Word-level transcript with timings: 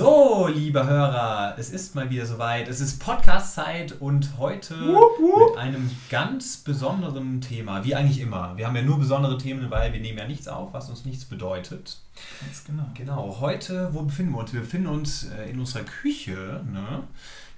So, 0.00 0.48
liebe 0.50 0.86
Hörer, 0.86 1.56
es 1.58 1.68
ist 1.68 1.94
mal 1.94 2.08
wieder 2.08 2.24
soweit. 2.24 2.68
Es 2.68 2.80
ist 2.80 3.00
Podcast-Zeit 3.00 4.00
und 4.00 4.38
heute 4.38 4.74
wupp, 4.88 5.20
wupp. 5.20 5.50
mit 5.50 5.58
einem 5.58 5.90
ganz 6.08 6.56
besonderen 6.56 7.42
Thema, 7.42 7.84
wie 7.84 7.94
eigentlich 7.94 8.18
immer. 8.18 8.56
Wir 8.56 8.66
haben 8.66 8.74
ja 8.74 8.80
nur 8.80 8.98
besondere 8.98 9.36
Themen, 9.36 9.70
weil 9.70 9.92
wir 9.92 10.00
nehmen 10.00 10.16
ja 10.16 10.26
nichts 10.26 10.48
auf, 10.48 10.72
was 10.72 10.88
uns 10.88 11.04
nichts 11.04 11.26
bedeutet. 11.26 12.00
Ganz 12.40 12.64
genau. 12.64 12.86
Genau, 12.94 13.40
heute, 13.40 13.92
wo 13.92 14.00
befinden 14.00 14.32
wir 14.32 14.38
uns? 14.38 14.54
Wir 14.54 14.60
befinden 14.60 14.86
uns 14.86 15.24
äh, 15.24 15.50
in 15.50 15.58
unserer 15.60 15.82
Küche, 15.82 16.64
ne? 16.72 17.02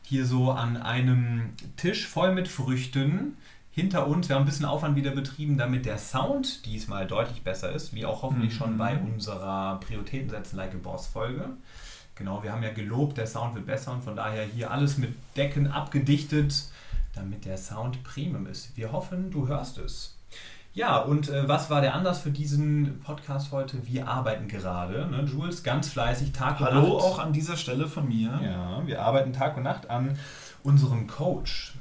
hier 0.02 0.26
so 0.26 0.50
an 0.50 0.76
einem 0.76 1.50
Tisch 1.76 2.08
voll 2.08 2.34
mit 2.34 2.48
Früchten. 2.48 3.36
Hinter 3.70 4.08
uns, 4.08 4.28
wir 4.28 4.34
haben 4.34 4.42
ein 4.42 4.46
bisschen 4.46 4.66
Aufwand 4.66 4.96
wieder 4.96 5.12
betrieben, 5.12 5.58
damit 5.58 5.86
der 5.86 5.96
Sound 5.96 6.66
diesmal 6.66 7.06
deutlich 7.06 7.44
besser 7.44 7.70
ist, 7.70 7.94
wie 7.94 8.04
auch 8.04 8.22
hoffentlich 8.22 8.54
mhm. 8.54 8.56
schon 8.56 8.78
bei 8.78 8.98
unserer 8.98 9.78
Prioritäten 9.78 10.28
setzen 10.28 10.56
Like 10.56 10.74
a 10.74 10.78
Boss 10.82 11.06
Folge. 11.06 11.50
Genau, 12.22 12.40
wir 12.40 12.52
haben 12.52 12.62
ja 12.62 12.70
gelobt, 12.70 13.18
der 13.18 13.26
Sound 13.26 13.56
wird 13.56 13.66
besser 13.66 13.90
und 13.90 14.04
von 14.04 14.14
daher 14.14 14.44
hier 14.44 14.70
alles 14.70 14.96
mit 14.96 15.12
Decken 15.36 15.66
abgedichtet, 15.66 16.54
damit 17.16 17.44
der 17.44 17.58
Sound 17.58 18.04
Premium 18.04 18.46
ist. 18.46 18.76
Wir 18.76 18.92
hoffen, 18.92 19.32
du 19.32 19.48
hörst 19.48 19.78
es. 19.78 20.16
Ja, 20.72 20.98
und 20.98 21.28
äh, 21.30 21.48
was 21.48 21.68
war 21.68 21.80
der 21.80 21.94
Anlass 21.94 22.20
für 22.20 22.30
diesen 22.30 23.00
Podcast 23.00 23.50
heute? 23.50 23.84
Wir 23.88 24.06
arbeiten 24.06 24.46
gerade, 24.46 25.04
ne, 25.08 25.24
Jules, 25.24 25.64
ganz 25.64 25.88
fleißig, 25.88 26.30
Tag 26.30 26.60
und 26.60 26.66
Hallo 26.66 26.76
Nacht. 26.76 26.86
Hallo 26.86 26.98
auch 26.98 27.18
an 27.18 27.32
dieser 27.32 27.56
Stelle 27.56 27.88
von 27.88 28.06
mir. 28.06 28.40
Ja, 28.40 28.86
wir 28.86 29.02
arbeiten 29.02 29.32
Tag 29.32 29.56
und 29.56 29.64
Nacht 29.64 29.90
an 29.90 30.16
unserem 30.62 31.08
Coach. 31.08 31.74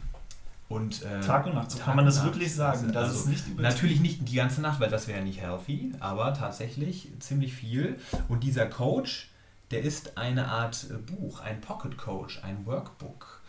Und, 0.70 1.04
äh, 1.04 1.20
Tag 1.20 1.46
und 1.46 1.54
Nacht, 1.54 1.70
so 1.70 1.78
Tag 1.78 1.86
kann 1.86 1.98
man 1.98 2.06
das 2.06 2.16
Nacht. 2.16 2.26
wirklich 2.26 2.56
sagen. 2.56 2.92
Das 2.92 3.10
also, 3.10 3.20
ist 3.20 3.28
nicht 3.28 3.60
natürlich 3.60 4.00
nicht 4.00 4.28
die 4.28 4.38
ganze 4.38 4.62
Nacht, 4.62 4.80
weil 4.80 4.90
das 4.90 5.08
wäre 5.08 5.22
nicht 5.22 5.40
healthy, 5.40 5.94
aber 6.00 6.34
tatsächlich 6.34 7.10
ziemlich 7.20 7.54
viel. 7.54 8.00
Und 8.28 8.44
dieser 8.44 8.66
Coach, 8.66 9.28
der 9.72 9.82
ist 9.82 10.18
eine 10.18 10.48
Art 10.48 10.86
äh, 10.90 10.94
Buch, 10.94 11.40
ein 11.42 11.62
Pocket 11.62 11.98
Coach, 11.98 12.42
ein 12.44 12.66
Workbook. 12.66 13.42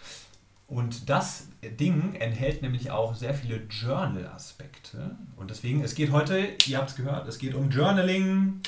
Und 0.69 1.11
das 1.11 1.48
Ding 1.62 2.15
enthält 2.15 2.62
nämlich 2.62 2.91
auch 2.91 3.15
sehr 3.15 3.34
viele 3.34 3.56
Journal-Aspekte. 3.69 5.17
Und 5.37 5.50
deswegen, 5.50 5.84
es 5.84 5.95
geht 5.95 6.12
heute, 6.12 6.48
ihr 6.67 6.78
habt 6.78 6.91
es 6.91 6.97
gehört, 6.97 7.28
es 7.28 7.39
geht 7.39 7.55
um 7.55 7.69
Journaling. 7.69 8.61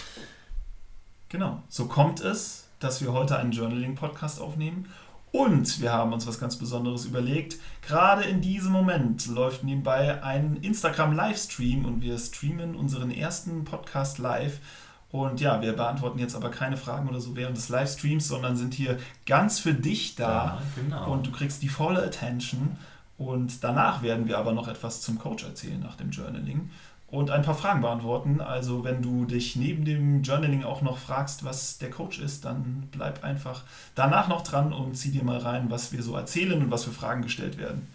Genau, 1.31 1.63
so 1.69 1.87
kommt 1.87 2.21
es, 2.21 2.69
dass 2.79 3.01
wir 3.01 3.15
heute 3.15 3.39
einen 3.39 3.53
Journaling-Podcast 3.53 4.39
aufnehmen. 4.41 4.91
Und 5.33 5.81
wir 5.81 5.93
haben 5.93 6.13
uns 6.13 6.27
was 6.27 6.39
ganz 6.39 6.57
Besonderes 6.57 7.07
überlegt. 7.07 7.57
Gerade 7.83 8.25
in 8.25 8.41
diesem 8.41 8.71
Moment 8.71 9.27
läuft 9.27 9.65
nebenbei 9.65 10.23
ein 10.23 10.59
Instagram-Livestream 10.61 11.87
und 11.87 12.03
wir 12.03 12.19
streamen 12.19 12.77
unseren 12.77 13.11
ersten 13.11 13.65
Podcast 13.65 14.19
live 14.19 14.61
und 15.15 15.41
ja, 15.41 15.63
wir 15.63 15.75
beantworten 15.75 16.19
jetzt 16.19 16.35
aber 16.35 16.51
keine 16.51 16.77
Fragen 16.77 17.09
oder 17.09 17.21
so 17.21 17.37
während 17.37 17.57
des 17.57 17.69
Livestreams, 17.69 18.27
sondern 18.27 18.57
sind 18.57 18.75
hier 18.75 18.99
ganz 19.27 19.61
für 19.61 19.73
dich 19.73 20.17
da. 20.17 20.27
Ja, 20.27 20.63
genau. 20.75 21.13
Und 21.13 21.25
du 21.29 21.31
kriegst 21.31 21.63
die 21.63 21.69
volle 21.69 22.03
Attention. 22.03 22.77
Und 23.17 23.63
danach 23.63 24.03
werden 24.03 24.27
wir 24.27 24.39
aber 24.39 24.51
noch 24.51 24.67
etwas 24.67 25.03
zum 25.03 25.21
Coach 25.21 25.45
erzählen 25.45 25.79
nach 25.79 25.95
dem 25.95 26.11
Journaling 26.11 26.69
und 27.07 27.31
ein 27.31 27.43
paar 27.43 27.55
Fragen 27.55 27.81
beantworten. 27.81 28.41
Also 28.41 28.83
wenn 28.83 29.03
du 29.03 29.25
dich 29.25 29.55
neben 29.55 29.85
dem 29.85 30.25
Journaling 30.25 30.65
auch 30.65 30.83
noch 30.83 30.99
fragst, 30.99 31.45
was 31.45 31.79
der 31.79 31.91
Coach 31.91 32.19
ist, 32.19 32.45
dann 32.45 32.89
bleib 32.91 33.23
einfach 33.23 33.63
danach 33.95 34.27
noch 34.27 34.43
dran 34.43 34.73
und 34.73 34.97
zieh 34.97 35.13
dir 35.13 35.23
mal 35.23 35.39
rein, 35.39 35.71
was 35.71 35.93
wir 35.93 36.03
so 36.03 36.17
erzählen 36.17 36.61
und 36.61 36.73
was 36.73 36.83
für 36.83 36.91
Fragen 36.91 37.23
gestellt 37.23 37.57
werden. 37.57 37.87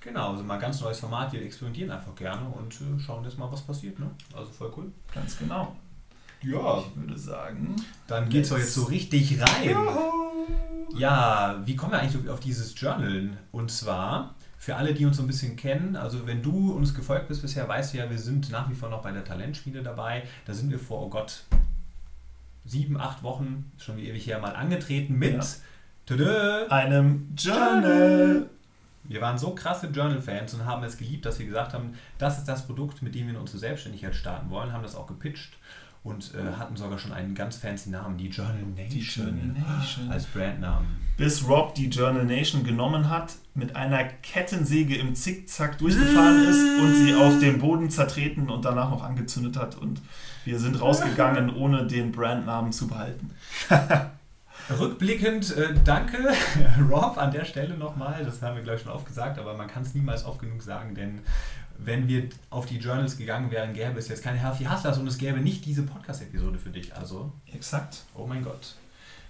Genau, 0.00 0.32
also 0.32 0.42
mal 0.42 0.58
ganz 0.58 0.80
neues 0.80 0.98
Format, 0.98 1.32
wir 1.32 1.40
experimentieren 1.40 1.92
einfach 1.92 2.16
gerne 2.16 2.48
und 2.48 2.74
äh, 2.74 2.98
schauen 2.98 3.22
jetzt 3.22 3.38
mal, 3.38 3.50
was 3.52 3.62
passiert. 3.62 3.96
Ne? 4.00 4.10
Also 4.36 4.50
voll 4.50 4.72
cool. 4.76 4.90
Ganz 5.14 5.38
genau. 5.38 5.76
Ja, 6.44 6.78
ich 6.78 7.00
würde 7.00 7.18
sagen. 7.18 7.76
Dann 8.06 8.28
geht 8.28 8.44
es 8.44 8.50
doch 8.50 8.58
jetzt 8.58 8.74
so 8.74 8.84
richtig 8.84 9.40
rein. 9.40 9.70
Juhu. 9.70 10.98
Ja, 10.98 11.60
wie 11.64 11.74
kommen 11.74 11.92
wir 11.92 12.00
eigentlich 12.00 12.28
auf 12.28 12.40
dieses 12.40 12.78
Journal? 12.78 13.30
Und 13.50 13.70
zwar, 13.70 14.34
für 14.58 14.76
alle, 14.76 14.94
die 14.94 15.06
uns 15.06 15.16
so 15.16 15.22
ein 15.22 15.26
bisschen 15.26 15.56
kennen, 15.56 15.96
also 15.96 16.26
wenn 16.26 16.42
du 16.42 16.72
uns 16.72 16.94
gefolgt 16.94 17.28
bist 17.28 17.42
bisher, 17.42 17.66
weißt 17.66 17.94
du 17.94 17.98
ja, 17.98 18.10
wir 18.10 18.18
sind 18.18 18.50
nach 18.50 18.68
wie 18.68 18.74
vor 18.74 18.90
noch 18.90 19.02
bei 19.02 19.10
der 19.10 19.24
Talentspiele 19.24 19.82
dabei. 19.82 20.24
Da 20.44 20.52
sind 20.52 20.70
wir 20.70 20.78
vor, 20.78 21.02
oh 21.02 21.08
Gott, 21.08 21.44
sieben, 22.64 23.00
acht 23.00 23.22
Wochen, 23.22 23.72
schon 23.78 23.96
wie 23.96 24.08
ewig 24.08 24.26
her, 24.26 24.38
mal 24.38 24.54
angetreten 24.54 25.18
mit 25.18 25.42
ja. 26.10 26.66
einem 26.68 27.34
Journal. 27.36 28.50
Wir 29.06 29.20
waren 29.20 29.36
so 29.36 29.54
krasse 29.54 29.88
Journal-Fans 29.88 30.54
und 30.54 30.64
haben 30.64 30.82
es 30.84 30.96
geliebt, 30.96 31.26
dass 31.26 31.38
wir 31.38 31.46
gesagt 31.46 31.74
haben, 31.74 31.94
das 32.18 32.38
ist 32.38 32.48
das 32.48 32.66
Produkt, 32.66 33.02
mit 33.02 33.14
dem 33.14 33.28
wir 33.28 33.38
unsere 33.38 33.58
Selbstständigkeit 33.58 34.14
starten 34.14 34.48
wollen, 34.48 34.72
haben 34.72 34.82
das 34.82 34.94
auch 34.94 35.06
gepitcht 35.06 35.58
und 36.04 36.32
äh, 36.34 36.58
hatten 36.58 36.76
sogar 36.76 36.98
schon 36.98 37.12
einen 37.12 37.34
ganz 37.34 37.56
fancy 37.56 37.88
Namen, 37.88 38.18
die 38.18 38.28
Journal 38.28 38.62
Nation, 38.76 38.88
die 38.90 39.00
Journal 39.00 39.64
Nation. 39.66 40.10
als 40.10 40.26
Brandnamen. 40.26 40.86
Bis 41.16 41.48
Rob 41.48 41.74
die 41.74 41.88
Journal 41.88 42.26
Nation 42.26 42.62
genommen 42.62 43.08
hat, 43.08 43.34
mit 43.54 43.74
einer 43.74 44.04
Kettensäge 44.04 44.96
im 44.96 45.14
Zickzack 45.14 45.78
durchgefahren 45.78 46.44
ist 46.44 46.80
und 46.80 46.94
sie 46.94 47.14
auf 47.14 47.38
dem 47.38 47.58
Boden 47.58 47.88
zertreten 47.88 48.50
und 48.50 48.64
danach 48.64 48.90
noch 48.90 49.02
angezündet 49.02 49.56
hat 49.56 49.76
und 49.76 50.02
wir 50.44 50.58
sind 50.58 50.80
rausgegangen, 50.80 51.54
ohne 51.56 51.86
den 51.86 52.12
Brandnamen 52.12 52.70
zu 52.70 52.86
behalten. 52.86 53.30
Rückblickend, 54.78 55.56
äh, 55.56 55.74
danke 55.84 56.18
Rob 56.90 57.16
an 57.16 57.30
der 57.30 57.44
Stelle 57.44 57.76
nochmal, 57.76 58.24
das 58.24 58.42
haben 58.42 58.56
wir 58.56 58.62
gleich 58.62 58.82
schon 58.82 58.92
oft 58.92 59.06
gesagt, 59.06 59.38
aber 59.38 59.54
man 59.54 59.68
kann 59.68 59.82
es 59.82 59.94
niemals 59.94 60.24
oft 60.24 60.40
genug 60.40 60.62
sagen, 60.62 60.94
denn 60.94 61.20
wenn 61.78 62.08
wir 62.08 62.28
auf 62.50 62.66
die 62.66 62.78
Journals 62.78 63.16
gegangen 63.16 63.50
wären, 63.50 63.74
gäbe 63.74 63.98
es 63.98 64.08
jetzt 64.08 64.22
keine 64.22 64.38
Healthy 64.38 64.64
Hustlers 64.64 64.98
und 64.98 65.06
es 65.06 65.18
gäbe 65.18 65.40
nicht 65.40 65.64
diese 65.64 65.82
Podcast-Episode 65.82 66.58
für 66.58 66.70
dich. 66.70 66.94
Also. 66.94 67.32
Exakt. 67.52 68.04
Oh 68.14 68.26
mein 68.26 68.42
Gott. 68.42 68.76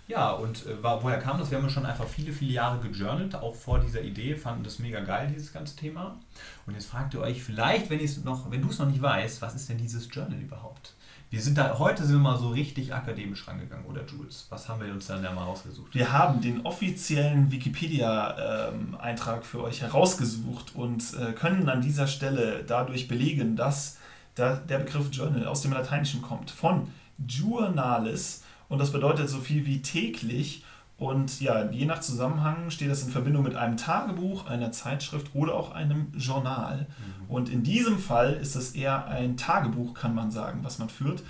Ja, 0.06 0.32
und 0.32 0.66
äh, 0.66 0.76
woher 0.82 1.19
kam 1.19 1.38
das? 1.38 1.50
Wir 1.50 1.59
haben 1.59 1.70
schon 1.70 1.87
einfach 1.87 2.06
viele, 2.06 2.32
viele 2.32 2.53
Jahre 2.53 2.78
gejournalt, 2.87 3.34
auch 3.34 3.54
vor 3.54 3.78
dieser 3.78 4.03
Idee, 4.03 4.37
fanden 4.37 4.62
das 4.62 4.78
mega 4.78 5.00
geil, 5.00 5.32
dieses 5.34 5.53
ganze 5.53 5.76
Thema. 5.76 6.19
Und 6.66 6.75
jetzt 6.75 6.87
fragt 6.87 7.15
ihr 7.15 7.20
euch 7.20 7.42
vielleicht, 7.42 7.88
wenn, 7.88 8.00
wenn 8.00 8.62
du 8.62 8.69
es 8.69 8.78
noch 8.78 8.87
nicht 8.87 9.00
weißt, 9.00 9.41
was 9.41 9.54
ist 9.54 9.69
denn 9.69 9.78
dieses 9.78 10.09
Journal 10.12 10.38
überhaupt? 10.38 10.92
Wir 11.31 11.41
sind 11.41 11.56
da, 11.59 11.78
heute 11.78 12.04
sind 12.04 12.16
wir 12.16 12.20
mal 12.20 12.38
so 12.38 12.50
richtig 12.50 12.94
akademisch 12.94 13.48
rangegangen, 13.48 13.87
oder 13.87 14.04
Jules? 14.04 14.47
Was 14.50 14.69
haben 14.69 14.84
wir 14.84 14.92
uns 14.92 15.06
dann 15.06 15.22
da 15.22 15.32
mal 15.32 15.44
rausgesucht? 15.44 15.94
Wir 15.94 16.12
haben 16.12 16.41
den 16.42 16.65
offiziellen 16.66 17.50
Wikipedia-Eintrag 17.50 19.38
ähm, 19.38 19.42
für 19.42 19.65
euch 19.65 19.81
herausgesucht 19.81 20.76
und 20.76 21.03
äh, 21.15 21.32
können 21.32 21.69
an 21.69 21.81
dieser 21.81 22.06
Stelle 22.06 22.62
dadurch 22.65 23.09
belegen, 23.09 23.56
dass 23.56 23.98
da 24.34 24.56
der 24.56 24.78
Begriff 24.78 25.09
Journal 25.10 25.47
aus 25.47 25.62
dem 25.62 25.72
Lateinischen 25.72 26.21
kommt, 26.22 26.50
von 26.50 26.92
Journalis 27.26 28.44
und 28.75 28.81
das 28.81 28.91
bedeutet 28.91 29.29
so 29.29 29.39
viel 29.39 29.67
wie 29.67 29.83
täglich 29.83 30.65
und 30.99 31.41
ja, 31.41 31.71
je 31.71 31.87
nach 31.87 32.01
Zusammenhang 32.01 32.71
steht 32.71 32.91
das 32.91 33.05
in 33.05 33.11
Verbindung 33.11 33.45
mit 33.45 33.55
einem 33.55 33.77
Tagebuch, 33.77 34.47
einer 34.49 34.73
Zeitschrift 34.73 35.33
oder 35.33 35.55
auch 35.55 35.71
einem 35.73 36.12
Journal. 36.17 36.89
Mhm. 36.89 37.31
Und 37.31 37.49
in 37.49 37.63
diesem 37.63 38.01
Fall 38.01 38.33
ist 38.33 38.57
es 38.57 38.73
eher 38.73 39.07
ein 39.07 39.37
Tagebuch, 39.37 39.95
kann 39.95 40.16
man 40.16 40.33
sagen, 40.33 40.60
was 40.65 40.81
man 40.81 40.89
führt, 40.89 41.22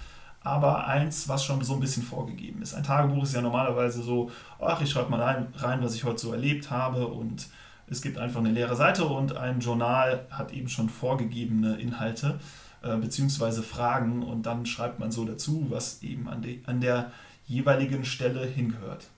aber 0.42 0.86
eins, 0.86 1.28
was 1.28 1.44
schon 1.44 1.62
so 1.62 1.74
ein 1.74 1.80
bisschen 1.80 2.02
vorgegeben 2.02 2.62
ist. 2.62 2.72
Ein 2.72 2.82
Tagebuch 2.82 3.24
ist 3.24 3.34
ja 3.34 3.42
normalerweise 3.42 4.02
so, 4.02 4.30
ach, 4.58 4.80
ich 4.80 4.88
schreibe 4.88 5.10
mal 5.10 5.20
rein, 5.20 5.48
rein, 5.56 5.82
was 5.82 5.94
ich 5.94 6.04
heute 6.04 6.20
so 6.20 6.32
erlebt 6.32 6.70
habe 6.70 7.06
und 7.08 7.48
es 7.86 8.00
gibt 8.00 8.16
einfach 8.16 8.40
eine 8.40 8.52
leere 8.52 8.76
Seite 8.76 9.04
und 9.04 9.36
ein 9.36 9.60
Journal 9.60 10.26
hat 10.30 10.50
eben 10.52 10.70
schon 10.70 10.88
vorgegebene 10.88 11.76
Inhalte 11.76 12.40
äh, 12.82 12.96
beziehungsweise 12.96 13.62
Fragen 13.62 14.22
und 14.22 14.44
dann 14.44 14.66
schreibt 14.66 14.98
man 14.98 15.10
so 15.10 15.24
dazu, 15.24 15.66
was 15.70 16.02
eben 16.02 16.28
an, 16.28 16.42
de, 16.42 16.60
an 16.66 16.80
der 16.80 17.10
jeweiligen 17.46 18.04
Stelle 18.04 18.46
hingehört. 18.46 19.08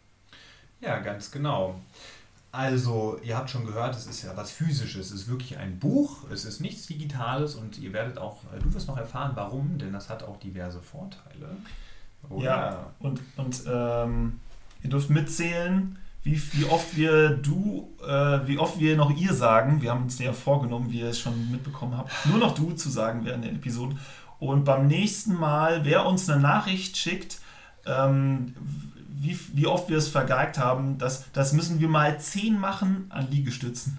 Ja, 0.80 0.98
ganz 0.98 1.30
genau. 1.30 1.80
Also, 2.52 3.18
ihr 3.22 3.36
habt 3.36 3.50
schon 3.50 3.66
gehört, 3.66 3.94
es 3.94 4.06
ist 4.06 4.22
ja 4.22 4.34
was 4.34 4.50
Physisches, 4.50 5.10
es 5.10 5.22
ist 5.22 5.28
wirklich 5.28 5.58
ein 5.58 5.78
Buch, 5.78 6.24
es 6.32 6.46
ist 6.46 6.60
nichts 6.60 6.86
Digitales 6.86 7.54
und 7.54 7.78
ihr 7.78 7.92
werdet 7.92 8.16
auch, 8.16 8.38
äh, 8.44 8.58
du 8.62 8.72
wirst 8.72 8.88
noch 8.88 8.96
erfahren, 8.96 9.32
warum, 9.34 9.76
denn 9.78 9.92
das 9.92 10.08
hat 10.08 10.22
auch 10.22 10.38
diverse 10.38 10.80
Vorteile. 10.80 11.56
Oder? 12.30 12.44
Ja, 12.44 12.86
und, 12.98 13.20
und 13.36 13.62
ähm, 13.70 14.40
ihr 14.82 14.90
dürft 14.90 15.10
mitzählen, 15.10 15.98
wie, 16.22 16.40
wie 16.54 16.64
oft 16.64 16.96
wir 16.96 17.30
du, 17.30 17.92
äh, 18.02 18.46
wie 18.46 18.58
oft 18.58 18.80
wir 18.80 18.96
noch 18.96 19.16
ihr 19.16 19.32
sagen. 19.34 19.82
Wir 19.82 19.90
haben 19.90 20.04
uns 20.04 20.18
ja 20.18 20.32
vorgenommen, 20.32 20.90
wie 20.90 21.00
ihr 21.00 21.10
es 21.10 21.20
schon 21.20 21.50
mitbekommen 21.50 21.96
habt, 21.96 22.10
nur 22.26 22.38
noch 22.38 22.54
du 22.54 22.72
zu 22.72 22.88
sagen 22.88 23.24
während 23.24 23.44
der 23.44 23.52
Episode. 23.52 23.96
Und 24.38 24.64
beim 24.64 24.86
nächsten 24.86 25.34
Mal, 25.34 25.84
wer 25.84 26.06
uns 26.06 26.28
eine 26.28 26.40
Nachricht 26.40 26.96
schickt, 26.96 27.40
ähm, 27.86 28.54
wie, 29.18 29.38
wie 29.54 29.66
oft 29.66 29.88
wir 29.88 29.96
es 29.98 30.08
vergeigt 30.08 30.58
haben, 30.58 30.98
das, 30.98 31.24
das 31.32 31.52
müssen 31.52 31.80
wir 31.80 31.88
mal 31.88 32.18
10 32.20 32.58
machen 32.58 33.06
an 33.08 33.30
Liegestützen. 33.30 33.98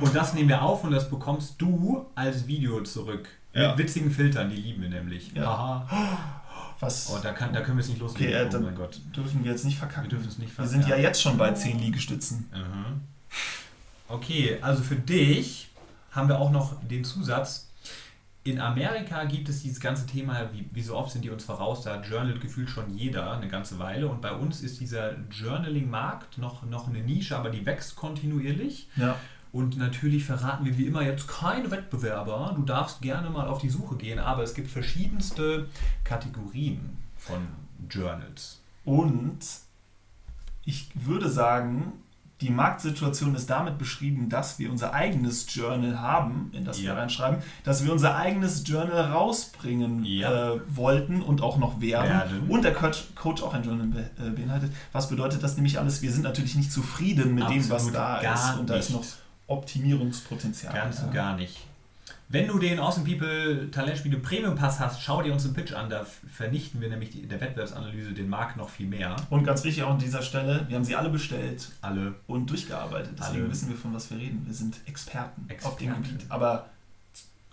Und 0.00 0.14
das 0.16 0.32
nehmen 0.34 0.48
wir 0.48 0.62
auf 0.62 0.82
und 0.84 0.90
das 0.92 1.10
bekommst 1.10 1.54
du 1.58 2.06
als 2.14 2.46
Video 2.46 2.82
zurück. 2.82 3.28
Ja. 3.52 3.70
Mit 3.70 3.78
witzigen 3.78 4.10
Filtern, 4.10 4.50
die 4.50 4.56
lieben 4.56 4.82
wir 4.82 4.88
nämlich. 4.88 5.32
Ja. 5.34 5.44
Aha. 5.50 6.42
Was 6.80 7.10
Oh, 7.10 7.18
da, 7.22 7.32
kann, 7.32 7.52
da 7.54 7.62
können 7.62 7.78
wir 7.78 7.82
es 7.82 7.88
nicht 7.88 8.00
loslegen. 8.00 8.34
Okay, 8.34 8.54
äh, 8.54 8.56
oh 8.56 8.60
mein 8.60 8.74
Gott. 8.74 9.00
dürfen 9.16 9.42
wir 9.44 9.50
jetzt 9.50 9.64
nicht 9.64 9.78
verkacken. 9.78 10.04
Wir 10.04 10.10
dürfen 10.10 10.28
es 10.28 10.36
nicht 10.38 10.50
Wir 10.50 10.54
verkacken. 10.66 10.82
sind 10.82 10.88
ja 10.90 10.96
jetzt 10.96 11.22
schon 11.22 11.38
bei 11.38 11.52
10 11.52 11.78
Liegestützen. 11.78 12.50
Mhm. 12.52 13.00
Okay, 14.08 14.58
also 14.60 14.82
für 14.82 14.96
dich 14.96 15.70
haben 16.10 16.28
wir 16.28 16.38
auch 16.38 16.50
noch 16.50 16.74
den 16.82 17.04
Zusatz. 17.04 17.65
In 18.46 18.60
Amerika 18.60 19.24
gibt 19.24 19.48
es 19.48 19.62
dieses 19.62 19.80
ganze 19.80 20.06
Thema, 20.06 20.48
wie, 20.52 20.68
wie 20.72 20.80
so 20.80 20.94
oft 20.94 21.10
sind 21.10 21.24
die 21.24 21.30
uns 21.30 21.42
voraus, 21.42 21.82
da 21.82 22.00
journalt 22.00 22.40
gefühlt 22.40 22.70
schon 22.70 22.96
jeder 22.96 23.32
eine 23.32 23.48
ganze 23.48 23.80
Weile. 23.80 24.06
Und 24.06 24.20
bei 24.20 24.30
uns 24.30 24.62
ist 24.62 24.78
dieser 24.78 25.16
Journaling-Markt 25.32 26.38
noch, 26.38 26.62
noch 26.62 26.86
eine 26.86 27.00
Nische, 27.00 27.36
aber 27.36 27.50
die 27.50 27.66
wächst 27.66 27.96
kontinuierlich. 27.96 28.88
Ja. 28.94 29.16
Und 29.50 29.78
natürlich 29.78 30.24
verraten 30.24 30.64
wir 30.64 30.78
wie 30.78 30.86
immer 30.86 31.02
jetzt 31.02 31.26
keine 31.26 31.72
Wettbewerber. 31.72 32.52
Du 32.54 32.62
darfst 32.62 33.02
gerne 33.02 33.30
mal 33.30 33.48
auf 33.48 33.60
die 33.60 33.68
Suche 33.68 33.96
gehen, 33.96 34.20
aber 34.20 34.44
es 34.44 34.54
gibt 34.54 34.70
verschiedenste 34.70 35.66
Kategorien 36.04 36.98
von 37.16 37.48
Journals. 37.90 38.60
Und 38.84 39.40
ich 40.64 40.88
würde 40.94 41.28
sagen, 41.28 41.94
die 42.42 42.50
Marktsituation 42.50 43.34
ist 43.34 43.48
damit 43.48 43.78
beschrieben, 43.78 44.28
dass 44.28 44.58
wir 44.58 44.70
unser 44.70 44.92
eigenes 44.92 45.46
Journal 45.54 45.98
haben, 46.00 46.50
in 46.52 46.66
das 46.66 46.78
Ja. 46.78 46.94
wir 46.94 47.00
reinschreiben, 47.00 47.38
dass 47.64 47.82
wir 47.84 47.92
unser 47.92 48.14
eigenes 48.16 48.62
Journal 48.68 49.10
rausbringen 49.10 50.04
Ja. 50.04 50.52
äh, 50.54 50.60
wollten 50.68 51.22
und 51.22 51.40
auch 51.40 51.56
noch 51.56 51.80
werden. 51.80 52.10
Werden. 52.10 52.50
Und 52.50 52.62
der 52.62 52.74
Coach, 52.74 53.04
Coach 53.14 53.42
auch 53.42 53.54
ein 53.54 53.62
Journal 53.64 53.86
be 53.86 54.10
äh, 54.22 54.30
beinhaltet. 54.30 54.70
Was 54.92 55.08
bedeutet 55.08 55.42
das 55.42 55.54
nämlich 55.56 55.78
alles? 55.78 56.02
Wir 56.02 56.12
sind 56.12 56.22
natürlich 56.24 56.56
nicht 56.56 56.70
zufrieden 56.70 57.34
mit 57.34 57.48
dem, 57.48 57.62
was 57.70 57.86
Absolut 57.88 57.94
da 57.94 58.18
ist. 58.18 58.58
Und 58.58 58.68
da 58.68 58.76
ist 58.76 58.90
nicht. 58.90 58.98
noch 59.00 59.06
Optimierungspotenzial. 59.46 60.74
Ganz 60.74 60.98
ja. 60.98 61.04
und 61.04 61.14
gar 61.14 61.36
nicht. 61.36 61.65
Wenn 62.28 62.48
du 62.48 62.58
den 62.58 62.80
Awesome 62.80 63.06
People 63.06 63.70
Talentspiele 63.70 64.18
Premium 64.18 64.56
Pass 64.56 64.80
hast, 64.80 65.00
schau 65.00 65.22
dir 65.22 65.32
unseren 65.32 65.54
Pitch 65.54 65.72
an. 65.72 65.88
Da 65.88 66.04
vernichten 66.04 66.80
wir 66.80 66.88
nämlich 66.88 67.10
die, 67.10 67.26
der 67.26 67.40
Wettbewerbsanalyse 67.40 68.12
den 68.12 68.28
Markt 68.28 68.56
noch 68.56 68.68
viel 68.68 68.88
mehr. 68.88 69.14
Und 69.30 69.44
ganz 69.44 69.62
wichtig 69.62 69.84
auch 69.84 69.90
an 69.90 69.98
dieser 69.98 70.22
Stelle, 70.22 70.64
wir 70.68 70.76
haben 70.76 70.84
sie 70.84 70.96
alle 70.96 71.08
bestellt 71.08 71.70
Alle. 71.82 72.14
und 72.26 72.50
durchgearbeitet. 72.50 73.12
Deswegen 73.16 73.42
Alle. 73.42 73.50
wissen 73.52 73.68
wir, 73.68 73.76
von 73.76 73.94
was 73.94 74.10
wir 74.10 74.18
reden. 74.18 74.42
Wir 74.44 74.54
sind 74.54 74.80
Experten, 74.86 75.48
auf 75.62 75.76
dem 75.76 75.88
Experten. 75.90 76.02
Gebiet. 76.02 76.26
Aber 76.28 76.66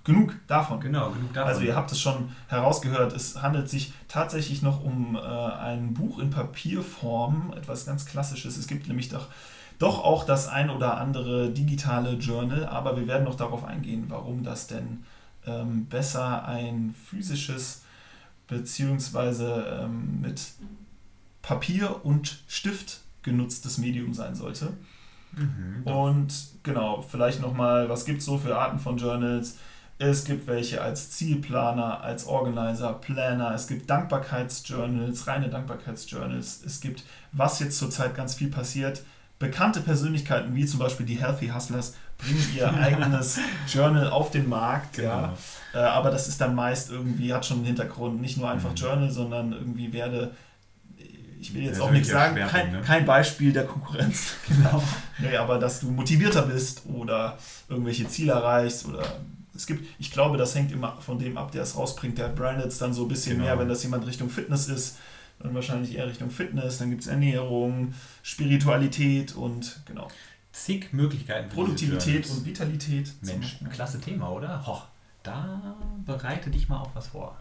genug 0.04 0.36
davon. 0.48 0.80
Genau, 0.80 1.12
genug 1.12 1.34
davon. 1.34 1.52
Also 1.52 1.62
ihr 1.62 1.75
habt 1.75 1.92
es 1.92 2.02
schon 2.02 2.31
herausgehört, 2.48 3.14
es 3.14 3.44
handelt 3.44 3.70
sich 3.70 3.94
tatsächlich 4.08 4.64
noch 4.64 4.84
um 4.84 5.16
äh, 5.16 5.20
ein 5.20 5.94
Buch 5.94 6.18
in 6.18 6.31
Papierform, 6.31 7.54
etwas 7.56 7.86
ganz 7.86 8.08
Klassisches. 8.08 8.58
Es 8.58 8.66
gibt 8.66 8.88
nämlich 8.88 9.10
doch, 9.10 9.28
doch 9.84 10.02
auch 10.02 10.24
das 10.24 10.48
ein 10.48 10.70
oder 10.70 10.98
andere 10.98 11.50
digitale 11.50 12.14
Journal, 12.14 12.66
aber 12.66 12.96
wir 12.96 13.06
werden 13.06 13.26
noch 13.26 13.36
darauf 13.36 13.66
eingehen, 13.66 14.06
warum 14.08 14.42
das 14.42 14.68
denn 14.68 15.04
ähm, 15.46 15.88
besser 15.88 16.46
ein 16.46 16.96
physisches 17.10 17.84
beziehungsweise 18.48 19.82
ähm, 19.82 20.22
mit 20.22 20.54
Papier 21.42 22.06
und 22.06 22.44
Stift 22.48 23.02
genutztes 23.24 23.78
Medium 23.78 24.14
sein 24.14 24.36
sollte. 24.36 24.72
Mhm. 25.34 25.84
Und 25.84 26.34
genau, 26.64 27.02
vielleicht 27.02 27.42
nochmal, 27.42 27.90
was 27.90 28.06
gibt 28.06 28.20
es 28.20 28.26
so 28.26 28.38
für 28.38 28.56
Arten 28.58 28.80
von 28.80 28.98
Journals? 28.98 29.58
Es 29.98 30.24
gibt 30.24 30.48
welche 30.48 30.82
als 30.82 31.12
Zielplaner, 31.12 32.00
als 32.00 32.26
Organizer, 32.26 32.94
Planner, 32.94 33.54
es 33.54 33.68
gibt 33.68 33.90
Dankbarkeitsjournals, 33.90 35.28
reine 35.28 35.50
Dankbarkeitsjournals, 35.50 36.64
es 36.66 36.80
gibt, 36.80 37.04
was 37.34 37.60
jetzt 37.60 37.78
zurzeit 37.78 38.16
ganz 38.16 38.36
viel 38.36 38.50
passiert, 38.50 39.04
bekannte 39.44 39.81
Persönlichkeiten 39.81 40.56
wie 40.56 40.66
zum 40.66 40.80
Beispiel 40.80 41.06
die 41.06 41.16
Healthy 41.22 41.50
Hustlers 41.50 41.94
bringen 42.18 42.44
ihr 42.56 42.74
eigenes 42.81 43.40
Journal 43.72 44.10
auf 44.10 44.31
den 44.31 44.50
Markt. 44.50 44.98
Ja. 44.98 45.34
Genau. 45.74 45.86
Äh, 45.86 45.88
aber 45.88 46.10
das 46.12 46.28
ist 46.28 46.42
dann 46.42 46.56
meist 46.56 46.90
irgendwie, 46.92 47.34
hat 47.34 47.45
schon 47.45 47.57
einen 47.57 47.66
Hintergrund, 47.68 48.22
nicht 48.22 48.38
nur 48.38 48.50
einfach 48.50 48.72
Mhm. 48.72 48.75
Journal, 48.75 49.12
sondern 49.12 49.54
irgendwie 49.54 49.92
werde, 49.94 50.31
ich 51.40 51.54
will 51.54 51.63
jetzt 51.63 51.78
Ja, 51.80 51.84
auch 51.84 51.92
nichts 51.92 52.10
sagen, 52.10 52.36
kein, 52.48 52.72
ne? 52.72 52.81
kein 52.81 53.06
Beispiel 53.06 53.51
der 53.51 53.66
Konkurrenz. 53.66 54.34
Genau. 54.48 54.81
Nee, 55.19 55.36
aber 55.38 55.60
dass 55.60 55.80
du 55.81 55.92
motivierter 55.92 56.44
bist 56.44 56.84
oder 56.92 57.38
irgendwelche 57.69 58.07
Ziele 58.07 58.31
erreichst 58.34 58.86
oder 58.88 59.04
es 59.56 59.68
gibt, 59.68 59.88
ich 60.00 60.12
glaube, 60.12 60.38
das 60.38 60.56
hängt 60.56 60.72
immer 60.72 60.98
von 61.00 61.19
dem 61.19 61.38
ab, 61.38 61.51
der 61.51 61.62
es 61.63 61.78
rausbringt. 61.78 62.18
Der 62.18 62.28
brandet 62.30 62.68
es 62.68 62.80
dann 62.80 62.92
so 62.94 63.04
ein 63.04 63.07
bisschen 63.07 63.34
Genau. 63.36 63.46
mehr, 63.46 63.60
wenn 63.60 63.69
das 63.69 63.84
jemand 63.84 64.06
Richtung 64.07 64.30
Fitness 64.30 64.68
ist, 64.68 64.98
dann 65.44 65.54
wahrscheinlich 65.54 65.95
eher 65.95 66.07
Richtung 66.07 66.31
Fitness, 66.31 66.78
dann 66.78 66.90
gibt 66.90 67.01
es 67.01 67.07
Ernährung, 67.07 67.94
Spiritualität 68.24 69.36
und 69.36 69.81
genau. 69.86 70.07
Zig 70.51 70.94
Möglichkeiten 70.94 71.50
Produktivität 71.50 72.30
und 72.30 72.45
Vitalität. 72.45 73.12
Mensch, 73.22 73.57
klasse 73.72 74.00
Thema, 74.00 74.30
oder? 74.30 74.66
Hoch, 74.66 74.86
da 75.24 75.75
bereite 76.06 76.50
dich 76.50 76.69
mal 76.69 76.78
auf 76.80 76.90
was 76.94 77.07
vor. 77.07 77.38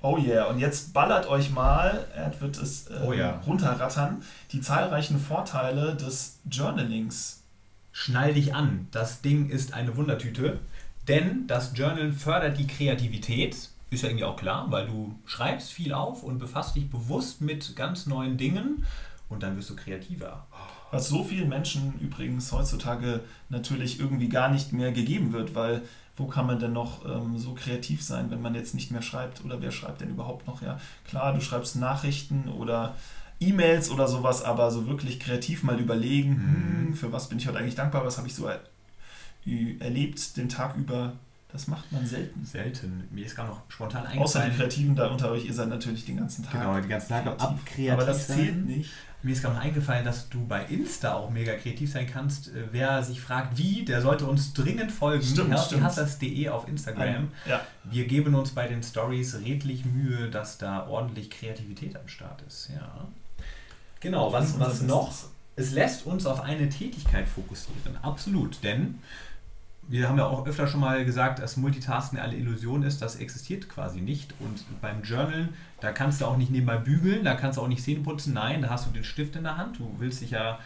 Oh 0.00 0.18
yeah, 0.18 0.46
und 0.46 0.58
jetzt 0.58 0.92
ballert 0.92 1.28
euch 1.28 1.50
mal, 1.50 2.06
Erd 2.16 2.40
wird 2.40 2.58
es 2.58 2.88
äh, 2.88 3.00
Oh 3.06 3.12
ja. 3.12 3.40
runterrattern, 3.46 4.22
die 4.50 4.60
zahlreichen 4.60 5.18
Vorteile 5.20 5.94
des 5.94 6.40
Journalings. 6.50 7.42
Schnall 7.92 8.34
dich 8.34 8.54
an, 8.54 8.88
das 8.90 9.20
Ding 9.20 9.48
ist 9.48 9.74
eine 9.74 9.96
Wundertüte, 9.96 10.58
denn 11.08 11.46
das 11.46 11.72
Journal 11.76 12.12
fördert 12.12 12.58
die 12.58 12.66
Kreativität, 12.66 13.68
ist 13.92 14.02
ja 14.02 14.08
irgendwie 14.08 14.24
auch 14.24 14.36
klar, 14.36 14.66
weil 14.70 14.86
du 14.86 15.14
schreibst 15.26 15.72
viel 15.72 15.92
auf 15.92 16.22
und 16.22 16.38
befasst 16.38 16.74
dich 16.76 16.88
bewusst 16.90 17.40
mit 17.40 17.76
ganz 17.76 18.06
neuen 18.06 18.36
Dingen 18.36 18.84
und 19.28 19.42
dann 19.42 19.56
wirst 19.56 19.70
du 19.70 19.76
kreativer. 19.76 20.46
Was 20.90 21.08
so 21.08 21.24
vielen 21.24 21.48
Menschen 21.48 21.98
übrigens 22.00 22.52
heutzutage 22.52 23.20
natürlich 23.48 23.98
irgendwie 24.00 24.28
gar 24.28 24.50
nicht 24.50 24.72
mehr 24.72 24.92
gegeben 24.92 25.32
wird, 25.32 25.54
weil 25.54 25.82
wo 26.16 26.26
kann 26.26 26.46
man 26.46 26.58
denn 26.58 26.74
noch 26.74 27.06
ähm, 27.06 27.38
so 27.38 27.54
kreativ 27.54 28.02
sein, 28.02 28.30
wenn 28.30 28.42
man 28.42 28.54
jetzt 28.54 28.74
nicht 28.74 28.90
mehr 28.90 29.00
schreibt? 29.00 29.42
Oder 29.44 29.62
wer 29.62 29.70
schreibt 29.72 30.02
denn 30.02 30.10
überhaupt 30.10 30.46
noch? 30.46 30.60
Ja, 30.60 30.78
klar, 31.06 31.32
du 31.32 31.40
schreibst 31.40 31.76
Nachrichten 31.76 32.48
oder 32.48 32.94
E-Mails 33.40 33.90
oder 33.90 34.06
sowas, 34.06 34.42
aber 34.44 34.70
so 34.70 34.86
wirklich 34.86 35.18
kreativ 35.18 35.62
mal 35.62 35.80
überlegen, 35.80 36.30
Mhm. 36.30 36.86
hm, 36.88 36.94
für 36.94 37.12
was 37.12 37.28
bin 37.28 37.38
ich 37.38 37.48
heute 37.48 37.58
eigentlich 37.58 37.74
dankbar, 37.74 38.04
was 38.04 38.18
habe 38.18 38.28
ich 38.28 38.34
so 38.34 38.46
er 38.46 38.60
erlebt 39.80 40.36
den 40.36 40.48
Tag 40.48 40.76
über, 40.76 41.14
das 41.52 41.66
macht 41.66 41.92
man 41.92 42.06
selten. 42.06 42.44
Selten. 42.46 43.08
Mir 43.10 43.26
ist 43.26 43.36
gar 43.36 43.46
noch 43.46 43.60
spontan 43.68 44.06
Außer 44.06 44.38
die 44.40 44.44
eingefallen. 44.46 44.56
Kreativen 44.56 44.96
da 44.96 45.08
unter 45.08 45.30
euch, 45.30 45.44
ihr 45.44 45.52
seid 45.52 45.68
natürlich 45.68 46.06
den 46.06 46.16
ganzen 46.16 46.44
Tag. 46.44 46.52
Genau, 46.52 46.80
die 46.80 46.88
ganzen 46.88 47.08
Tage 47.10 47.24
kreativ. 47.24 47.42
ab 47.42 47.58
kreativ 47.66 47.92
Aber 47.92 48.04
das 48.06 48.26
zählt 48.26 48.66
nicht. 48.66 48.90
Mir 49.24 49.32
ist 49.34 49.42
gerade 49.42 49.54
noch 49.54 49.62
eingefallen, 49.62 50.04
dass 50.04 50.28
du 50.30 50.44
bei 50.46 50.64
Insta 50.64 51.14
auch 51.14 51.30
mega 51.30 51.54
kreativ 51.54 51.92
sein 51.92 52.08
kannst. 52.08 52.48
Äh, 52.48 52.68
Wer 52.72 53.02
sich 53.04 53.20
fragt, 53.20 53.56
wie, 53.56 53.84
der 53.84 54.00
sollte 54.00 54.26
uns 54.26 54.52
dringend 54.52 54.90
folgen. 54.90 55.22
Stimmt, 55.22 55.50
auf 56.48 56.66
Instagram. 56.66 57.28
Ja. 57.46 57.60
Wir 57.84 58.06
geben 58.06 58.34
uns 58.34 58.50
bei 58.50 58.66
den 58.66 58.82
Stories 58.82 59.38
redlich 59.44 59.84
Mühe, 59.84 60.30
dass 60.30 60.58
da 60.58 60.86
ordentlich 60.88 61.30
Kreativität 61.30 61.94
am 61.96 62.08
Start 62.08 62.42
ist. 62.48 62.70
Ja. 62.74 63.06
Genau, 64.00 64.32
was, 64.32 64.58
was 64.58 64.82
noch? 64.82 65.12
Es 65.54 65.70
lässt 65.70 66.06
uns 66.06 66.26
auf 66.26 66.40
eine 66.40 66.68
Tätigkeit 66.68 67.28
fokussieren. 67.28 67.96
Absolut. 68.02 68.64
Denn 68.64 68.98
wir 69.88 70.08
haben 70.08 70.18
ja 70.18 70.26
auch 70.26 70.46
öfter 70.46 70.66
schon 70.66 70.80
mal 70.80 71.04
gesagt, 71.04 71.40
dass 71.40 71.56
Multitasking 71.56 72.18
eine 72.18 72.36
Illusion 72.36 72.82
ist. 72.82 73.02
Das 73.02 73.16
existiert 73.16 73.68
quasi 73.68 74.00
nicht. 74.00 74.34
Und 74.40 74.64
beim 74.80 75.02
Journalen, 75.02 75.50
da 75.80 75.92
kannst 75.92 76.20
du 76.20 76.26
auch 76.26 76.36
nicht 76.36 76.50
nebenbei 76.50 76.76
bügeln, 76.76 77.24
da 77.24 77.34
kannst 77.34 77.58
du 77.58 77.62
auch 77.62 77.68
nicht 77.68 77.82
Zähne 77.82 78.00
putzen. 78.00 78.32
Nein, 78.32 78.62
da 78.62 78.70
hast 78.70 78.86
du 78.86 78.90
den 78.90 79.04
Stift 79.04 79.36
in 79.36 79.42
der 79.42 79.56
Hand. 79.56 79.78
Du 79.78 79.94
willst 79.98 80.20
dich 80.20 80.30
ja 80.30 80.58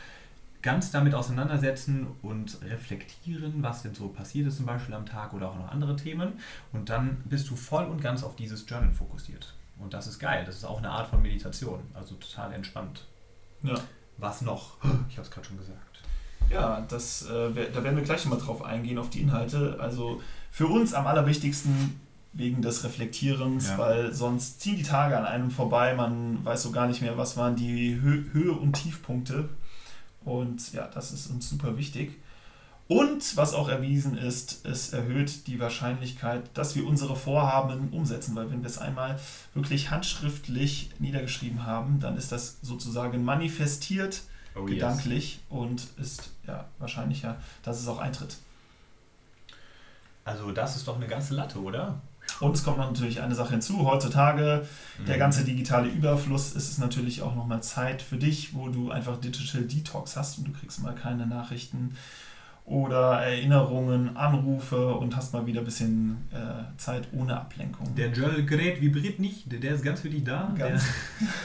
ganz 0.63 0.91
damit 0.91 1.15
auseinandersetzen 1.15 2.09
und 2.23 2.59
reflektieren, 2.63 3.63
was 3.63 3.83
denn 3.83 3.95
so 3.95 4.09
passiert 4.09 4.49
ist 4.49 4.57
zum 4.57 4.67
Beispiel 4.67 4.95
am 4.95 5.07
Tag 5.07 5.33
oder 5.33 5.51
auch 5.51 5.57
noch 5.57 5.71
andere 5.71 5.97
Themen. 5.97 6.35
Und 6.73 6.89
dann 6.91 7.23
bist 7.25 7.49
du 7.51 7.57
voll 7.57 7.85
und 7.85 8.03
ganz 8.03 8.23
auf 8.23 8.37
dieses 8.37 8.69
Journal 8.69 8.93
fokussiert. 8.93 9.55
Und 9.79 9.95
das 9.95 10.07
ist 10.07 10.19
geil. 10.19 10.45
Das 10.45 10.57
ist 10.57 10.65
auch 10.65 10.79
eine 10.79 10.91
Art 10.91 11.09
von 11.09 11.23
Meditation. 11.23 11.81
Also 11.95 12.15
total 12.17 12.53
entspannt. 12.53 13.07
Ja. 13.63 13.75
Was 14.19 14.43
noch? 14.43 14.79
Ich 15.09 15.17
habe 15.17 15.27
es 15.27 15.31
gerade 15.31 15.47
schon 15.47 15.59
gesagt. 15.59 15.86
Ja, 16.51 16.85
das, 16.89 17.23
äh, 17.23 17.51
da 17.73 17.83
werden 17.85 17.97
wir 17.97 18.05
gleich 18.05 18.25
mal 18.27 18.37
drauf 18.39 18.63
eingehen, 18.65 18.99
auf 18.99 19.11
die 19.11 19.21
Inhalte. 19.21 19.77
Also 19.81 20.21
für 20.51 20.67
uns 20.67 20.95
am 20.95 21.07
allerwichtigsten 21.07 22.01
wegen 22.33 22.61
des 22.63 22.85
Reflektierens, 22.85 23.69
Ja. 23.69 23.79
weil 23.79 24.13
sonst 24.15 24.61
ziehen 24.61 24.77
die 24.77 24.83
Tage 24.83 25.17
an 25.17 25.25
einem 25.25 25.51
vorbei, 25.51 25.95
man 25.95 26.45
weiß 26.45 26.63
so 26.63 26.71
gar 26.71 26.87
nicht 26.87 27.01
mehr, 27.03 27.17
was 27.17 27.37
waren 27.37 27.57
die 27.57 27.99
Hö 28.01 28.25
Höhe- 28.33 28.53
und 28.53 28.75
Tiefpunkte. 28.75 29.49
Und 30.25 30.73
ja, 30.73 30.87
das 30.87 31.13
ist 31.13 31.29
uns 31.29 31.49
super 31.49 31.77
wichtig. 31.79 32.17
Und 32.89 33.37
was 33.37 33.53
auch 33.53 33.69
erwiesen 33.69 34.17
ist, 34.17 34.65
es 34.65 34.93
erhöht 34.93 35.49
die 35.49 35.59
Wahrscheinlichkeit, 35.59 36.43
dass 36.55 36.77
wir 36.77 36.87
unsere 36.87 37.17
Vorhaben 37.17 37.89
umsetzen, 37.91 38.37
weil 38.37 38.49
wenn 38.51 38.61
wir 38.63 38.69
es 38.69 38.79
einmal 38.79 39.19
wirklich 39.55 39.91
handschriftlich 39.91 40.91
niedergeschrieben 41.01 41.67
haben, 41.67 41.99
dann 41.99 42.17
ist 42.17 42.31
das 42.31 42.59
sozusagen 42.63 43.25
manifestiert 43.25 44.23
Oh, 44.55 44.65
gedanklich 44.65 45.41
und 45.51 45.87
ist 46.01 46.31
ja 46.47 46.65
wahrscheinlicher, 46.79 47.37
dass 47.63 47.81
es 47.81 47.89
auch 47.89 47.99
eintritt. 47.99 48.37
Also 50.25 50.51
das 50.51 50.77
ist 50.77 50.89
doch 50.89 50.97
eine 50.97 51.07
ganze 51.07 51.35
Latte, 51.35 51.61
oder? 51.61 52.01
Und 52.41 52.55
es 52.57 52.65
kommt 52.65 52.79
noch 52.79 52.91
natürlich 52.91 53.21
eine 53.21 53.35
Sache 53.37 53.51
hinzu. 53.53 53.87
Heutzutage, 53.89 54.67
der 55.07 55.15
Mhm. 55.15 55.21
ganze 55.21 55.45
digitale 55.45 55.89
Überfluss, 55.89 56.53
ist 56.55 56.69
es 56.71 56.79
natürlich 56.79 57.23
auch 57.23 57.37
nochmal 57.37 57.63
Zeit 57.63 58.03
für 58.03 58.17
dich, 58.17 58.53
wo 58.55 58.69
du 58.69 58.91
einfach 58.91 59.21
Digital 59.21 59.63
Detox 59.63 60.17
hast 60.17 60.39
und 60.39 60.49
du 60.49 60.53
kriegst 60.53 60.83
mal 60.83 60.95
keine 60.95 61.27
Nachrichten 61.27 61.97
oder 62.65 63.23
Erinnerungen, 63.23 64.17
Anrufe 64.17 64.93
und 64.97 65.15
hast 65.15 65.33
mal 65.33 65.47
wieder 65.47 65.61
ein 65.61 65.65
bisschen 65.65 66.27
äh, 66.33 66.77
Zeit 66.79 67.07
ohne 67.13 67.39
Ablenkung. 67.39 67.95
Der 67.95 68.09
Journal-Gerät 68.11 68.81
vibriert 68.81 69.21
nicht, 69.21 69.51
der, 69.53 69.61
der 69.61 69.77
ist 69.77 69.85
ganz 69.85 70.01
für 70.01 70.11
dich 70.11 70.25
da. 70.25 70.53
Ganz- 70.59 70.85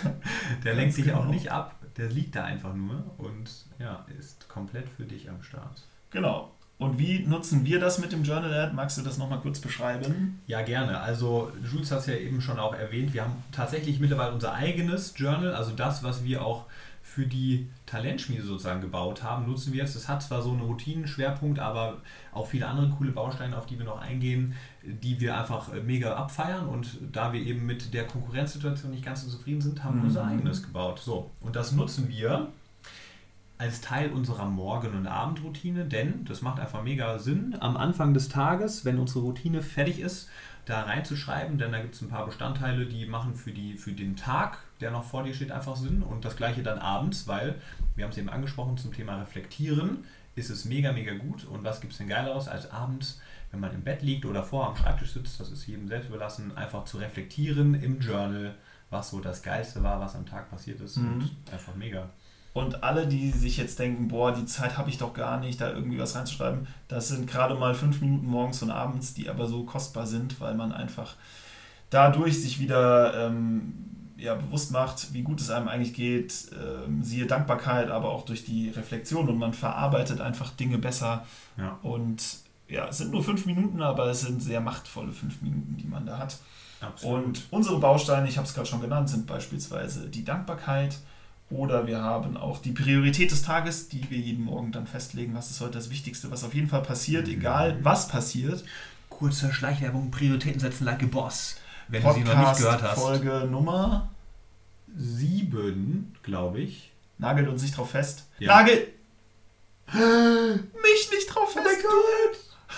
der 0.04 0.14
der 0.64 0.74
lenkt 0.74 0.96
ganz 0.96 1.06
dich 1.06 1.14
auch 1.14 1.20
genau. 1.22 1.32
nicht 1.32 1.52
ab. 1.52 1.76
Der 1.98 2.08
liegt 2.10 2.36
da 2.36 2.46
einfach 2.46 2.74
nur 2.74 3.04
und 3.18 3.50
ja, 3.80 4.06
ist 4.18 4.48
komplett 4.48 4.90
für 4.90 5.04
dich 5.04 5.30
am 5.30 5.42
Start. 5.44 5.82
Genau. 6.12 6.52
Und 6.78 6.98
wie 6.98 7.20
nutzen 7.20 7.64
wir 7.64 7.80
das 7.80 8.00
mit 8.00 8.12
dem 8.12 8.24
Journal 8.24 8.52
Ad? 8.54 8.74
Magst 8.74 8.98
du 8.98 9.04
das 9.04 9.20
nochmal 9.20 9.40
kurz 9.40 9.60
beschreiben? 9.60 10.42
Ja, 10.48 10.64
gerne. 10.64 11.00
Also, 11.00 11.52
Jules 11.64 11.92
hat 11.92 12.00
es 12.00 12.08
ja 12.08 12.16
eben 12.16 12.42
schon 12.42 12.58
auch 12.58 12.74
erwähnt. 12.74 13.14
Wir 13.14 13.22
haben 13.24 13.44
tatsächlich 13.52 14.00
mittlerweile 14.00 14.34
unser 14.34 14.54
eigenes 14.54 15.14
Journal, 15.16 15.54
also 15.54 15.74
das, 15.74 16.02
was 16.02 16.24
wir 16.24 16.44
auch 16.44 16.66
für 17.04 17.28
die 17.28 17.70
Talentschmiede 17.86 18.44
sozusagen 18.44 18.82
gebaut 18.82 19.22
haben, 19.22 19.46
nutzen 19.46 19.74
wir 19.74 19.82
jetzt. 19.82 19.96
Das 19.96 20.08
hat 20.08 20.24
zwar 20.24 20.42
so 20.42 20.52
einen 20.52 20.62
Routinenschwerpunkt, 20.62 21.60
aber 21.60 21.98
auch 22.32 22.48
viele 22.48 22.68
andere 22.68 22.90
coole 22.90 23.12
Bausteine, 23.12 23.58
auf 23.58 23.66
die 23.66 23.78
wir 23.78 23.86
noch 23.86 24.00
eingehen, 24.02 24.56
die 24.84 25.20
wir 25.20 25.38
einfach 25.38 25.74
äh, 25.74 25.80
mega 25.82 26.16
abfeiern. 26.16 26.68
Und 26.68 26.98
da 27.12 27.34
wir 27.34 27.42
eben 27.42 27.66
mit 27.66 27.94
der 27.94 28.06
Konkurrenzsituation 28.08 28.92
nicht 28.92 29.06
ganz 29.06 29.24
so 29.24 29.30
zufrieden 29.30 29.62
sind, 29.62 29.84
haben 29.84 29.96
wir 29.96 30.02
Mhm. 30.02 30.08
unser 30.08 30.26
eigenes 30.26 30.64
gebaut. 30.64 31.00
So, 31.00 31.30
und 31.42 31.56
das 31.56 31.72
nutzen 31.72 32.10
wir 32.10 32.48
als 33.58 33.80
Teil 33.82 34.10
unserer 34.12 34.46
Morgen- 34.46 34.96
und 34.98 35.06
Abendroutine, 35.06 35.86
denn 35.86 36.26
das 36.26 36.42
macht 36.42 36.60
einfach 36.60 36.82
mega 36.82 37.20
Sinn, 37.20 37.56
am 37.60 37.78
Anfang 37.78 38.14
des 38.16 38.28
Tages, 38.28 38.86
wenn 38.86 38.98
unsere 38.98 39.20
Routine 39.20 39.62
fertig 39.62 40.00
ist, 40.00 40.30
da 40.66 40.82
reinzuschreiben, 40.82 41.60
denn 41.60 41.72
da 41.72 41.80
gibt 41.80 41.94
es 41.94 42.02
ein 42.02 42.10
paar 42.10 42.26
Bestandteile, 42.26 42.88
die 42.88 43.06
machen 43.06 43.36
für, 43.36 43.52
die, 43.52 43.76
für 43.78 43.92
den 43.92 44.16
Tag, 44.16 44.58
der 44.80 44.90
noch 44.90 45.04
vor 45.04 45.24
dir 45.24 45.34
steht, 45.36 45.52
einfach 45.52 45.76
Sinn 45.76 46.02
und 46.02 46.26
das 46.26 46.36
gleiche 46.38 46.64
dann 46.64 46.80
abends, 46.80 47.28
weil, 47.28 47.56
wir 47.96 48.04
haben 48.06 48.12
es 48.12 48.18
eben 48.18 48.30
angesprochen 48.30 48.78
zum 48.78 48.94
Thema 48.94 49.20
Reflektieren, 49.20 50.06
ist 50.36 50.50
es 50.50 50.66
mega, 50.66 50.92
mega 50.92 51.14
gut 51.14 51.46
und 51.46 51.64
was 51.64 51.82
gibt 51.82 51.92
es 51.94 52.00
denn 52.00 52.08
geileres 52.08 52.48
als 52.48 52.72
abends, 52.72 53.20
wenn 53.52 53.60
man 53.60 53.74
im 53.74 53.84
Bett 53.84 54.02
liegt 54.02 54.26
oder 54.26 54.44
vor 54.44 54.68
am 54.68 54.76
Schreibtisch 54.76 55.12
sitzt, 55.14 55.40
das 55.40 55.52
ist 55.52 55.68
jedem 55.68 55.88
selbst 55.88 56.10
überlassen, 56.10 56.56
einfach 56.56 56.86
zu 56.86 56.98
reflektieren 56.98 57.74
im 57.76 58.00
Journal, 58.00 58.56
was 58.90 59.10
so 59.10 59.20
das 59.20 59.42
Geilste 59.44 59.84
war, 59.84 60.00
was 60.00 60.16
am 60.16 60.26
Tag 60.26 60.50
passiert 60.50 60.80
ist 60.82 60.98
Mhm. 60.98 61.14
und 61.14 61.32
einfach 61.54 61.76
mega. 61.76 62.10
Und 62.54 62.84
alle, 62.84 63.08
die 63.08 63.32
sich 63.32 63.56
jetzt 63.56 63.80
denken, 63.80 64.10
boah, 64.10 64.34
die 64.34 64.46
Zeit 64.46 64.78
habe 64.78 64.90
ich 64.90 64.98
doch 64.98 65.14
gar 65.14 65.40
nicht, 65.40 65.62
da 65.62 65.70
irgendwie 65.72 66.00
was 66.00 66.16
reinzuschreiben, 66.16 66.68
das 66.90 67.08
sind 67.08 67.26
gerade 67.30 67.56
mal 67.56 67.74
fünf 67.74 68.02
Minuten 68.02 68.26
morgens 68.26 68.62
und 68.62 68.72
abends, 68.72 69.14
die 69.14 69.30
aber 69.30 69.48
so 69.48 69.64
kostbar 69.64 70.06
sind, 70.06 70.42
weil 70.42 70.56
man 70.56 70.74
einfach 70.74 71.16
dadurch 71.90 72.42
sich 72.42 72.60
wieder 72.60 73.28
ähm, 73.28 73.74
ja, 74.18 74.36
bewusst 74.36 74.72
macht, 74.72 75.14
wie 75.14 75.24
gut 75.24 75.40
es 75.42 75.50
einem 75.50 75.68
eigentlich 75.68 75.94
geht, 75.94 76.52
ähm, 76.54 77.04
siehe 77.04 77.26
Dankbarkeit, 77.26 77.90
aber 77.90 78.10
auch 78.10 78.26
durch 78.26 78.44
die 78.44 78.70
Reflexion 78.70 79.30
und 79.30 79.38
man 79.38 79.54
verarbeitet 79.54 80.22
einfach 80.22 80.52
Dinge 80.52 80.78
besser. 80.78 81.26
Ja. 81.58 81.80
Und 81.82 82.22
ja, 82.72 82.88
es 82.88 82.98
sind 83.00 83.12
nur 83.12 83.24
fünf 83.24 83.46
Minuten, 83.46 83.82
aber 83.82 84.08
es 84.08 84.22
sind 84.22 84.42
sehr 84.42 84.62
machtvolle 84.62 85.12
fünf 85.12 85.42
Minuten, 85.42 85.78
die 85.78 85.88
man 85.88 86.06
da 86.06 86.18
hat. 86.18 86.38
Absolut. 86.80 87.26
Und 87.26 87.42
unsere 87.52 87.80
Bausteine, 87.80 88.28
ich 88.28 88.38
habe 88.38 88.48
es 88.48 88.54
gerade 88.54 88.68
schon 88.68 88.82
genannt, 88.82 89.10
sind 89.10 89.28
beispielsweise 89.28 90.08
die 90.08 90.24
Dankbarkeit 90.24 90.98
oder 91.52 91.86
wir 91.86 92.02
haben 92.02 92.38
auch 92.38 92.60
die 92.60 92.72
Priorität 92.72 93.30
des 93.30 93.42
Tages, 93.44 93.90
die 93.90 94.10
wir 94.10 94.18
jeden 94.18 94.46
Morgen 94.46 94.72
dann 94.72 94.88
festlegen. 94.88 95.36
Was 95.36 95.52
ist 95.52 95.60
heute 95.62 95.74
das 95.74 95.90
Wichtigste, 95.92 96.32
was 96.32 96.44
auf 96.44 96.54
jeden 96.56 96.70
Fall 96.70 96.82
passiert, 96.82 97.28
Mhm. 97.28 97.34
egal 97.34 97.78
was 97.84 98.08
passiert. 98.08 98.64
Kurze 99.10 99.52
Schleichwerbung, 99.54 100.10
Prioritäten 100.10 100.60
setzen 100.60 100.86
like 100.86 101.04
a 101.04 101.06
Boss. 101.06 101.58
Wenn 101.90 102.02
du 102.02 102.14
sie 102.14 102.22
noch 102.22 102.38
nicht 102.40 102.58
gehört 102.58 102.82
hast. 102.82 102.98
Folge 103.00 103.48
Nummer 103.52 104.10
Sieben, 104.96 106.16
glaube 106.24 106.60
ich. 106.62 106.92
nagelt 107.18 107.48
uns 107.48 107.62
nicht 107.62 107.78
drauf 107.78 107.92
fest. 107.92 108.26
Ja. 108.40 108.56
Nagel 108.56 108.88
mich 109.94 111.10
nicht 111.12 111.28
drauf 111.28 111.52
fest. 111.54 111.66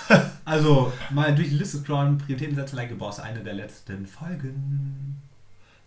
Also, 0.45 0.91
mal 1.11 1.33
durch 1.33 1.49
die 1.49 1.55
Liste 1.55 1.77
scrollen, 1.77 2.17
Prioritäten 2.17 2.55
setzen 2.55 2.75
like 2.75 2.97
Boss, 2.97 3.19
eine 3.21 3.39
der 3.43 3.53
letzten 3.53 4.05
Folgen. 4.05 5.21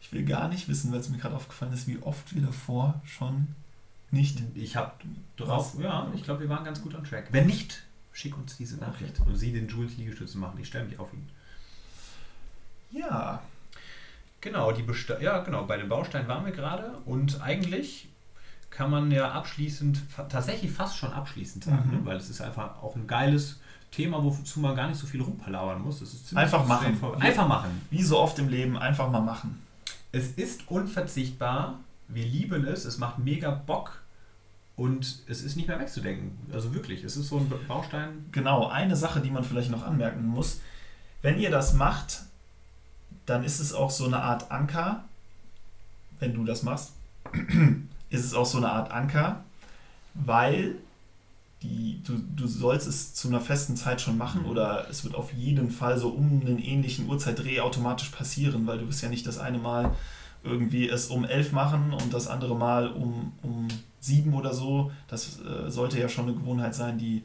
Ich 0.01 0.11
will 0.13 0.25
gar 0.25 0.49
nicht 0.49 0.67
wissen, 0.69 0.91
weil 0.93 1.01
es 1.01 1.09
mir 1.11 1.19
gerade 1.19 1.35
aufgefallen 1.37 1.73
ist, 1.75 1.87
wie 1.87 1.99
oft 2.01 2.35
wir 2.35 2.41
davor 2.43 3.01
schon 3.05 3.49
nicht. 4.11 4.43
Ich 4.55 4.77
habe 4.77 4.93
Was? 5.39 5.47
drauf, 5.47 5.75
ja, 5.81 6.11
ich 6.15 6.23
glaube, 6.23 6.41
wir 6.41 6.49
waren 6.49 6.65
ganz 6.65 6.81
gut 6.81 6.95
on 6.95 7.05
track. 7.05 7.29
Wenn 7.33 7.47
nicht, 7.47 7.83
schick 8.13 8.37
uns 8.39 8.57
diese 8.57 8.77
Nachricht 8.79 9.21
und 9.21 9.37
sie 9.37 9.53
den 9.53 9.69
Jules 9.69 9.97
Liegestütze 9.99 10.39
machen. 10.39 10.59
Ich 10.61 10.69
stelle 10.69 10.87
mich 10.87 10.99
auf 10.99 11.13
ihn. 11.13 11.29
Ja, 12.91 13.43
Genau, 14.43 14.71
die 14.71 14.83
Besta 14.83 15.19
ja, 15.19 15.39
genau, 15.39 15.65
bei 15.65 15.77
den 15.77 15.89
Bausteinen 15.89 16.29
waren 16.29 16.45
wir 16.45 16.53
gerade 16.53 16.99
und 17.05 17.41
eigentlich 17.41 18.09
kann 18.71 18.91
man 18.91 19.11
ja 19.11 19.33
abschließend, 19.33 20.03
tatsächlich 20.29 20.71
fast 20.71 20.97
schon 20.99 21.13
abschließend 21.13 21.65
sagen, 21.65 21.89
Mhm. 21.89 21.95
ne? 21.97 22.05
weil 22.05 22.17
es 22.17 22.31
ist 22.31 22.41
einfach 22.41 22.81
auch 22.83 22.95
ein 22.95 23.07
geiles 23.09 23.59
Thema, 23.97 24.23
wozu 24.23 24.61
man 24.61 24.77
gar 24.77 24.89
nicht 24.89 24.99
so 24.99 25.07
viel 25.07 25.23
rumpalauern 25.23 25.81
muss. 25.81 26.01
Das 26.01 26.13
ist 26.13 26.37
Einfach 26.37 26.67
machen. 26.67 26.99
Einfach 27.19 27.49
machen. 27.49 27.81
wie 27.91 28.03
so 28.03 28.19
oft 28.19 28.39
im 28.39 28.49
Leben, 28.49 28.77
einfach 28.77 29.11
mal 29.11 29.23
machen. 29.23 29.63
Es 30.13 30.33
ist 30.33 30.69
unverzichtbar. 30.71 31.81
Wir 32.09 32.25
lieben 32.27 32.67
es. 32.67 32.85
Es 32.85 32.99
macht 32.99 33.19
mega 33.19 33.51
Bock. 33.51 34.03
Und 34.77 35.23
es 35.27 35.43
ist 35.43 35.57
nicht 35.57 35.67
mehr 35.67 35.81
wegzudenken. 35.81 36.37
Also 36.53 36.75
wirklich, 36.75 37.05
es 37.05 37.17
ist 37.17 37.29
so 37.29 37.39
ein 37.39 37.51
Baustein. 37.67 38.27
Genau, 38.33 38.69
eine 38.69 38.97
Sache, 38.97 39.21
die 39.21 39.31
man 39.31 39.43
vielleicht 39.43 39.71
noch 39.71 39.83
anmerken 39.83 40.27
muss. 40.27 40.61
Wenn 41.23 41.39
ihr 41.39 41.51
das 41.51 41.73
macht, 41.73 42.25
dann 43.25 43.45
ist 43.45 43.61
es 43.61 43.73
auch 43.73 43.91
so 43.91 44.05
eine 44.05 44.21
Art 44.21 44.51
Anker. 44.51 45.05
Wenn 46.21 46.35
du 46.35 46.45
das 46.45 46.63
machst, 46.63 46.93
ist 48.11 48.25
es 48.27 48.35
auch 48.35 48.45
so 48.45 48.59
eine 48.59 48.71
Art 48.71 48.91
Anker, 48.91 49.43
weil 50.13 50.77
die, 51.63 52.03
du, 52.05 52.13
du 52.37 52.47
sollst 52.47 52.87
es 52.87 53.15
zu 53.15 53.29
einer 53.29 53.41
festen 53.41 53.77
Zeit 53.77 54.01
schon 54.01 54.19
machen 54.19 54.43
Mhm. 54.43 54.49
oder 54.49 54.87
es 54.91 55.05
wird 55.05 55.15
auf 55.15 55.33
jeden 55.33 55.71
Fall 55.71 55.99
so 55.99 56.09
um 56.11 56.41
einen 56.45 56.59
ähnlichen 56.59 57.09
Uhrzeit-Dreh 57.09 57.61
automatisch 57.61 58.11
passieren, 58.11 58.67
weil 58.67 58.79
du 58.79 58.89
wirst 58.89 59.03
ja 59.03 59.09
nicht 59.09 59.27
das 59.27 59.39
eine 59.39 59.59
Mal 59.59 59.95
irgendwie 60.45 60.89
es 60.89 61.07
um 61.07 61.25
elf 61.25 61.53
machen 61.53 61.93
und 61.93 62.13
das 62.15 62.29
andere 62.29 62.55
Mal 62.55 62.89
um, 62.89 63.33
um 63.43 63.67
sieben 64.01 64.35
oder 64.35 64.53
so. 64.55 64.93
Das 65.09 65.41
äh, 65.41 65.71
sollte 65.71 65.99
ja 65.99 66.09
schon 66.09 66.27
eine 66.27 66.35
Gewohnheit 66.35 66.75
sein, 66.75 66.99
die 66.99 67.25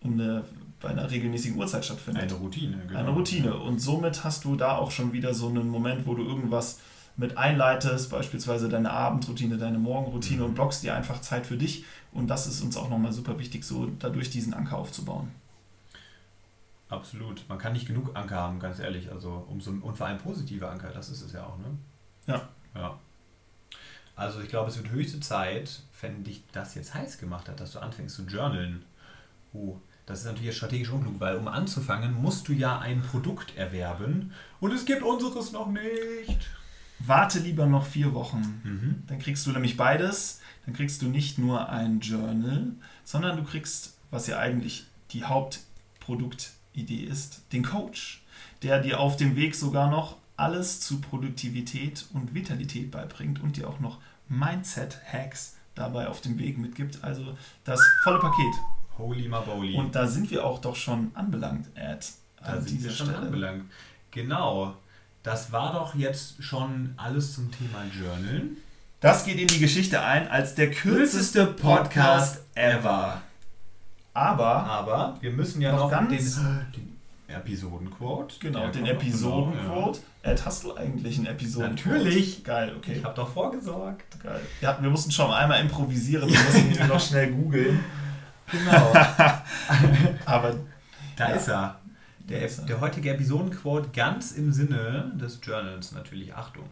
um 0.00 0.14
eine, 0.14 0.42
bei 0.80 0.88
einer 0.88 1.08
regelmäßigen 1.10 1.56
Uhrzeit 1.58 1.84
stattfindet. 1.84 2.24
Eine 2.24 2.32
Routine. 2.34 2.78
genau. 2.88 2.98
Eine 2.98 3.10
Routine. 3.10 3.54
Und 3.56 3.80
somit 3.80 4.24
hast 4.24 4.44
du 4.44 4.56
da 4.56 4.76
auch 4.76 4.90
schon 4.90 5.12
wieder 5.12 5.34
so 5.34 5.48
einen 5.48 5.68
Moment, 5.68 6.06
wo 6.06 6.14
du 6.14 6.24
irgendwas 6.24 6.80
mit 7.18 7.38
einleitest, 7.38 8.10
beispielsweise 8.10 8.68
deine 8.68 8.90
Abendroutine, 8.90 9.56
deine 9.56 9.78
Morgenroutine 9.78 10.40
Mhm. 10.40 10.46
und 10.48 10.54
blockst 10.54 10.82
dir 10.82 10.94
einfach 10.94 11.20
Zeit 11.20 11.46
für 11.46 11.56
dich. 11.56 11.84
Und 12.16 12.28
das 12.28 12.46
ist 12.46 12.62
uns 12.62 12.76
auch 12.76 12.88
nochmal 12.88 13.12
super 13.12 13.38
wichtig, 13.38 13.64
so 13.64 13.90
dadurch 13.98 14.30
diesen 14.30 14.54
Anker 14.54 14.78
aufzubauen. 14.78 15.30
Absolut. 16.88 17.44
Man 17.48 17.58
kann 17.58 17.72
nicht 17.72 17.86
genug 17.86 18.16
Anker 18.16 18.36
haben, 18.36 18.58
ganz 18.58 18.78
ehrlich. 18.78 19.12
Also 19.12 19.44
umso, 19.48 19.70
und 19.70 19.98
vor 19.98 20.06
allem 20.06 20.18
positive 20.18 20.68
Anker, 20.68 20.90
das 20.90 21.10
ist 21.10 21.22
es 21.22 21.32
ja 21.32 21.44
auch, 21.44 21.58
ne? 21.58 21.66
Ja. 22.26 22.48
Ja. 22.74 22.98
Also 24.14 24.40
ich 24.40 24.48
glaube, 24.48 24.70
es 24.70 24.78
wird 24.78 24.90
höchste 24.90 25.20
Zeit, 25.20 25.82
wenn 26.00 26.24
dich 26.24 26.42
das 26.52 26.74
jetzt 26.74 26.94
heiß 26.94 27.18
gemacht 27.18 27.48
hat, 27.48 27.60
dass 27.60 27.72
du 27.72 27.80
anfängst 27.80 28.16
zu 28.16 28.22
journalen. 28.22 28.82
Oh, 29.52 29.76
das 30.06 30.20
ist 30.20 30.26
natürlich 30.26 30.56
strategisch 30.56 30.90
unklug, 30.90 31.20
weil 31.20 31.36
um 31.36 31.48
anzufangen, 31.48 32.14
musst 32.14 32.48
du 32.48 32.52
ja 32.52 32.78
ein 32.78 33.02
Produkt 33.02 33.56
erwerben 33.56 34.32
und 34.60 34.72
es 34.72 34.86
gibt 34.86 35.02
unseres 35.02 35.52
noch 35.52 35.68
nicht. 35.68 36.48
Warte 37.00 37.40
lieber 37.40 37.66
noch 37.66 37.84
vier 37.84 38.14
Wochen. 38.14 38.60
Mhm. 38.64 39.02
Dann 39.06 39.18
kriegst 39.18 39.46
du 39.46 39.50
nämlich 39.50 39.76
beides. 39.76 40.40
Dann 40.66 40.74
kriegst 40.74 41.00
du 41.00 41.06
nicht 41.06 41.38
nur 41.38 41.68
ein 41.68 42.00
Journal, 42.00 42.72
sondern 43.04 43.36
du 43.36 43.44
kriegst, 43.44 43.96
was 44.10 44.26
ja 44.26 44.38
eigentlich 44.38 44.86
die 45.10 45.24
Hauptproduktidee 45.24 47.04
ist, 47.04 47.42
den 47.52 47.64
Coach, 47.64 48.22
der 48.62 48.80
dir 48.80 49.00
auf 49.00 49.16
dem 49.16 49.36
Weg 49.36 49.54
sogar 49.54 49.88
noch 49.90 50.16
alles 50.36 50.80
zu 50.80 51.00
Produktivität 51.00 52.06
und 52.12 52.34
Vitalität 52.34 52.90
beibringt 52.90 53.40
und 53.40 53.56
dir 53.56 53.68
auch 53.68 53.80
noch 53.80 53.98
Mindset-Hacks 54.28 55.54
dabei 55.74 56.08
auf 56.08 56.20
dem 56.20 56.38
Weg 56.38 56.58
mitgibt. 56.58 57.02
Also 57.04 57.36
das 57.64 57.80
volle 58.02 58.18
Paket. 58.18 58.54
Holy 58.98 59.28
Maboli. 59.28 59.74
Und 59.74 59.94
da 59.94 60.06
sind 60.06 60.30
wir 60.30 60.44
auch 60.44 60.58
doch 60.60 60.76
schon 60.76 61.10
anbelangt, 61.14 61.68
Ed, 61.74 62.12
da 62.42 62.52
an 62.52 62.62
sind 62.62 62.78
dieser 62.78 62.88
wir 62.90 62.96
schon 62.96 63.06
Stelle. 63.08 63.22
anbelangt. 63.22 63.64
Genau. 64.10 64.76
Das 65.22 65.52
war 65.52 65.72
doch 65.72 65.94
jetzt 65.94 66.42
schon 66.42 66.94
alles 66.96 67.34
zum 67.34 67.50
Thema 67.50 67.84
Journalen. 67.92 68.56
Das 69.00 69.24
geht 69.24 69.38
in 69.38 69.46
die 69.46 69.58
Geschichte 69.60 70.00
ein 70.02 70.28
als 70.28 70.54
der 70.54 70.70
kürzeste 70.70 71.46
Podcast 71.46 72.42
ever. 72.54 73.20
Aber 74.14 74.46
Aber 74.64 75.16
wir 75.20 75.30
müssen 75.32 75.60
ja 75.60 75.72
Noch 75.72 75.80
noch, 75.84 75.90
ganz- 75.90 76.36
den, 76.36 76.72
den 76.74 76.96
Episodenquote. 77.36 78.36
Genau, 78.40 78.68
den 78.68 78.86
Episodenquote. 78.86 80.00
Ed, 80.22 80.44
hast 80.46 80.64
du 80.64 80.74
eigentlich 80.74 81.18
einen 81.18 81.26
Episodenquote? 81.26 81.94
Natürlich. 81.98 82.42
Geil, 82.44 82.70
ja. 82.70 82.76
okay. 82.76 82.94
Ich 82.98 83.04
habe 83.04 83.14
doch 83.14 83.28
vorgesorgt. 83.28 84.04
Geil. 84.22 84.40
Ja, 84.62 84.78
wir 84.80 84.88
mussten 84.88 85.10
schon 85.10 85.30
einmal 85.30 85.60
improvisieren, 85.60 86.28
wir 86.28 86.38
mussten 86.40 86.88
noch 86.88 87.00
schnell 87.00 87.32
googeln. 87.32 87.84
Genau. 88.50 88.92
Aber 90.24 90.54
Da 91.16 91.28
Ja. 91.30 91.34
ist 91.36 91.48
er. 91.48 91.80
Der, 92.20 92.48
der 92.48 92.80
heutige 92.80 93.10
Episodenquote 93.10 93.90
ganz 93.94 94.32
im 94.32 94.52
Sinne 94.52 95.12
des 95.14 95.38
Journals 95.42 95.92
natürlich. 95.92 96.34
Achtung. 96.34 96.64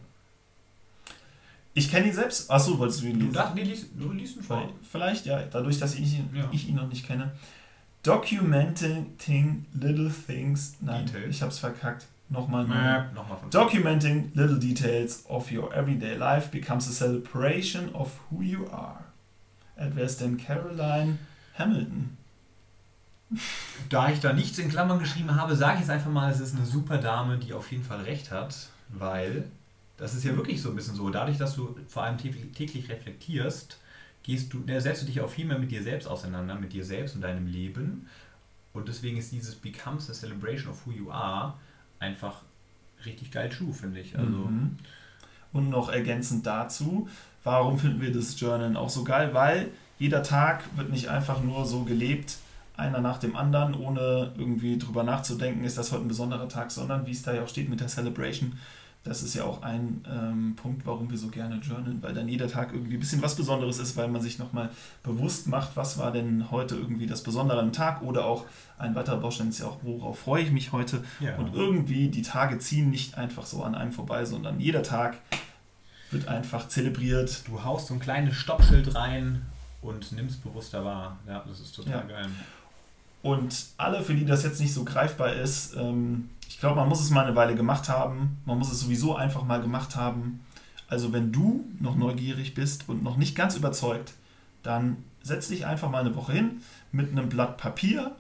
Ich 1.75 1.91
kenne 1.91 2.07
ihn 2.07 2.13
selbst. 2.13 2.51
Achso, 2.51 2.79
wolltest 2.79 3.03
du 3.03 3.07
ihn 3.07 3.17
lesen? 3.19 3.33
Du, 3.33 3.39
das, 3.39 3.55
nee, 3.55 3.63
liest, 3.65 3.87
du 3.99 4.13
liest 4.13 4.37
ihn 4.37 4.43
vor. 4.43 4.69
Vielleicht, 4.91 5.27
ja, 5.27 5.43
dadurch, 5.43 5.79
dass 5.79 5.95
ich 5.95 6.15
ihn, 6.19 6.31
Ja. 6.33 6.49
ich 6.53 6.69
ihn 6.69 6.77
noch 6.77 6.87
nicht 6.89 7.05
kenne. 7.07 7.33
Documenting 8.05 9.65
little 9.73 10.11
things. 10.27 10.77
Nein, 10.81 11.07
Details. 11.07 11.31
ich 11.37 11.43
hab's 11.43 11.59
verkackt. 11.59 12.07
Nochmal 12.29 12.67
neu. 12.67 12.75
Äh, 12.75 13.13
Nochmal 13.13 13.39
von 13.39 13.51
Documenting 13.51 14.31
little 14.35 14.59
details 14.59 15.25
of 15.29 15.51
your 15.53 15.73
everyday 15.75 16.15
life 16.17 16.49
becomes 16.51 16.89
a 16.89 16.93
celebration 16.93 17.95
of 17.95 18.11
who 18.31 18.43
you 18.43 18.67
are. 18.71 18.99
Ist 19.97 20.21
denn 20.21 20.37
Caroline 20.39 21.19
Hamilton? 21.59 22.17
Da 23.89 24.11
ich 24.11 24.21
da 24.21 24.33
nichts 24.33 24.59
in 24.59 24.69
Klammern 24.69 24.99
geschrieben 25.01 25.35
habe, 25.35 25.57
sage 25.57 25.75
ich 25.75 25.81
jetzt 25.81 25.91
einfach 25.91 26.11
mal, 26.11 26.31
es 26.31 26.41
ist 26.41 26.55
eine 26.57 26.65
super 26.67 26.99
Dame, 26.99 27.39
die 27.39 27.53
auf 27.53 27.71
jeden 27.73 27.83
Fall 27.85 28.03
recht 28.03 28.31
hat, 28.31 28.55
weil 28.91 29.45
das 29.97 30.15
ist 30.15 30.25
ja 30.25 30.37
wirklich 30.37 30.61
so 30.61 30.71
ein 30.71 30.77
bisschen 30.77 30.95
so. 30.95 31.09
Dadurch, 31.11 31.39
dass 31.39 31.55
du 31.55 31.77
vor 31.89 32.03
allem 32.03 32.19
täglich, 32.19 32.89
reflektierst, 32.89 33.79
gehst 34.23 34.53
du, 34.53 34.59
ne, 34.61 34.81
setzt 34.81 35.03
du 35.03 35.07
dich 35.07 35.21
auch 35.21 35.31
viel 35.31 35.45
mehr 35.45 35.59
mit 35.59 35.71
dir 35.71 35.83
selbst 35.83 36.07
auseinander, 36.07 36.55
mit 36.55 36.73
dir 36.73 36.85
selbst 36.85 37.15
und 37.15 37.21
deinem 37.21 37.47
Leben. 37.47 38.09
Und 38.73 38.89
deswegen 38.89 39.19
ist 39.19 39.31
dieses 39.31 39.55
Becomes 39.55 40.11
a 40.11 40.13
Celebration 40.13 40.73
of 40.73 40.87
Who 40.87 40.93
You 40.93 41.11
Are 41.11 41.55
einfach 42.01 42.43
richtig 43.07 43.31
geil 43.31 43.49
true, 43.49 43.73
finde 43.73 44.01
ich. 44.01 44.19
Also, 44.19 44.31
Mhm. 44.31 44.77
Und 45.53 45.71
noch 45.71 45.89
ergänzend 45.89 46.45
dazu, 46.47 47.09
warum 47.45 47.79
finden 47.79 48.01
wir 48.01 48.13
das 48.13 48.41
Journal 48.41 48.77
auch 48.77 48.91
so 48.91 49.05
geil? 49.05 49.33
Weil 49.35 49.71
jeder 50.01 50.25
Tag 50.25 50.65
wird 50.75 50.91
nicht 50.91 51.09
einfach 51.09 51.41
nur 51.43 51.65
so 51.65 51.85
gelebt, 51.85 52.39
einer 52.77 53.01
nach 53.01 53.19
dem 53.19 53.37
anderen, 53.37 53.75
ohne 53.75 54.33
irgendwie 54.37 54.79
drüber 54.79 55.05
nachzudenken, 55.05 55.63
ist 55.63 55.79
das 55.79 55.93
heute 55.93 56.03
ein 56.03 56.09
besonderer 56.09 56.49
Tag, 56.49 56.73
sondern 56.73 57.07
wie 57.07 57.13
es 57.13 57.23
da 57.23 57.33
ja 57.33 57.45
auch 57.45 57.49
steht 57.49 57.69
mit 57.69 57.79
der 57.81 57.87
Celebration, 57.87 58.59
das 59.05 59.23
ist 59.23 59.35
ja 59.35 59.45
auch 59.45 59.63
ein 59.63 60.03
ähm, 60.11 60.57
Punkt, 60.57 60.87
warum 60.87 61.11
wir 61.11 61.19
so 61.19 61.29
gerne 61.29 61.57
journalen, 61.57 62.03
weil 62.03 62.15
dann 62.15 62.27
jeder 62.27 62.49
Tag 62.49 62.73
irgendwie 62.73 62.95
ein 62.95 63.01
bisschen 63.01 63.21
was 63.21 63.37
Besonderes 63.37 63.79
ist, 63.79 63.97
weil 63.97 64.09
man 64.09 64.23
sich 64.23 64.39
nochmal 64.39 64.71
bewusst 65.03 65.47
macht, 65.47 65.77
was 65.77 65.99
war 65.99 66.11
denn 66.11 66.51
heute 66.51 66.75
irgendwie 66.75 67.07
das 67.07 67.23
Besondere 67.23 67.61
am 67.61 67.73
Tag 67.73 68.01
oder 68.03 68.25
auch 68.25 68.47
ein 68.79 68.95
weiterer 68.95 69.19
Baustein 69.19 69.51
ist 69.51 69.59
ja 69.59 69.67
auch, 69.67 69.79
worauf 69.83 70.19
freue 70.19 70.43
ich 70.43 70.51
mich 70.51 70.73
heute 70.73 71.05
ja. 71.21 71.37
und 71.37 71.55
irgendwie 71.55 72.09
die 72.09 72.23
Tage 72.23 72.59
ziehen 72.59 72.91
nicht 72.91 73.19
einfach 73.19 73.45
so 73.45 73.63
an 73.63 73.75
einem 73.75 73.93
vorbei, 73.93 74.25
sondern 74.25 74.59
jeder 74.59 74.83
Tag 74.83 75.19
wird 76.11 76.27
einfach 76.29 76.69
zelebriert. 76.69 77.47
du 77.47 77.63
haust 77.63 77.89
so 77.89 77.95
ein 77.95 78.01
kleines 78.01 78.35
Stoppschild 78.37 78.95
rein 78.95 79.43
und 79.83 80.13
nimmst 80.13 80.43
bewusster 80.43 80.83
wahr. 80.83 81.19
Ja, 81.29 81.45
das 81.47 81.61
ist 81.61 81.77
total 81.77 81.93
Ja. 81.93 82.03
geil. 82.03 82.29
Und 83.23 83.67
alle, 83.79 84.03
für 84.03 84.15
die 84.15 84.27
das 84.27 84.45
jetzt 84.45 84.61
nicht 84.61 84.75
so 84.75 84.85
greifbar 84.85 85.33
ist, 85.33 85.75
ähm, 85.77 86.29
ich 86.49 86.59
glaube, 86.59 86.77
man 86.77 86.89
muss 86.89 87.01
es 87.01 87.11
mal 87.11 87.25
eine 87.25 87.37
Weile 87.37 87.55
gemacht 87.55 87.89
haben. 87.89 88.39
Man 88.45 88.59
muss 88.59 88.73
es 88.73 88.81
sowieso 88.81 89.17
einfach 89.17 89.45
mal 89.45 89.61
gemacht 89.61 89.97
haben. 89.97 90.41
Also 90.89 91.13
wenn 91.13 91.33
du 91.33 91.65
noch 91.81 91.97
neugierig 91.97 92.55
bist 92.55 92.89
und 92.89 93.03
noch 93.03 93.17
nicht 93.17 93.35
ganz 93.35 93.57
überzeugt, 93.57 94.15
dann 94.63 94.99
setz 95.23 95.49
dich 95.49 95.67
einfach 95.67 95.91
mal 95.91 96.01
eine 96.01 96.15
Woche 96.15 96.33
hin 96.33 96.63
mit 96.93 97.11
einem 97.11 97.29
Blatt 97.29 97.57
Papier, 97.57 98.15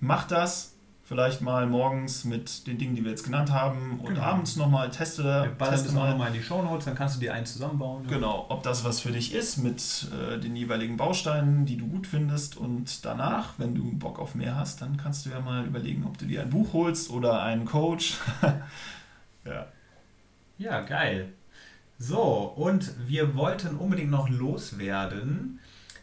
mach 0.00 0.26
das 0.26 0.74
vielleicht 1.10 1.40
mal 1.42 1.66
morgens 1.66 2.24
mit 2.24 2.68
den 2.68 2.78
Dingen, 2.78 2.94
die 2.94 3.02
wir 3.02 3.10
jetzt 3.10 3.24
genannt 3.24 3.50
haben 3.50 3.98
und 3.98 4.10
Genau. 4.14 4.20
abends 4.20 4.54
nochmal 4.54 4.90
teste, 4.90 5.24
Wir 5.24 5.50
ballern 5.58 5.74
teste 5.74 5.88
das 5.88 5.94
mal. 5.96 6.10
nochmal 6.10 6.28
in 6.28 6.34
die 6.34 6.42
Shownotes, 6.42 6.84
dann 6.84 6.94
kannst 6.94 7.16
du 7.16 7.20
dir 7.20 7.34
eins 7.34 7.52
zusammenbauen. 7.52 8.06
Genau, 8.06 8.46
ob 8.48 8.62
das 8.62 8.84
was 8.84 9.00
für 9.00 9.10
dich 9.10 9.34
ist 9.34 9.56
mit 9.56 10.06
äh, 10.14 10.38
den 10.38 10.54
jeweiligen 10.54 10.96
Bausteinen, 10.96 11.66
die 11.66 11.76
du 11.76 11.88
gut 11.88 12.06
findest. 12.06 12.56
Und 12.56 13.04
danach, 13.04 13.54
wenn 13.58 13.74
du 13.74 13.90
Bock 13.98 14.20
auf 14.20 14.36
mehr 14.36 14.54
hast, 14.54 14.82
dann 14.82 14.96
kannst 14.98 15.26
du 15.26 15.30
ja 15.30 15.40
mal 15.40 15.66
überlegen, 15.66 16.04
ob 16.06 16.16
du 16.16 16.26
dir 16.26 16.42
ein 16.42 16.50
Buch 16.50 16.72
holst 16.74 17.10
oder 17.10 17.42
einen 17.42 17.64
Coach. 17.64 18.14
ja. 19.44 19.66
Ja, 20.58 20.80
geil. 20.82 21.32
So, 21.98 22.22
und 22.22 22.92
wir 23.08 23.34
wollten 23.34 23.74
unbedingt 23.76 24.12
noch 24.12 24.28
loswerden. 24.28 25.58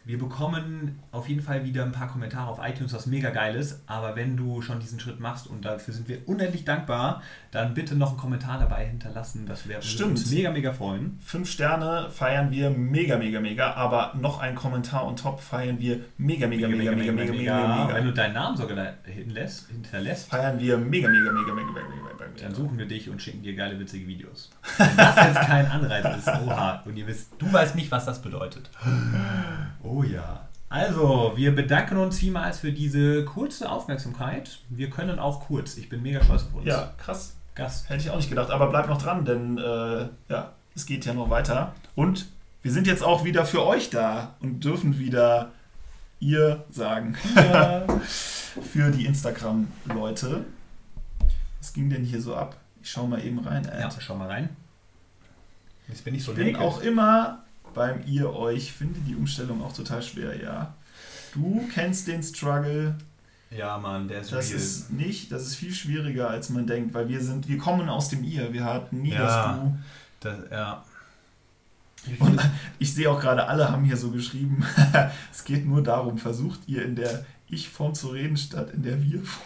Wir 0.08 0.18
bekommen 0.18 1.00
auf 1.12 1.28
jeden 1.28 1.42
Fall 1.42 1.64
wieder 1.64 1.82
ein 1.84 1.92
paar 1.92 2.08
Kommentare 2.08 2.48
auf 2.48 2.58
iTunes, 2.66 2.94
was 2.94 3.04
mega 3.04 3.28
geil 3.28 3.54
ist. 3.54 3.82
Aber 3.86 4.16
wenn 4.16 4.38
du 4.38 4.62
schon 4.62 4.80
diesen 4.80 4.98
Schritt 4.98 5.20
machst 5.20 5.46
und 5.46 5.66
dafür 5.66 5.92
sind 5.92 6.08
wir 6.08 6.26
unendlich 6.26 6.64
dankbar, 6.64 7.20
dann 7.50 7.74
bitte 7.74 7.94
noch 7.94 8.12
einen 8.12 8.16
Kommentar 8.16 8.58
dabei 8.58 8.86
hinterlassen. 8.86 9.44
Das 9.44 9.68
wäre 9.68 9.80
uns 9.80 10.30
mega, 10.30 10.50
mega 10.50 10.72
freuen. 10.72 11.18
Fünf 11.22 11.50
Sterne 11.50 12.08
feiern 12.08 12.50
wir 12.50 12.70
mega, 12.70 13.18
mega, 13.18 13.38
mega. 13.38 13.74
Aber 13.74 14.14
noch 14.18 14.40
ein 14.40 14.54
Kommentar 14.54 15.04
on 15.04 15.14
top 15.14 15.40
feiern 15.40 15.78
wir 15.78 16.00
mega, 16.16 16.46
mega, 16.46 16.68
mega, 16.68 16.92
mega, 16.92 17.12
mega, 17.12 17.30
mega, 17.30 17.88
Wenn 17.88 17.94
mega. 17.94 18.00
du 18.00 18.12
deinen 18.14 18.32
Namen 18.32 18.56
sogar 18.56 18.94
hinterlässt, 19.04 19.68
Feiern 20.30 20.58
wir 20.58 20.78
mega, 20.78 21.10
mega, 21.10 21.32
mega, 21.32 21.52
mega, 21.52 21.52
mega, 21.52 21.72
mega, 21.72 22.28
mega. 22.30 22.44
dann 22.44 22.54
suchen 22.54 22.78
wir 22.78 22.86
dich 22.86 23.10
und 23.10 23.20
schicken 23.20 23.42
dir 23.42 23.54
geile, 23.54 23.78
witzige 23.78 24.06
Videos. 24.06 24.48
Wenn 24.78 24.96
das 24.96 25.16
jetzt 25.16 25.40
kein 25.42 25.66
Anreiz 25.66 26.16
ist, 26.16 26.28
oha. 26.28 26.82
Und 26.86 26.96
ihr 26.96 27.06
wisst, 27.06 27.32
du 27.38 27.52
weißt 27.52 27.74
nicht, 27.74 27.90
was 27.90 28.06
das 28.06 28.22
bedeutet. 28.22 28.70
Oh 29.82 30.02
ja. 30.02 30.48
Also, 30.68 31.32
wir 31.34 31.54
bedanken 31.54 31.96
uns 31.96 32.18
vielmals 32.18 32.60
für 32.60 32.72
diese 32.72 33.24
kurze 33.24 33.70
Aufmerksamkeit. 33.70 34.60
Wir 34.68 34.90
können 34.90 35.18
auch 35.18 35.46
kurz. 35.46 35.76
Ich 35.78 35.88
bin 35.88 36.02
mega 36.02 36.22
stolz 36.22 36.42
auf 36.42 36.54
uns. 36.54 36.66
Ja, 36.66 36.92
krass. 36.98 37.36
Gast. 37.54 37.88
Hätte 37.88 38.02
ich 38.02 38.10
auch 38.10 38.16
nicht 38.16 38.28
gedacht, 38.28 38.50
aber 38.50 38.68
bleib 38.68 38.88
noch 38.88 39.02
dran, 39.02 39.24
denn 39.24 39.58
äh, 39.58 40.08
ja, 40.28 40.52
es 40.76 40.86
geht 40.86 41.06
ja 41.06 41.14
noch 41.14 41.30
weiter. 41.30 41.74
Und 41.96 42.26
wir 42.62 42.70
sind 42.70 42.86
jetzt 42.86 43.02
auch 43.02 43.24
wieder 43.24 43.44
für 43.44 43.66
euch 43.66 43.90
da 43.90 44.34
und 44.40 44.62
dürfen 44.62 44.98
wieder 44.98 45.50
ihr 46.20 46.64
sagen. 46.70 47.16
Ja. 47.34 47.84
für 47.98 48.90
die 48.90 49.06
Instagram-Leute. 49.06 50.44
Was 51.60 51.72
ging 51.72 51.90
denn 51.90 52.04
hier 52.04 52.20
so 52.20 52.36
ab? 52.36 52.56
Ich 52.82 52.90
schau 52.90 53.06
mal 53.06 53.24
eben 53.24 53.38
rein. 53.40 53.64
ja, 53.64 53.86
Ad. 53.86 53.96
schau 54.00 54.16
mal 54.16 54.28
rein. 54.28 54.50
Jetzt 55.88 56.04
bin 56.04 56.14
ich 56.14 56.22
so 56.22 56.32
ich 56.32 56.38
bin 56.38 56.56
auch 56.56 56.80
immer 56.82 57.44
beim 57.74 58.02
ihr 58.06 58.32
euch. 58.34 58.72
Finde 58.72 59.00
die 59.00 59.14
Umstellung 59.14 59.62
auch 59.62 59.72
total 59.72 60.02
schwer, 60.02 60.40
ja. 60.42 60.74
Du 61.34 61.68
kennst 61.72 62.06
den 62.08 62.22
Struggle. 62.22 62.96
Ja, 63.50 63.78
Mann, 63.78 64.08
der 64.08 64.20
ist 64.20 64.32
Das 64.32 64.50
real. 64.50 64.58
ist 64.58 64.90
nicht, 64.92 65.32
das 65.32 65.42
ist 65.46 65.54
viel 65.54 65.72
schwieriger, 65.72 66.28
als 66.28 66.50
man 66.50 66.66
denkt, 66.66 66.92
weil 66.94 67.08
wir 67.08 67.20
sind, 67.22 67.48
wir 67.48 67.56
kommen 67.58 67.88
aus 67.88 68.08
dem 68.10 68.22
ihr. 68.24 68.52
Wir 68.52 68.64
hatten 68.64 69.00
nie 69.02 69.12
Ja. 69.12 69.22
das 69.22 69.56
Du. 69.60 69.78
Das, 70.20 70.50
ja. 70.50 70.84
Und 72.18 72.40
ich 72.78 72.94
sehe 72.94 73.10
auch 73.10 73.20
gerade, 73.20 73.46
alle 73.46 73.70
haben 73.70 73.84
hier 73.84 73.96
so 73.96 74.10
geschrieben, 74.10 74.64
es 75.32 75.44
geht 75.44 75.66
nur 75.66 75.82
darum, 75.82 76.16
versucht 76.18 76.60
ihr 76.66 76.84
in 76.84 76.94
der 76.96 77.24
Ich-Form 77.48 77.94
zu 77.94 78.08
reden, 78.08 78.36
statt 78.36 78.70
in 78.74 78.82
der 78.82 79.02
Wir-Form. 79.02 79.44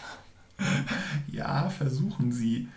Ja, 1.30 1.68
versuchen 1.70 2.30
sie. 2.30 2.68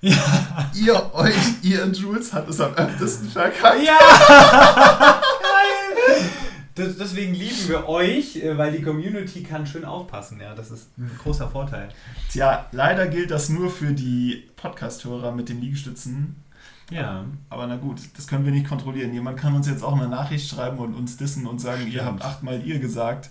Ja. 0.00 0.70
Ihr 0.74 1.14
euch, 1.14 1.62
ihr 1.62 1.84
und 1.84 1.96
Jules 1.96 2.32
hat 2.32 2.48
es 2.48 2.60
am 2.60 2.72
öftesten 2.74 3.28
verkackt. 3.28 3.82
Ja! 3.84 3.98
Geil! 5.42 6.30
Das, 6.74 6.96
deswegen 6.96 7.34
lieben 7.34 7.68
wir 7.68 7.88
euch, 7.88 8.36
äh, 8.36 8.56
weil 8.56 8.72
die 8.72 8.82
Community 8.82 9.42
kann 9.42 9.66
schön 9.66 9.84
aufpassen. 9.84 10.40
Ja, 10.40 10.54
das 10.54 10.70
ist 10.70 10.96
ein 10.96 11.10
großer 11.22 11.50
Vorteil. 11.50 11.90
Tja, 12.30 12.66
leider 12.72 13.08
gilt 13.08 13.30
das 13.30 13.50
nur 13.50 13.70
für 13.70 13.92
die 13.92 14.48
Podcast-Hörer 14.56 15.32
mit 15.32 15.48
den 15.48 15.60
Liegestützen. 15.60 16.42
Ja. 16.90 17.24
Aber 17.50 17.66
na 17.66 17.76
gut, 17.76 18.00
das 18.16 18.26
können 18.26 18.44
wir 18.44 18.52
nicht 18.52 18.68
kontrollieren. 18.68 19.12
Jemand 19.12 19.38
kann 19.38 19.54
uns 19.54 19.68
jetzt 19.68 19.82
auch 19.82 19.94
eine 19.94 20.08
Nachricht 20.08 20.48
schreiben 20.48 20.78
und 20.78 20.94
uns 20.94 21.16
dissen 21.16 21.46
und 21.46 21.60
sagen, 21.60 21.82
ihr 21.82 22.00
Stimmt. 22.00 22.06
habt 22.06 22.24
achtmal 22.24 22.64
ihr 22.64 22.78
gesagt. 22.78 23.30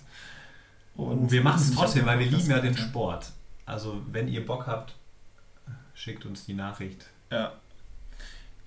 Und 0.94 1.32
wir 1.32 1.42
machen 1.42 1.60
es 1.60 1.74
trotzdem, 1.74 2.06
weil 2.06 2.18
wir 2.18 2.26
lieben 2.26 2.50
ja 2.50 2.60
den 2.60 2.76
Sport. 2.76 3.32
Also, 3.66 4.00
wenn 4.10 4.28
ihr 4.28 4.44
Bock 4.44 4.66
habt, 4.66 4.94
schickt 6.00 6.24
uns 6.24 6.46
die 6.46 6.54
Nachricht. 6.54 7.06
Ja. 7.30 7.52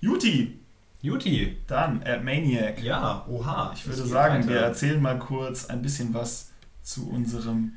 Juti, 0.00 0.60
Juti! 1.02 1.56
dann, 1.66 2.00
at 2.04 2.22
Maniac. 2.22 2.80
Ja, 2.80 3.26
oha. 3.28 3.72
Ich 3.74 3.84
würde 3.86 4.06
sagen, 4.06 4.44
weiter. 4.44 4.48
wir 4.48 4.60
erzählen 4.60 5.02
mal 5.02 5.18
kurz 5.18 5.66
ein 5.66 5.82
bisschen 5.82 6.14
was 6.14 6.52
zu 6.84 7.10
unserem 7.10 7.72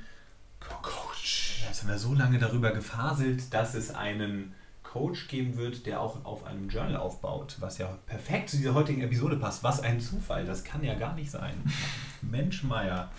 Coach. 0.60 1.64
Jetzt 1.68 1.82
haben 1.82 1.90
wir 1.90 1.98
so 1.98 2.14
lange 2.14 2.38
darüber 2.38 2.70
gefaselt, 2.70 3.52
dass 3.52 3.74
es 3.74 3.96
einen 3.96 4.54
Coach 4.84 5.28
geben 5.28 5.58
wird, 5.58 5.88
der 5.88 6.02
auch 6.02 6.24
auf 6.24 6.46
einem 6.46 6.70
Journal 6.70 6.98
aufbaut, 6.98 7.56
was 7.60 7.80
ja 7.80 7.98
perfekt 8.06 8.52
zu 8.52 8.58
dieser 8.58 8.76
heutigen 8.76 9.02
Episode 9.02 9.38
passt. 9.38 9.64
Was 9.64 9.80
ein 9.80 10.00
Zufall, 10.00 10.46
das 10.46 10.64
kann 10.64 10.84
ja 10.84 10.94
gar 10.94 11.16
nicht 11.16 11.32
sein. 11.32 11.56
Mensch, 12.22 12.64
Meier. 12.64 13.12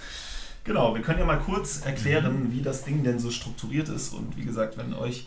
Genau, 0.63 0.95
wir 0.95 1.03
können 1.03 1.19
ja 1.19 1.25
mal 1.25 1.41
kurz 1.41 1.85
erklären, 1.85 2.53
wie 2.53 2.63
das 2.63 2.85
Ding 2.85 3.03
denn 3.03 3.19
so 3.19 3.33
strukturiert 3.33 3.89
ist. 3.89 4.15
Und 4.15 4.37
wie 4.37 4.45
gesagt, 4.45 4.77
wenn 4.77 4.95
euch 4.95 5.27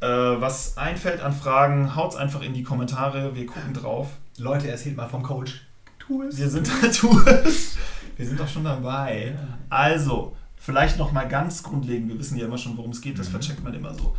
äh, 0.00 0.06
was 0.06 0.76
einfällt 0.76 1.20
an 1.20 1.32
Fragen, 1.32 1.94
haut's 1.96 2.16
einfach 2.16 2.42
in 2.42 2.54
die 2.54 2.62
Kommentare. 2.62 3.34
Wir 3.34 3.46
gucken 3.46 3.72
drauf. 3.74 4.08
Leute, 4.38 4.68
erzählt 4.70 4.96
mal 4.96 5.08
vom 5.08 5.22
Coach. 5.22 5.62
Es. 6.28 6.36
Wir 6.38 6.48
sind 6.50 6.68
es. 7.44 7.76
Wir 8.16 8.26
sind 8.26 8.38
doch 8.38 8.48
schon 8.48 8.64
dabei. 8.64 9.34
Also, 9.70 10.36
vielleicht 10.56 10.98
noch 10.98 11.12
mal 11.12 11.26
ganz 11.26 11.62
grundlegend. 11.62 12.08
Wir 12.10 12.18
wissen 12.18 12.36
ja 12.36 12.44
immer 12.46 12.58
schon, 12.58 12.76
worum 12.76 12.90
es 12.90 13.00
geht. 13.00 13.18
Das 13.18 13.28
Mhm. 13.28 13.32
vercheckt 13.32 13.64
man 13.64 13.72
immer 13.74 13.94
so. 13.94 14.14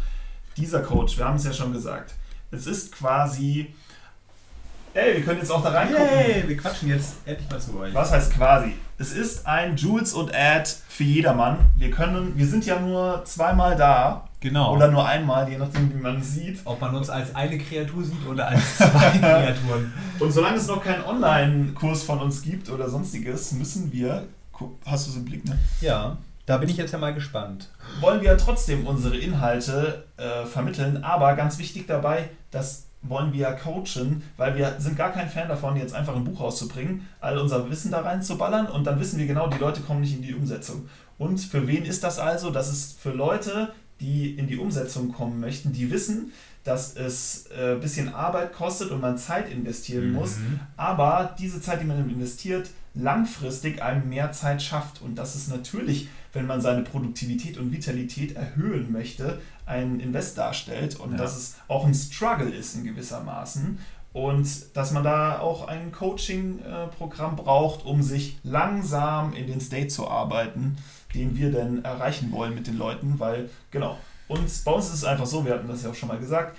Dieser 0.57 0.81
Coach, 0.81 1.17
wir 1.17 1.25
haben 1.25 1.35
es 1.35 1.43
ja 1.43 1.53
schon 1.53 1.71
gesagt. 1.73 2.13
Es 2.51 2.65
ist 2.65 2.95
quasi. 2.95 3.73
Ey, 4.93 5.17
wir 5.17 5.23
können 5.25 5.39
jetzt 5.39 5.51
auch 5.51 5.61
da 5.61 5.69
reingucken. 5.71 6.05
Yay, 6.07 6.47
wir 6.47 6.55
quatschen 6.57 6.87
jetzt 6.87 7.15
endlich 7.25 7.49
mal 7.49 7.59
zu 7.59 7.77
euch. 7.77 7.93
Was 7.93 8.11
heißt 8.13 8.33
quasi? 8.33 8.73
Es 8.97 9.11
ist 9.11 9.45
ein 9.45 9.75
Jules 9.75 10.13
und 10.13 10.33
Ad 10.33 10.69
für 10.87 11.03
jedermann. 11.03 11.57
Wir 11.77 11.91
können, 11.91 12.37
wir 12.37 12.47
sind 12.47 12.65
ja 12.65 12.79
nur 12.79 13.23
zweimal 13.25 13.75
da 13.75 14.29
Genau. 14.39 14.75
Oder 14.75 14.89
nur 14.89 15.05
einmal, 15.05 15.49
je 15.49 15.57
nachdem, 15.57 15.93
wie 15.93 16.01
man 16.01 16.21
sieht. 16.21 16.59
Ob 16.65 16.79
man 16.79 16.95
uns 16.95 17.09
als 17.09 17.33
eine 17.35 17.57
Kreatur 17.57 18.03
sieht 18.03 18.25
oder 18.27 18.47
als 18.47 18.77
zwei 18.77 19.09
Kreaturen. 19.19 19.91
Und 20.19 20.31
solange 20.31 20.57
es 20.57 20.67
noch 20.67 20.83
keinen 20.83 21.03
Online-Kurs 21.03 22.03
von 22.03 22.19
uns 22.19 22.41
gibt 22.41 22.69
oder 22.69 22.89
sonstiges, 22.89 23.51
müssen 23.53 23.91
wir. 23.91 24.27
Hast 24.85 25.07
du 25.07 25.11
so 25.11 25.17
einen 25.17 25.25
Blick, 25.25 25.45
ne? 25.45 25.57
Ja. 25.81 26.17
Da 26.45 26.57
bin 26.57 26.69
ich 26.69 26.77
jetzt 26.77 26.91
ja 26.91 26.99
mal 26.99 27.13
gespannt. 27.13 27.69
Wollen 28.01 28.21
wir 28.21 28.37
trotzdem 28.37 28.85
unsere 28.85 29.17
Inhalte 29.17 30.05
äh, 30.17 30.45
vermitteln, 30.45 31.03
aber 31.03 31.33
ganz 31.35 31.57
wichtig 31.57 31.87
dabei, 31.87 32.29
das 32.51 32.85
wollen 33.01 33.33
wir 33.33 33.51
coachen, 33.51 34.23
weil 34.37 34.55
wir 34.55 34.75
sind 34.79 34.97
gar 34.97 35.11
kein 35.11 35.29
Fan 35.29 35.47
davon, 35.47 35.75
jetzt 35.75 35.93
einfach 35.93 36.15
ein 36.15 36.23
Buch 36.23 36.39
rauszubringen, 36.39 37.07
all 37.19 37.37
unser 37.37 37.69
Wissen 37.69 37.91
da 37.91 38.01
reinzuballern 38.01 38.67
und 38.67 38.85
dann 38.85 38.99
wissen 38.99 39.19
wir 39.19 39.27
genau, 39.27 39.47
die 39.47 39.57
Leute 39.57 39.81
kommen 39.81 40.01
nicht 40.01 40.15
in 40.15 40.21
die 40.21 40.33
Umsetzung. 40.33 40.87
Und 41.17 41.39
für 41.39 41.67
wen 41.67 41.85
ist 41.85 42.03
das 42.03 42.19
also? 42.19 42.51
Das 42.51 42.71
ist 42.71 42.99
für 42.99 43.11
Leute, 43.11 43.73
die 44.05 44.35
in 44.35 44.47
die 44.47 44.57
Umsetzung 44.57 45.11
kommen 45.11 45.39
möchten, 45.39 45.73
die 45.73 45.89
wissen, 45.89 46.31
dass 46.63 46.95
es 46.95 47.45
ein 47.51 47.77
äh, 47.77 47.79
bisschen 47.79 48.13
Arbeit 48.13 48.53
kostet 48.53 48.91
und 48.91 49.01
man 49.01 49.17
Zeit 49.17 49.51
investieren 49.51 50.09
mhm. 50.09 50.13
muss, 50.13 50.37
aber 50.77 51.35
diese 51.39 51.61
Zeit, 51.61 51.81
die 51.81 51.85
man 51.85 52.09
investiert, 52.09 52.69
langfristig 52.93 53.81
einem 53.83 54.07
mehr 54.09 54.31
Zeit 54.31 54.61
schafft. 54.61 55.01
Und 55.01 55.15
das 55.15 55.35
ist 55.35 55.49
natürlich, 55.49 56.07
wenn 56.33 56.47
man 56.47 56.61
seine 56.61 56.83
Produktivität 56.83 57.57
und 57.57 57.71
Vitalität 57.71 58.35
erhöhen 58.35 58.91
möchte, 58.91 59.41
ein 59.65 59.99
Invest 59.99 60.37
darstellt 60.37 60.95
und 60.99 61.11
ja. 61.11 61.17
dass 61.17 61.35
es 61.35 61.55
auch 61.67 61.85
ein 61.85 61.93
Struggle 61.93 62.49
ist 62.49 62.75
in 62.75 62.83
gewisser 62.83 63.21
Maßen 63.21 63.79
und 64.13 64.75
dass 64.77 64.91
man 64.91 65.03
da 65.03 65.39
auch 65.39 65.67
ein 65.67 65.91
Coaching-Programm 65.91 67.35
braucht, 67.35 67.85
um 67.85 68.01
sich 68.01 68.37
langsam 68.43 69.33
in 69.33 69.47
den 69.47 69.59
State 69.59 69.89
zu 69.89 70.07
arbeiten, 70.07 70.77
den 71.15 71.37
wir 71.37 71.51
denn 71.51 71.83
erreichen 71.83 72.31
wollen 72.31 72.53
mit 72.53 72.67
den 72.67 72.77
Leuten, 72.77 73.19
weil 73.19 73.49
genau, 73.71 73.97
uns, 74.27 74.63
bei 74.63 74.71
uns 74.71 74.87
ist 74.87 74.95
es 74.95 75.03
einfach 75.03 75.25
so, 75.25 75.45
wir 75.45 75.53
hatten 75.53 75.67
das 75.67 75.83
ja 75.83 75.89
auch 75.89 75.95
schon 75.95 76.09
mal 76.09 76.19
gesagt, 76.19 76.55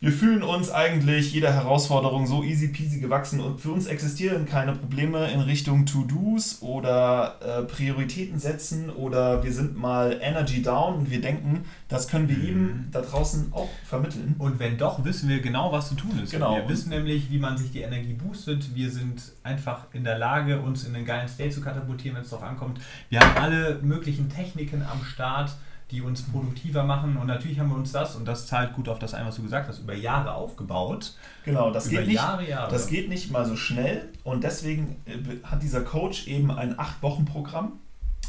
wir 0.00 0.12
fühlen 0.12 0.44
uns 0.44 0.70
eigentlich 0.70 1.32
jeder 1.32 1.52
Herausforderung 1.52 2.28
so 2.28 2.44
easy 2.44 2.68
peasy 2.68 3.00
gewachsen 3.00 3.40
und 3.40 3.60
für 3.60 3.72
uns 3.72 3.86
existieren 3.86 4.46
keine 4.46 4.72
Probleme 4.72 5.28
in 5.32 5.40
Richtung 5.40 5.86
To-Dos 5.86 6.62
oder 6.62 7.36
äh, 7.40 7.62
Prioritäten 7.62 8.38
setzen 8.38 8.90
oder 8.90 9.42
wir 9.42 9.52
sind 9.52 9.76
mal 9.76 10.20
Energy 10.22 10.62
down 10.62 10.94
und 10.94 11.10
wir 11.10 11.20
denken, 11.20 11.64
das 11.88 12.06
können 12.06 12.28
wir 12.28 12.36
mhm. 12.36 12.44
jedem 12.44 12.88
da 12.92 13.00
draußen 13.00 13.52
auch 13.52 13.68
vermitteln. 13.84 14.36
Und 14.38 14.60
wenn 14.60 14.78
doch, 14.78 15.04
wissen 15.04 15.28
wir 15.28 15.40
genau, 15.40 15.72
was 15.72 15.88
zu 15.88 15.96
tun 15.96 16.20
ist. 16.22 16.30
Genau. 16.30 16.54
Wir 16.54 16.68
wissen 16.68 16.90
nämlich, 16.90 17.32
wie 17.32 17.38
man 17.38 17.58
sich 17.58 17.72
die 17.72 17.80
Energie 17.80 18.12
boostet. 18.12 18.76
Wir 18.76 18.92
sind 18.92 19.32
einfach 19.42 19.86
in 19.92 20.04
der 20.04 20.16
Lage, 20.16 20.60
uns 20.60 20.84
in 20.84 20.94
einen 20.94 21.06
geilen 21.06 21.26
State 21.26 21.50
zu 21.50 21.60
katapultieren, 21.60 22.16
wenn 22.16 22.22
es 22.22 22.30
darauf 22.30 22.46
ankommt. 22.46 22.80
Wir 23.08 23.18
haben 23.18 23.36
alle 23.36 23.80
möglichen 23.82 24.28
Techniken 24.28 24.82
am 24.82 25.02
Start 25.02 25.56
die 25.90 26.02
uns 26.02 26.22
produktiver 26.22 26.84
machen. 26.84 27.16
Und 27.16 27.26
natürlich 27.26 27.58
haben 27.58 27.70
wir 27.70 27.76
uns 27.76 27.92
das, 27.92 28.14
und 28.14 28.26
das 28.26 28.46
zahlt 28.46 28.74
gut 28.74 28.88
auf 28.88 28.98
das 28.98 29.14
ein, 29.14 29.26
was 29.26 29.36
du 29.36 29.42
gesagt 29.42 29.68
hast, 29.68 29.78
über 29.78 29.94
Jahre 29.94 30.34
aufgebaut. 30.34 31.14
Genau, 31.44 31.70
das, 31.70 31.88
geht 31.88 32.06
nicht, 32.06 32.16
Jahre, 32.16 32.48
Jahre. 32.48 32.70
das 32.70 32.88
geht 32.88 33.08
nicht 33.08 33.30
mal 33.30 33.46
so 33.46 33.56
schnell. 33.56 34.08
Und 34.24 34.44
deswegen 34.44 34.96
äh, 35.06 35.18
hat 35.44 35.62
dieser 35.62 35.80
Coach 35.80 36.26
eben 36.26 36.50
ein 36.50 36.78
Acht-Wochen-Programm, 36.78 37.72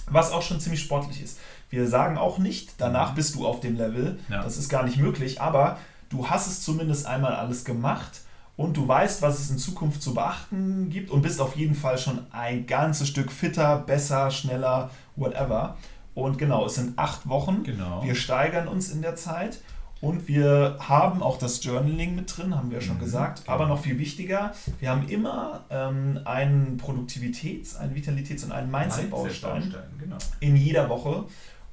was 0.09 0.31
auch 0.31 0.41
schon 0.41 0.59
ziemlich 0.59 0.81
sportlich 0.81 1.21
ist. 1.21 1.39
Wir 1.69 1.87
sagen 1.87 2.17
auch 2.17 2.37
nicht, 2.37 2.75
danach 2.77 3.11
mhm. 3.11 3.15
bist 3.15 3.35
du 3.35 3.45
auf 3.45 3.59
dem 3.59 3.75
Level. 3.75 4.19
Ja. 4.29 4.41
Das 4.41 4.57
ist 4.57 4.69
gar 4.69 4.83
nicht 4.83 4.97
möglich, 4.97 5.41
aber 5.41 5.77
du 6.09 6.29
hast 6.29 6.47
es 6.47 6.63
zumindest 6.63 7.05
einmal 7.05 7.35
alles 7.35 7.65
gemacht 7.65 8.21
und 8.59 8.75
du 8.75 8.85
weißt, 8.87 9.21
was 9.21 9.39
es 9.39 9.49
in 9.51 9.57
Zukunft 9.57 10.01
zu 10.01 10.13
beachten 10.13 10.89
gibt 10.89 11.11
und 11.11 11.21
bist 11.21 11.39
auf 11.39 11.55
jeden 11.55 11.75
Fall 11.75 11.97
schon 11.97 12.19
ein 12.31 12.67
ganzes 12.67 13.07
Stück 13.07 13.31
fitter, 13.31 13.77
besser, 13.77 14.31
schneller, 14.31 14.89
whatever. 15.15 15.77
Und 16.19 16.37
genau, 16.37 16.65
es 16.65 16.75
sind 16.75 16.97
acht 16.97 17.27
Wochen. 17.27 17.63
Genau. 17.63 18.03
Wir 18.03 18.15
steigern 18.15 18.67
uns 18.67 18.91
in 18.91 19.01
der 19.01 19.15
Zeit. 19.15 19.59
Und 20.01 20.29
wir 20.29 20.77
haben 20.79 21.21
auch 21.21 21.37
das 21.37 21.61
Journaling 21.63 22.15
mit 22.15 22.35
drin, 22.35 22.55
haben 22.55 22.71
wir 22.71 22.79
schon 22.79 22.95
mhm, 22.95 23.01
gesagt. 23.01 23.43
Genau. 23.43 23.53
Aber 23.53 23.67
noch 23.67 23.81
viel 23.81 23.99
wichtiger, 23.99 24.53
wir 24.79 24.89
haben 24.89 25.09
immer 25.09 25.65
ähm, 25.69 26.21
einen 26.23 26.77
Produktivitäts-, 26.77 27.77
einen 27.77 27.95
Vitalitäts- 27.95 28.45
und 28.45 28.53
einen 28.53 28.71
Mindset-Baustein 28.71 29.59
Mindset 29.59 29.81
genau. 29.99 30.17
in 30.39 30.55
jeder 30.55 30.87
Woche. 30.87 31.25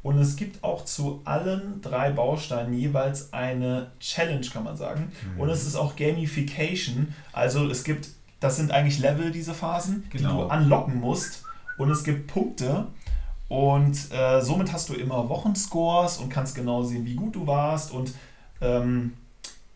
Und 0.03 0.19
es 0.19 0.37
gibt 0.37 0.63
auch 0.63 0.85
zu 0.85 1.21
allen 1.25 1.81
drei 1.83 2.11
Bausteinen 2.11 2.75
jeweils 2.75 3.33
eine 3.33 3.91
Challenge, 4.01 4.47
kann 4.53 4.65
man 4.65 4.77
sagen. 4.77 5.13
Mhm. 5.35 5.41
Und 5.41 5.49
es 5.49 5.67
ist 5.67 5.77
auch 5.77 5.97
Gamification. 5.97 7.15
Also 7.33 7.69
es 7.69 7.85
gibt, 7.85 8.09
das 8.41 8.57
sind 8.57 8.73
eigentlich 8.73 8.99
Level, 8.99 9.31
diese 9.31 9.55
Phasen, 9.55 10.05
genau. 10.11 10.29
die 10.29 10.35
du 10.37 10.47
anlocken 10.47 11.01
musst. 11.01 11.45
Und 11.79 11.91
es 11.91 12.05
gibt 12.05 12.29
Punkte, 12.29 12.87
und 13.49 14.13
äh, 14.13 14.41
somit 14.41 14.73
hast 14.73 14.89
du 14.89 14.95
immer 14.95 15.29
Wochenscores 15.29 16.19
und 16.19 16.31
kannst 16.31 16.55
genau 16.55 16.83
sehen, 16.83 17.05
wie 17.05 17.15
gut 17.15 17.37
du 17.37 17.47
warst. 17.47 17.93
Und 17.93 18.13
ähm, 18.61 19.13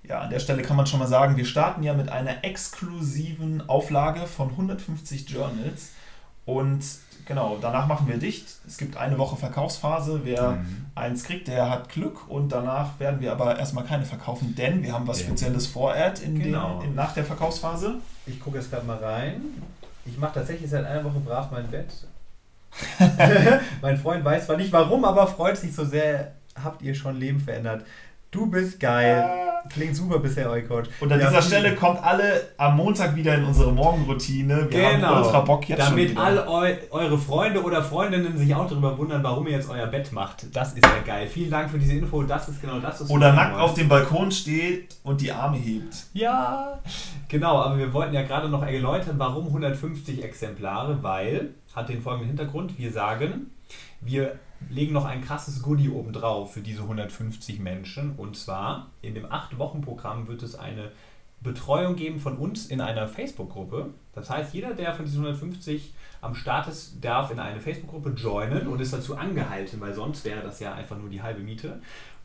ja, 0.02 0.20
an 0.20 0.30
der 0.30 0.40
Stelle 0.40 0.62
kann 0.62 0.76
man 0.76 0.86
schon 0.86 0.98
mal 0.98 1.06
sagen, 1.06 1.36
wir 1.36 1.44
starten 1.44 1.82
ja 1.82 1.94
mit 1.94 2.08
einer 2.08 2.44
exklusiven 2.44 3.68
Auflage 3.68 4.26
von 4.26 4.50
150 4.50 5.28
Journals. 5.30 5.92
Und 6.46 6.84
genau, 7.26 7.58
danach 7.60 7.86
machen 7.86 8.08
wir 8.08 8.16
dicht. 8.16 8.48
Es 8.66 8.76
gibt 8.76 8.96
eine 8.96 9.18
Woche 9.18 9.36
Verkaufsphase. 9.36 10.22
Wer 10.24 10.52
mhm. 10.52 10.86
eins 10.96 11.22
kriegt, 11.22 11.46
der 11.46 11.70
hat 11.70 11.90
Glück. 11.90 12.28
Und 12.28 12.50
danach 12.50 12.98
werden 12.98 13.20
wir 13.20 13.30
aber 13.30 13.56
erstmal 13.56 13.84
keine 13.84 14.04
verkaufen, 14.04 14.56
denn 14.56 14.82
wir 14.82 14.92
haben 14.92 15.06
was 15.06 15.20
Spezielles 15.20 15.68
vorad 15.68 16.18
in 16.18 16.40
genau. 16.40 16.80
in, 16.82 16.96
nach 16.96 17.14
der 17.14 17.24
Verkaufsphase. 17.24 17.98
Ich 18.26 18.40
gucke 18.40 18.56
jetzt 18.58 18.72
gerade 18.72 18.84
mal 18.84 18.98
rein. 18.98 19.42
Ich 20.06 20.18
mache 20.18 20.34
tatsächlich 20.34 20.68
seit 20.68 20.84
einer 20.84 21.04
Woche 21.04 21.20
brav 21.20 21.52
mein 21.52 21.68
Bett 21.68 21.86
mein 23.82 23.96
Freund 23.96 24.24
weiß 24.24 24.46
zwar 24.46 24.56
nicht 24.56 24.72
warum, 24.72 25.04
aber 25.04 25.26
freut 25.26 25.56
sich 25.56 25.74
so 25.74 25.84
sehr. 25.84 26.32
Habt 26.62 26.82
ihr 26.82 26.94
schon 26.94 27.16
Leben 27.16 27.40
verändert? 27.40 27.84
Du 28.30 28.46
bist 28.46 28.78
geil. 28.78 29.28
Klingt 29.68 29.96
super 29.96 30.20
bisher, 30.20 30.48
euer 30.48 30.62
Coach. 30.62 30.88
Und 31.00 31.12
an 31.12 31.20
ja, 31.20 31.28
dieser 31.28 31.42
Stelle 31.42 31.74
kommt 31.74 32.02
alle 32.02 32.48
am 32.56 32.76
Montag 32.76 33.16
wieder 33.16 33.34
in 33.34 33.44
unsere 33.44 33.72
Morgenroutine. 33.72 34.68
Wir 34.70 34.90
genau. 34.92 35.08
haben 35.08 35.24
ultra 35.24 35.40
Bock 35.40 35.68
jetzt 35.68 35.80
Damit 35.80 36.16
all 36.16 36.38
eu 36.38 36.76
eure 36.92 37.18
Freunde 37.18 37.62
oder 37.62 37.82
Freundinnen 37.82 38.38
sich 38.38 38.54
auch 38.54 38.68
darüber 38.68 38.96
wundern, 38.96 39.22
warum 39.22 39.46
ihr 39.48 39.54
jetzt 39.54 39.68
euer 39.68 39.86
Bett 39.86 40.12
macht. 40.12 40.46
Das 40.54 40.72
ist 40.74 40.84
ja 40.84 41.02
geil. 41.04 41.26
Vielen 41.26 41.50
Dank 41.50 41.70
für 41.70 41.78
diese 41.78 41.94
Info. 41.94 42.22
Das 42.22 42.48
ist 42.48 42.60
genau 42.60 42.78
das, 42.78 43.00
was 43.00 43.10
Oder 43.10 43.32
nackt 43.32 43.58
auf 43.58 43.74
dem 43.74 43.88
Balkon 43.88 44.30
steht 44.30 44.96
und 45.02 45.20
die 45.20 45.32
Arme 45.32 45.58
hebt. 45.58 46.06
Ja, 46.14 46.78
genau. 47.28 47.60
Aber 47.60 47.78
wir 47.78 47.92
wollten 47.92 48.14
ja 48.14 48.22
gerade 48.22 48.48
noch 48.48 48.62
erläutern, 48.62 49.16
warum 49.18 49.48
150 49.48 50.22
Exemplare, 50.22 51.02
weil 51.02 51.50
hat 51.74 51.88
den 51.88 52.02
folgenden 52.02 52.28
Hintergrund. 52.28 52.78
Wir 52.78 52.92
sagen, 52.92 53.50
wir 54.00 54.38
legen 54.68 54.92
noch 54.92 55.04
ein 55.04 55.22
krasses 55.22 55.62
Goodie 55.62 55.88
obendrauf 55.88 56.52
für 56.52 56.60
diese 56.60 56.82
150 56.82 57.60
Menschen. 57.60 58.14
Und 58.16 58.36
zwar 58.36 58.90
in 59.02 59.14
dem 59.14 59.26
8-Wochen-Programm 59.26 60.28
wird 60.28 60.42
es 60.42 60.54
eine 60.54 60.92
Betreuung 61.42 61.96
geben 61.96 62.20
von 62.20 62.36
uns 62.36 62.66
in 62.66 62.82
einer 62.82 63.08
Facebook-Gruppe. 63.08 63.94
Das 64.12 64.28
heißt, 64.28 64.52
jeder, 64.52 64.74
der 64.74 64.92
von 64.92 65.06
diesen 65.06 65.24
150 65.24 65.94
am 66.20 66.34
Start 66.34 66.68
ist, 66.68 67.02
darf 67.02 67.30
in 67.30 67.38
eine 67.38 67.60
Facebook-Gruppe 67.60 68.10
joinen 68.10 68.66
und 68.66 68.80
ist 68.80 68.92
dazu 68.92 69.16
angehalten, 69.16 69.80
weil 69.80 69.94
sonst 69.94 70.24
wäre 70.26 70.42
das 70.42 70.60
ja 70.60 70.74
einfach 70.74 70.98
nur 70.98 71.08
die 71.08 71.22
halbe 71.22 71.40
Miete. 71.40 71.80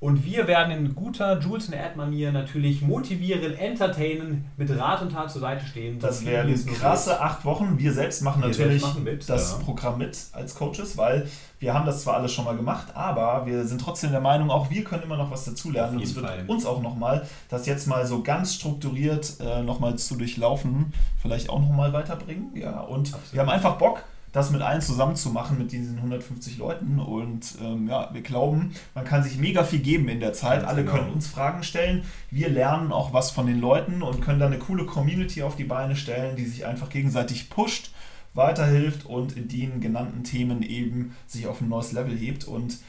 Und 0.05 0.23
wir 0.23 0.47
werden 0.47 0.71
in 0.71 0.93
guter 0.93 1.39
Jules 1.39 1.73
and 1.73 1.81
Ad-Manier 1.81 2.31
natürlich 2.31 2.83
motivieren, 2.83 3.55
entertainen, 3.57 4.45
mit 4.55 4.69
Rat 4.69 5.01
und 5.01 5.11
Tat 5.11 5.31
zur 5.31 5.41
Seite 5.41 5.65
stehen. 5.65 5.97
Das 5.97 6.23
werden 6.23 6.53
krasse 6.75 7.19
acht 7.19 7.43
Wochen. 7.43 7.79
Wir 7.79 7.91
selbst 7.91 8.21
machen 8.21 8.43
wir 8.43 8.49
natürlich 8.49 8.81
selbst 8.81 8.85
machen 8.85 9.03
mit, 9.03 9.27
das 9.27 9.53
ja. 9.53 9.65
Programm 9.65 9.97
mit 9.97 10.15
als 10.33 10.53
Coaches, 10.53 10.95
weil 10.95 11.27
wir 11.57 11.73
haben 11.73 11.87
das 11.87 12.03
zwar 12.03 12.17
alles 12.17 12.31
schon 12.31 12.45
mal 12.45 12.55
gemacht, 12.55 12.89
aber 12.93 13.47
wir 13.47 13.65
sind 13.65 13.81
trotzdem 13.81 14.11
der 14.11 14.21
Meinung, 14.21 14.51
auch 14.51 14.69
wir 14.69 14.83
können 14.83 15.01
immer 15.01 15.17
noch 15.17 15.31
was 15.31 15.45
dazulernen. 15.45 15.97
Und 15.97 16.03
es 16.03 16.13
wird 16.13 16.27
Fall. 16.27 16.43
uns 16.45 16.67
auch 16.67 16.83
nochmal, 16.83 17.25
das 17.49 17.65
jetzt 17.65 17.87
mal 17.87 18.05
so 18.05 18.21
ganz 18.21 18.53
strukturiert 18.53 19.37
äh, 19.39 19.63
nochmal 19.63 19.95
zu 19.95 20.17
durchlaufen, 20.17 20.93
vielleicht 21.19 21.49
auch 21.49 21.61
nochmal 21.61 21.93
weiterbringen. 21.93 22.55
Ja, 22.55 22.81
und 22.81 23.07
Absolut. 23.07 23.33
wir 23.33 23.41
haben 23.41 23.49
einfach 23.49 23.79
Bock, 23.79 24.03
das 24.35 24.51
mit 24.51 24.61
allen 24.61 24.81
zusammen 24.81 25.15
zu 25.15 25.29
machen, 25.29 25.57
mit 25.57 25.71
diesen 25.71 25.95
150 25.95 26.57
Leuten. 26.57 26.99
Und 26.99 27.55
ähm, 27.61 27.87
ja, 27.87 28.09
wir 28.13 28.21
glauben, 28.21 28.73
man 28.93 29.05
kann 29.05 29.23
sich 29.23 29.37
mega 29.37 29.63
viel 29.63 29.79
geben 29.79 30.09
in 30.09 30.19
der 30.19 30.33
Zeit. 30.33 30.59
Ganz 30.59 30.71
Alle 30.71 30.83
genau. 30.83 30.97
können 30.97 31.13
uns 31.13 31.27
Fragen 31.27 31.63
stellen. 31.63 32.03
Wir 32.31 32.49
lernen 32.49 32.91
auch 32.91 33.13
was 33.13 33.31
von 33.31 33.47
den 33.47 33.61
Leuten 33.61 34.01
und 34.01 34.19
können 34.19 34.39
dann 34.39 34.51
eine 34.51 34.59
coole 34.59 34.85
Community 34.85 35.41
auf 35.41 35.55
die 35.55 35.63
Beine 35.63 35.95
stellen, 35.95 36.35
die 36.35 36.43
sich 36.43 36.65
einfach 36.65 36.89
gegenseitig 36.89 37.49
pusht, 37.49 37.91
weiterhilft 38.33 39.05
und 39.05 39.37
in 39.37 39.47
den 39.47 39.79
genannten 39.79 40.25
Themen 40.25 40.63
eben 40.63 41.15
sich 41.27 41.47
auf 41.47 41.61
ein 41.61 41.69
neues 41.69 41.93
Level 41.93 42.17
hebt. 42.17 42.43
Und 42.43 42.79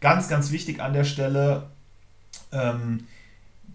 ganz, 0.00 0.28
ganz 0.28 0.50
wichtig 0.50 0.82
an 0.82 0.94
der 0.94 1.04
Stelle, 1.04 1.70
ähm, 2.50 3.04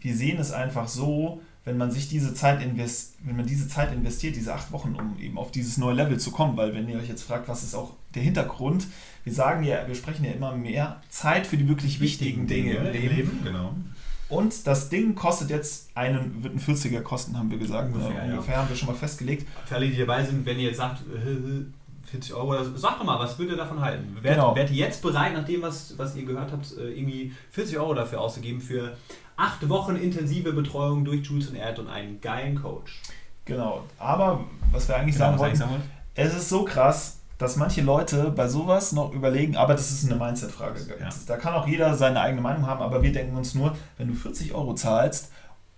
wir 0.02 0.14
sehen 0.14 0.40
es 0.40 0.52
einfach 0.52 0.90
so, 0.90 1.42
wenn 1.66 1.78
man 1.78 1.92
sich 1.92 2.10
diese 2.10 2.34
Zeit 2.34 2.62
invest, 2.62 3.16
wenn 3.24 3.38
man 3.38 3.46
diese 3.46 3.68
Zeit 3.68 3.94
investiert, 3.94 4.36
diese 4.36 4.54
acht 4.54 4.72
Wochen, 4.72 4.96
um 4.96 5.18
eben 5.20 5.38
auf 5.38 5.52
dieses 5.52 5.78
neue 5.78 5.96
Level 5.96 6.20
zu 6.20 6.32
kommen, 6.32 6.58
weil 6.58 6.74
wenn 6.74 6.90
ihr 6.90 6.98
euch 6.98 7.08
jetzt 7.08 7.24
fragt, 7.24 7.48
was 7.48 7.64
ist 7.64 7.74
auch 7.74 7.94
der 8.16 8.22
Hintergrund, 8.22 8.88
wir 9.24 9.34
sagen 9.34 9.64
ja, 9.64 9.88
wir 9.88 9.96
sprechen 9.96 10.26
ja 10.26 10.32
immer 10.32 10.56
mehr 10.56 11.02
Zeit 11.10 11.48
für 11.48 11.56
die 11.56 11.68
wirklich 11.70 12.02
wichtigen, 12.02 12.50
wichtigen 12.50 12.74
Dinge, 12.76 12.92
Dinge 12.92 13.06
im 13.06 13.16
Leben. 13.16 13.40
Genau. 13.44 13.74
Und 14.30 14.68
das 14.68 14.90
Ding 14.90 15.16
kostet 15.16 15.50
jetzt 15.50 15.90
einen, 15.96 16.44
wird 16.44 16.56
ein 16.56 16.60
40er 16.60 17.02
kosten, 17.02 17.38
haben 17.38 17.52
wir 17.52 17.58
gesagt. 17.58 17.94
Ungefähr, 17.94 18.26
ja, 18.26 18.32
ungefähr 18.32 18.58
haben 18.58 18.68
wir 18.68 18.76
schon 18.76 18.88
mal 18.88 18.96
festgelegt. 18.96 19.48
Für 19.66 19.76
alle, 19.76 19.88
die 19.88 19.98
dabei 19.98 20.24
sind, 20.24 20.46
wenn 20.46 20.58
ihr 20.58 20.70
jetzt 20.70 20.78
sagt, 20.78 21.04
40 22.14 22.34
Euro. 22.36 22.52
Also, 22.52 22.76
sag 22.78 22.98
doch 23.00 23.06
mal, 23.06 23.20
was 23.20 23.38
würdet 23.40 23.56
ihr 23.56 23.58
davon 23.58 23.82
halten? 23.82 24.16
Wärt, 24.22 24.36
genau. 24.36 24.56
wärt 24.56 24.70
ihr 24.70 24.78
jetzt 24.78 25.02
bereit, 25.02 25.34
nach 25.34 25.46
dem, 25.46 25.62
was, 25.62 25.98
was 25.98 26.16
ihr 26.16 26.26
gehört 26.26 26.52
habt, 26.52 26.78
äh, 26.78 26.92
irgendwie 26.92 27.34
40 27.52 27.80
Euro 27.80 27.94
dafür 27.94 28.22
auszugeben 28.22 28.62
für 28.62 28.96
acht 29.36 29.68
Wochen 29.70 29.96
intensive 29.96 30.54
Betreuung 30.54 31.06
durch 31.06 31.26
Jules 31.26 31.50
und 31.50 31.56
Erd 31.56 31.80
und 31.80 31.88
einen 31.88 32.22
geilen 32.22 32.62
Coach? 32.62 33.02
Genau, 33.46 33.84
aber 33.98 34.46
was 34.72 34.88
wir 34.88 34.96
eigentlich 34.96 35.16
genau, 35.16 35.28
sagen 35.28 35.40
wollten, 35.40 35.56
sagen 35.56 35.82
es 36.16 36.34
ist 36.34 36.50
so 36.50 36.64
krass, 36.64 37.20
dass 37.38 37.56
manche 37.58 37.82
Leute 37.82 38.32
bei 38.32 38.48
sowas 38.48 38.92
noch 38.92 39.12
überlegen, 39.12 39.58
aber 39.58 39.74
das 39.74 39.92
ist 39.92 40.10
eine 40.10 40.20
Mindset-Frage. 40.20 40.80
Ja. 41.00 41.10
Da 41.28 41.38
kann 41.38 41.54
auch 41.54 41.68
jeder 41.68 41.96
seine 41.96 42.22
eigene 42.22 42.42
Meinung 42.42 42.68
haben, 42.68 42.82
aber 42.82 43.02
wir 43.02 43.12
denken 43.12 43.36
uns 43.36 43.56
nur, 43.56 43.76
wenn 43.98 44.08
du 44.08 44.14
40 44.14 44.54
Euro 44.54 44.76
zahlst, 44.76 45.32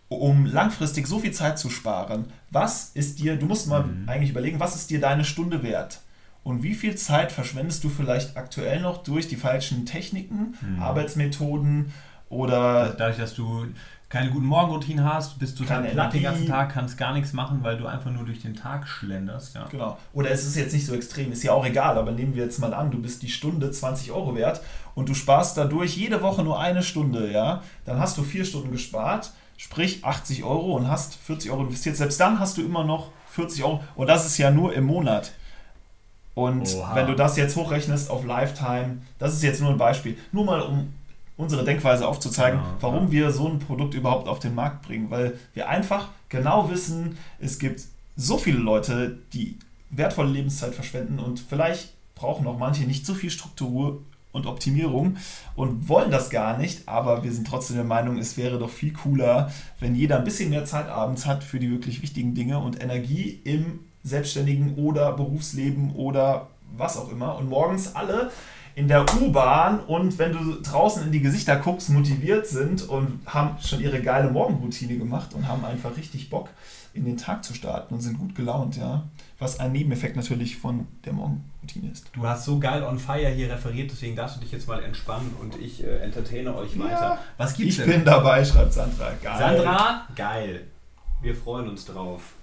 um 0.09 0.45
langfristig 0.45 1.07
so 1.07 1.19
viel 1.19 1.31
Zeit 1.31 1.57
zu 1.57 1.69
sparen, 1.69 2.25
was 2.51 2.91
ist 2.93 3.19
dir, 3.19 3.37
du 3.37 3.45
musst 3.45 3.67
mal 3.67 3.83
mhm. 3.83 4.07
eigentlich 4.07 4.29
überlegen, 4.29 4.59
was 4.59 4.75
ist 4.75 4.89
dir 4.89 4.99
deine 4.99 5.23
Stunde 5.23 5.63
wert? 5.63 6.01
Und 6.43 6.61
wie 6.61 6.75
viel 6.75 6.95
Zeit 6.95 7.31
verschwendest 7.31 7.83
du 7.83 7.89
vielleicht 7.89 8.37
aktuell 8.37 8.79
noch 8.79 9.01
durch 9.01 9.27
die 9.27 9.35
falschen 9.35 9.87
Techniken, 9.87 10.55
mhm. 10.61 10.79
Arbeitsmethoden 10.79 11.91
oder. 12.29 12.95
Dadurch, 12.97 13.17
dass 13.17 13.33
du 13.33 13.65
keine 14.07 14.29
guten 14.29 14.45
Morgenroutinen 14.45 15.03
hast, 15.03 15.39
bist 15.39 15.59
du 15.59 15.63
total 15.63 15.83
platt 15.83 16.13
den 16.13 16.23
ganzen 16.23 16.47
Tag, 16.47 16.71
kannst 16.71 16.97
gar 16.97 17.13
nichts 17.13 17.33
machen, 17.33 17.59
weil 17.63 17.77
du 17.77 17.87
einfach 17.87 18.11
nur 18.11 18.23
durch 18.23 18.41
den 18.41 18.55
Tag 18.55 18.87
schlenderst. 18.87 19.55
Ja. 19.55 19.67
Genau. 19.69 19.97
Oder 20.13 20.31
es 20.31 20.45
ist 20.45 20.55
jetzt 20.55 20.73
nicht 20.73 20.85
so 20.85 20.93
extrem, 20.93 21.31
ist 21.31 21.43
ja 21.43 21.51
auch 21.51 21.65
egal, 21.65 21.97
aber 21.97 22.11
nehmen 22.11 22.35
wir 22.35 22.43
jetzt 22.43 22.59
mal 22.59 22.73
an, 22.73 22.91
du 22.91 23.01
bist 23.01 23.23
die 23.23 23.29
Stunde 23.29 23.71
20 23.71 24.11
Euro 24.11 24.35
wert 24.35 24.61
und 24.93 25.09
du 25.09 25.15
sparst 25.15 25.57
dadurch 25.57 25.97
jede 25.97 26.21
Woche 26.21 26.43
nur 26.43 26.59
eine 26.59 26.83
Stunde, 26.83 27.31
ja, 27.31 27.61
dann 27.83 27.99
hast 27.99 28.17
du 28.17 28.23
vier 28.23 28.45
Stunden 28.45 28.71
gespart 28.71 29.31
sprich 29.57 30.03
80 30.03 30.43
Euro 30.43 30.75
und 30.75 30.89
hast 30.89 31.15
40 31.15 31.51
Euro 31.51 31.63
investiert. 31.63 31.95
Selbst 31.95 32.19
dann 32.19 32.39
hast 32.39 32.57
du 32.57 32.61
immer 32.61 32.83
noch 32.83 33.11
40 33.27 33.63
Euro 33.63 33.83
und 33.95 34.07
das 34.07 34.25
ist 34.25 34.37
ja 34.37 34.51
nur 34.51 34.73
im 34.73 34.85
Monat. 34.85 35.31
Und 36.33 36.75
Oha. 36.75 36.95
wenn 36.95 37.07
du 37.07 37.15
das 37.15 37.37
jetzt 37.37 37.55
hochrechnest 37.55 38.09
auf 38.09 38.25
Lifetime, 38.25 38.97
das 39.19 39.33
ist 39.33 39.43
jetzt 39.43 39.61
nur 39.61 39.69
ein 39.69 39.77
Beispiel, 39.77 40.17
nur 40.31 40.45
mal 40.45 40.61
um 40.61 40.93
unsere 41.37 41.65
Denkweise 41.65 42.07
aufzuzeigen, 42.07 42.59
ja, 42.59 42.77
warum 42.79 43.05
ja. 43.05 43.11
wir 43.11 43.31
so 43.31 43.47
ein 43.47 43.59
Produkt 43.59 43.93
überhaupt 43.93 44.27
auf 44.27 44.39
den 44.39 44.55
Markt 44.55 44.83
bringen, 44.83 45.09
weil 45.09 45.37
wir 45.53 45.69
einfach 45.69 46.09
genau 46.29 46.69
wissen, 46.69 47.17
es 47.39 47.59
gibt 47.59 47.81
so 48.15 48.37
viele 48.37 48.59
Leute, 48.59 49.17
die 49.33 49.57
wertvolle 49.89 50.29
Lebenszeit 50.29 50.73
verschwenden 50.73 51.19
und 51.19 51.39
vielleicht 51.39 51.93
brauchen 52.15 52.47
auch 52.47 52.57
manche 52.57 52.83
nicht 52.83 53.05
so 53.05 53.13
viel 53.13 53.29
Struktur 53.29 54.01
und 54.31 54.47
Optimierung 54.47 55.17
und 55.55 55.87
wollen 55.87 56.11
das 56.11 56.29
gar 56.29 56.57
nicht, 56.57 56.87
aber 56.87 57.23
wir 57.23 57.31
sind 57.31 57.47
trotzdem 57.47 57.77
der 57.77 57.85
Meinung, 57.85 58.17
es 58.17 58.35
wäre 58.37 58.59
doch 58.59 58.69
viel 58.69 58.93
cooler, 58.93 59.51
wenn 59.79 59.95
jeder 59.95 60.17
ein 60.17 60.23
bisschen 60.23 60.49
mehr 60.49 60.65
Zeit 60.65 60.89
abends 60.89 61.25
hat 61.25 61.43
für 61.43 61.59
die 61.59 61.71
wirklich 61.71 62.01
wichtigen 62.01 62.35
Dinge 62.35 62.59
und 62.59 62.81
Energie 62.81 63.39
im 63.43 63.79
selbstständigen 64.03 64.75
oder 64.75 65.13
Berufsleben 65.13 65.95
oder 65.95 66.47
was 66.77 66.97
auch 66.97 67.11
immer 67.11 67.37
und 67.37 67.49
morgens 67.49 67.95
alle 67.95 68.31
in 68.75 68.89
der 68.89 69.05
U-Bahn 69.21 69.79
und 69.79 70.19
wenn 70.19 70.33
du 70.33 70.61
draußen 70.61 71.03
in 71.03 71.11
die 71.13 71.21
Gesichter 71.21 71.55
guckst, 71.55 71.89
motiviert 71.89 72.45
sind 72.45 72.87
und 72.87 73.21
haben 73.25 73.57
schon 73.61 73.79
ihre 73.79 74.01
geile 74.01 74.29
Morgenroutine 74.29 74.97
gemacht 74.97 75.33
und 75.33 75.47
haben 75.47 75.63
einfach 75.63 75.95
richtig 75.95 76.29
Bock 76.29 76.49
in 76.93 77.05
den 77.05 77.15
Tag 77.17 77.43
zu 77.43 77.53
starten 77.53 77.93
und 77.93 78.01
sind 78.01 78.17
gut 78.19 78.35
gelaunt, 78.35 78.75
ja. 78.77 79.03
Was 79.39 79.59
ein 79.59 79.71
Nebeneffekt 79.71 80.15
natürlich 80.15 80.57
von 80.57 80.87
der 81.05 81.13
Morgenroutine 81.13 81.91
ist. 81.91 82.07
Du 82.13 82.25
hast 82.27 82.45
so 82.45 82.59
geil 82.59 82.83
on 82.83 82.99
fire 82.99 83.29
hier 83.29 83.49
referiert, 83.49 83.91
deswegen 83.91 84.15
darfst 84.15 84.37
du 84.37 84.41
dich 84.41 84.51
jetzt 84.51 84.67
mal 84.67 84.81
entspannen 84.83 85.33
und 85.41 85.57
ich 85.59 85.83
äh, 85.83 85.97
entertaine 85.99 86.53
euch 86.55 86.77
weiter. 86.77 87.01
Ja, 87.01 87.19
Was 87.37 87.53
gibt's 87.53 87.77
ich 87.77 87.83
denn? 87.83 87.93
bin 87.93 88.05
dabei, 88.05 88.43
schreibt 88.43 88.73
Sandra. 88.73 89.11
Geil. 89.23 89.37
Sandra, 89.37 90.07
geil. 90.15 90.67
Wir 91.21 91.35
freuen 91.35 91.69
uns 91.69 91.85
drauf. 91.85 92.33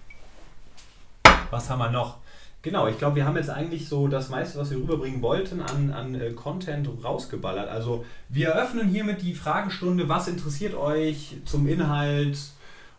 Was 1.51 1.69
haben 1.69 1.79
wir 1.81 1.91
noch? 1.91 2.22
Genau, 2.63 2.87
ich 2.87 2.97
glaube, 2.97 3.17
wir 3.17 3.27
haben 3.27 3.37
jetzt 3.37 3.51
eigentlich 3.51 3.89
so 3.89 4.07
das 4.07 4.31
meiste, 4.31 4.59
was 4.59 4.71
wir 4.71 4.79
rüberbringen 4.79 5.21
wollten, 5.21 5.61
an, 5.61 5.93
an 5.93 6.15
äh, 6.15 6.31
Content 6.31 6.89
rausgeballert. 7.03 7.69
Also 7.69 8.05
wir 8.29 8.51
eröffnen 8.51 8.89
hiermit 8.89 9.21
die 9.21 9.35
Fragestunde, 9.35 10.09
was 10.09 10.29
interessiert 10.29 10.75
euch 10.75 11.39
zum 11.45 11.67
Inhalt, 11.67 12.39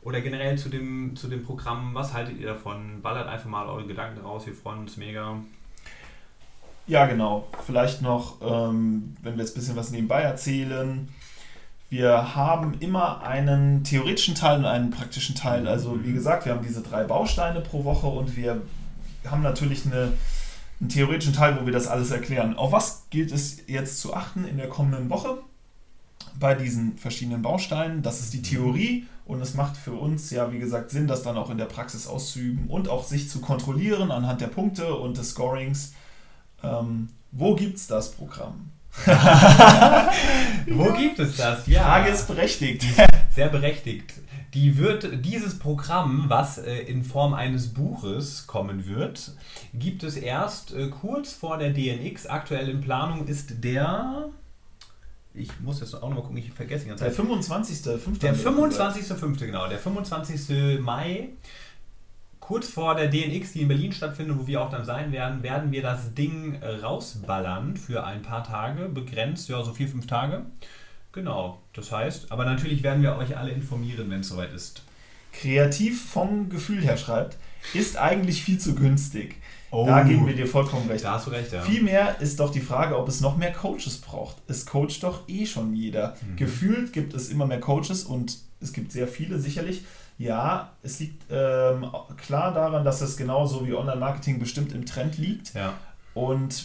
oder 0.06 0.21
generell 0.21 0.58
zu 0.58 0.69
dem, 0.69 1.15
zu 1.15 1.28
dem 1.28 1.43
Programm, 1.43 1.93
was 1.93 2.13
haltet 2.13 2.39
ihr 2.39 2.47
davon? 2.47 3.02
Ballert 3.02 3.28
einfach 3.28 3.49
mal 3.49 3.67
eure 3.67 3.88
Gedanken 3.88 4.21
raus, 4.21 4.45
wir 4.45 4.54
freuen 4.54 4.80
uns 4.80 4.97
mega. 4.97 5.38
Ja, 6.88 7.06
genau. 7.06 7.47
Vielleicht 7.65 8.02
noch, 8.02 8.41
ähm, 8.41 9.15
wenn 9.21 9.38
wir 9.38 9.43
jetzt 9.43 9.56
ein 9.56 9.60
bisschen 9.60 9.78
was 9.78 9.91
nebenbei 9.91 10.21
erzählen. 10.21 11.08
Wir 11.89 12.36
haben 12.36 12.73
immer 12.80 13.23
einen 13.23 13.84
theoretischen 13.84 14.36
Teil 14.36 14.60
und 14.60 14.65
einen 14.65 14.89
praktischen 14.89 15.36
Teil. 15.36 15.67
Also 15.67 16.04
wie 16.04 16.10
mhm. 16.10 16.15
gesagt, 16.15 16.45
wir 16.45 16.54
haben 16.54 16.63
diese 16.63 16.82
drei 16.82 17.06
Bausteine 17.06 17.62
pro 17.62 17.86
Woche 17.86 18.08
und 18.08 18.36
wir 18.36 18.62
haben 19.30 19.42
natürlich 19.42 19.86
eine, 19.86 20.14
einen 20.80 20.90
theoretischen 20.90 21.34
Teil, 21.34 21.60
wo 21.60 21.66
wir 21.66 21.74
das 21.74 21.88
alles 21.88 22.12
erklären. 22.12 22.56
Auf 22.56 22.72
was 22.72 23.06
gilt 23.10 23.32
es 23.32 23.58
jetzt 23.68 24.00
zu 24.00 24.14
achten 24.14 24.46
in 24.46 24.58
der 24.58 24.70
kommenden 24.70 25.10
Woche 25.10 25.38
bei 26.40 26.56
diesen 26.56 26.98
verschiedenen 26.98 27.42
Bausteinen? 27.42 28.02
Das 28.02 28.20
ist 28.20 28.34
die 28.34 28.40
mhm. 28.40 28.44
Theorie 28.44 29.06
und 29.26 29.42
es 29.42 29.54
macht 29.54 29.78
für 29.78 29.94
uns 29.94 30.30
ja, 30.32 30.52
wie 30.52 30.60
gesagt, 30.60 30.92
Sinn, 30.92 31.08
das 31.08 31.24
dann 31.24 31.38
auch 31.38 31.50
in 31.50 31.58
der 31.58 31.66
Praxis 31.66 32.08
auszuüben 32.08 32.68
und 32.68 32.90
auch 32.90 33.06
sich 33.06 33.30
zu 33.30 33.40
kontrollieren 33.40 34.12
anhand 34.12 34.42
der 34.42 34.48
Punkte 34.48 34.96
und 34.96 35.18
des 35.18 35.32
Scorings. 35.32 35.94
Ähm, 36.64 37.10
wo 37.32 37.56
gibt 37.56 37.78
es 37.78 37.88
das 37.88 38.12
Programm? 38.12 38.70
wo 40.68 40.94
gibt 40.94 41.18
es 41.18 41.38
das? 41.38 41.66
Ja. 41.66 41.82
Frage 41.82 42.12
ist 42.12 42.28
berechtigt. 42.28 42.86
Sehr 43.34 43.50
berechtigt. 43.50 44.14
Die 44.54 44.78
wird, 44.78 45.26
dieses 45.26 45.58
Programm, 45.58 46.26
was 46.28 46.60
äh, 46.60 46.78
in 46.82 47.04
Form 47.04 47.34
eines 47.34 47.74
Buches 47.74 48.46
kommen 48.46 48.86
wird, 48.86 49.32
gibt 49.74 50.04
es 50.04 50.16
erst 50.16 50.74
äh, 50.74 50.89
kurz 50.89 51.34
vor 51.34 51.58
der 51.58 51.72
DNX. 51.72 52.28
Aktuell 52.28 52.70
in 52.70 52.82
Planung 52.82 53.28
ist 53.28 53.63
der 53.63 54.30
ich 55.36 55.50
muss 55.62 55.80
jetzt 55.80 55.96
auch 55.96 56.02
nochmal 56.02 56.22
gucken, 56.22 56.38
ich 56.38 56.52
vergesse 56.52 56.84
die 56.84 56.89
ganze 56.89 57.06
Zeit. 57.06 57.18
Der 57.18 57.26
25.5. 57.26 58.20
Der 58.20 58.36
25.5. 58.36 59.39
genau. 59.39 59.68
Der 59.68 59.80
25. 59.80 60.80
Mai, 60.80 61.30
kurz 62.39 62.70
vor 62.70 62.94
der 62.94 63.08
DNX, 63.08 63.54
die 63.54 63.62
in 63.62 63.68
Berlin 63.68 63.92
stattfindet, 63.92 64.38
wo 64.38 64.46
wir 64.46 64.62
auch 64.62 64.70
dann 64.70 64.86
sein 64.86 65.12
werden, 65.12 65.42
werden 65.42 65.72
wir 65.72 65.82
das 65.82 66.13
Ding 66.13 66.62
rausballern 66.62 67.78
für 67.78 68.04
ein 68.04 68.22
paar 68.22 68.44
Tage, 68.44 68.89
begrenzt, 68.89 69.50
ja, 69.50 69.63
so 69.63 69.74
vier, 69.74 69.88
fünf 69.88 70.06
Tage. 70.06 70.46
Genau, 71.13 71.60
das 71.73 71.91
heißt, 71.91 72.32
aber 72.32 72.43
natürlich 72.43 72.84
werden 72.84 73.04
wir 73.04 73.15
euch 73.15 73.38
alle 73.38 73.52
informieren, 73.52 74.10
wenn 74.10 74.21
es 74.21 74.30
soweit 74.30 74.52
ist. 74.52 74.84
Kreativ 75.32 76.10
vom 76.10 76.49
Gefühl 76.49 76.82
her 76.82 76.97
schreibt, 76.97 77.38
ist 77.73 77.97
eigentlich 77.97 78.43
viel 78.43 78.60
zu 78.60 78.76
günstig. 78.76 79.36
Oh, 79.71 79.86
da 79.88 80.04
geben 80.04 80.28
wir 80.28 80.36
dir 80.36 80.45
vollkommen 80.45 80.88
recht. 80.88 81.04
Da 81.04 81.13
hast 81.13 81.28
du 81.28 81.32
recht, 81.32 81.52
ja. 81.52 81.62
Vielmehr 81.62 82.19
ist 82.19 82.39
doch 82.39 82.52
die 82.52 82.62
Frage, 82.62 82.97
ob 82.97 83.08
es 83.08 83.21
noch 83.21 83.38
mehr 83.38 83.52
Coaches 83.52 83.97
braucht. 83.97 84.38
Es 84.47 84.65
coacht 84.65 85.02
doch 85.02 85.28
eh 85.28 85.45
schon 85.45 85.76
jeder. 85.76 86.15
Mhm. 86.21 86.36
Gefühlt 86.36 86.93
gibt 86.93 87.13
es 87.13 87.30
immer 87.30 87.47
mehr 87.47 87.60
Coaches 87.60 88.04
und 88.04 88.38
es 88.60 88.73
gibt 88.73 88.91
sehr 88.91 89.08
viele 89.08 89.39
sicherlich. 89.39 89.84
Ja, 90.19 90.73
es 90.84 90.99
liegt 90.99 91.23
ähm, 91.32 91.88
klar 92.17 92.54
daran, 92.54 92.86
dass 92.86 93.02
es 93.02 93.17
genauso 93.17 93.65
wie 93.65 93.73
Online-Marketing 93.73 94.39
bestimmt 94.39 94.71
im 94.73 94.86
Trend 94.86 95.17
liegt. 95.17 95.56
Ja. 95.56 95.73
Und 96.13 96.63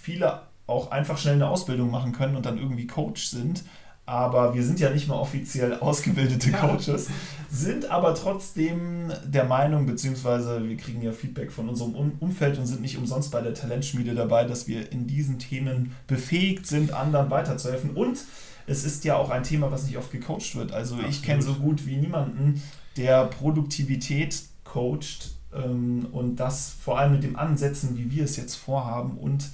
viele 0.00 0.40
auch 0.68 0.92
einfach 0.92 1.18
schnell 1.18 1.34
eine 1.34 1.48
Ausbildung 1.48 1.90
machen 1.90 2.12
können 2.12 2.36
und 2.36 2.46
dann 2.46 2.58
irgendwie 2.58 2.86
Coach 2.86 3.26
sind 3.26 3.64
aber 4.08 4.54
wir 4.54 4.64
sind 4.64 4.80
ja 4.80 4.88
nicht 4.88 5.06
mal 5.06 5.16
offiziell 5.16 5.74
ausgebildete 5.80 6.50
Coaches, 6.50 7.08
sind 7.50 7.90
aber 7.90 8.14
trotzdem 8.14 9.12
der 9.26 9.44
Meinung, 9.44 9.84
beziehungsweise 9.84 10.66
wir 10.66 10.78
kriegen 10.78 11.02
ja 11.02 11.12
Feedback 11.12 11.52
von 11.52 11.68
unserem 11.68 11.92
Umfeld 12.18 12.58
und 12.58 12.64
sind 12.64 12.80
nicht 12.80 12.96
umsonst 12.96 13.30
bei 13.30 13.42
der 13.42 13.52
Talentschmiede 13.52 14.14
dabei, 14.14 14.44
dass 14.44 14.66
wir 14.66 14.90
in 14.92 15.06
diesen 15.06 15.38
Themen 15.38 15.94
befähigt 16.06 16.66
sind, 16.66 16.94
anderen 16.94 17.30
weiterzuhelfen. 17.30 17.90
Und 17.90 18.24
es 18.66 18.84
ist 18.84 19.04
ja 19.04 19.16
auch 19.16 19.28
ein 19.28 19.42
Thema, 19.42 19.70
was 19.70 19.84
nicht 19.84 19.98
oft 19.98 20.10
gecoacht 20.10 20.56
wird. 20.56 20.72
Also 20.72 20.94
Absolut. 20.94 21.14
ich 21.14 21.22
kenne 21.22 21.42
so 21.42 21.52
gut 21.54 21.86
wie 21.86 21.96
niemanden, 21.96 22.62
der 22.96 23.26
Produktivität 23.26 24.42
coacht 24.64 25.34
ähm, 25.54 26.06
und 26.12 26.36
das 26.36 26.72
vor 26.82 26.98
allem 26.98 27.12
mit 27.12 27.24
dem 27.24 27.36
Ansetzen, 27.36 27.98
wie 27.98 28.10
wir 28.10 28.24
es 28.24 28.36
jetzt 28.36 28.54
vorhaben 28.54 29.18
und 29.18 29.50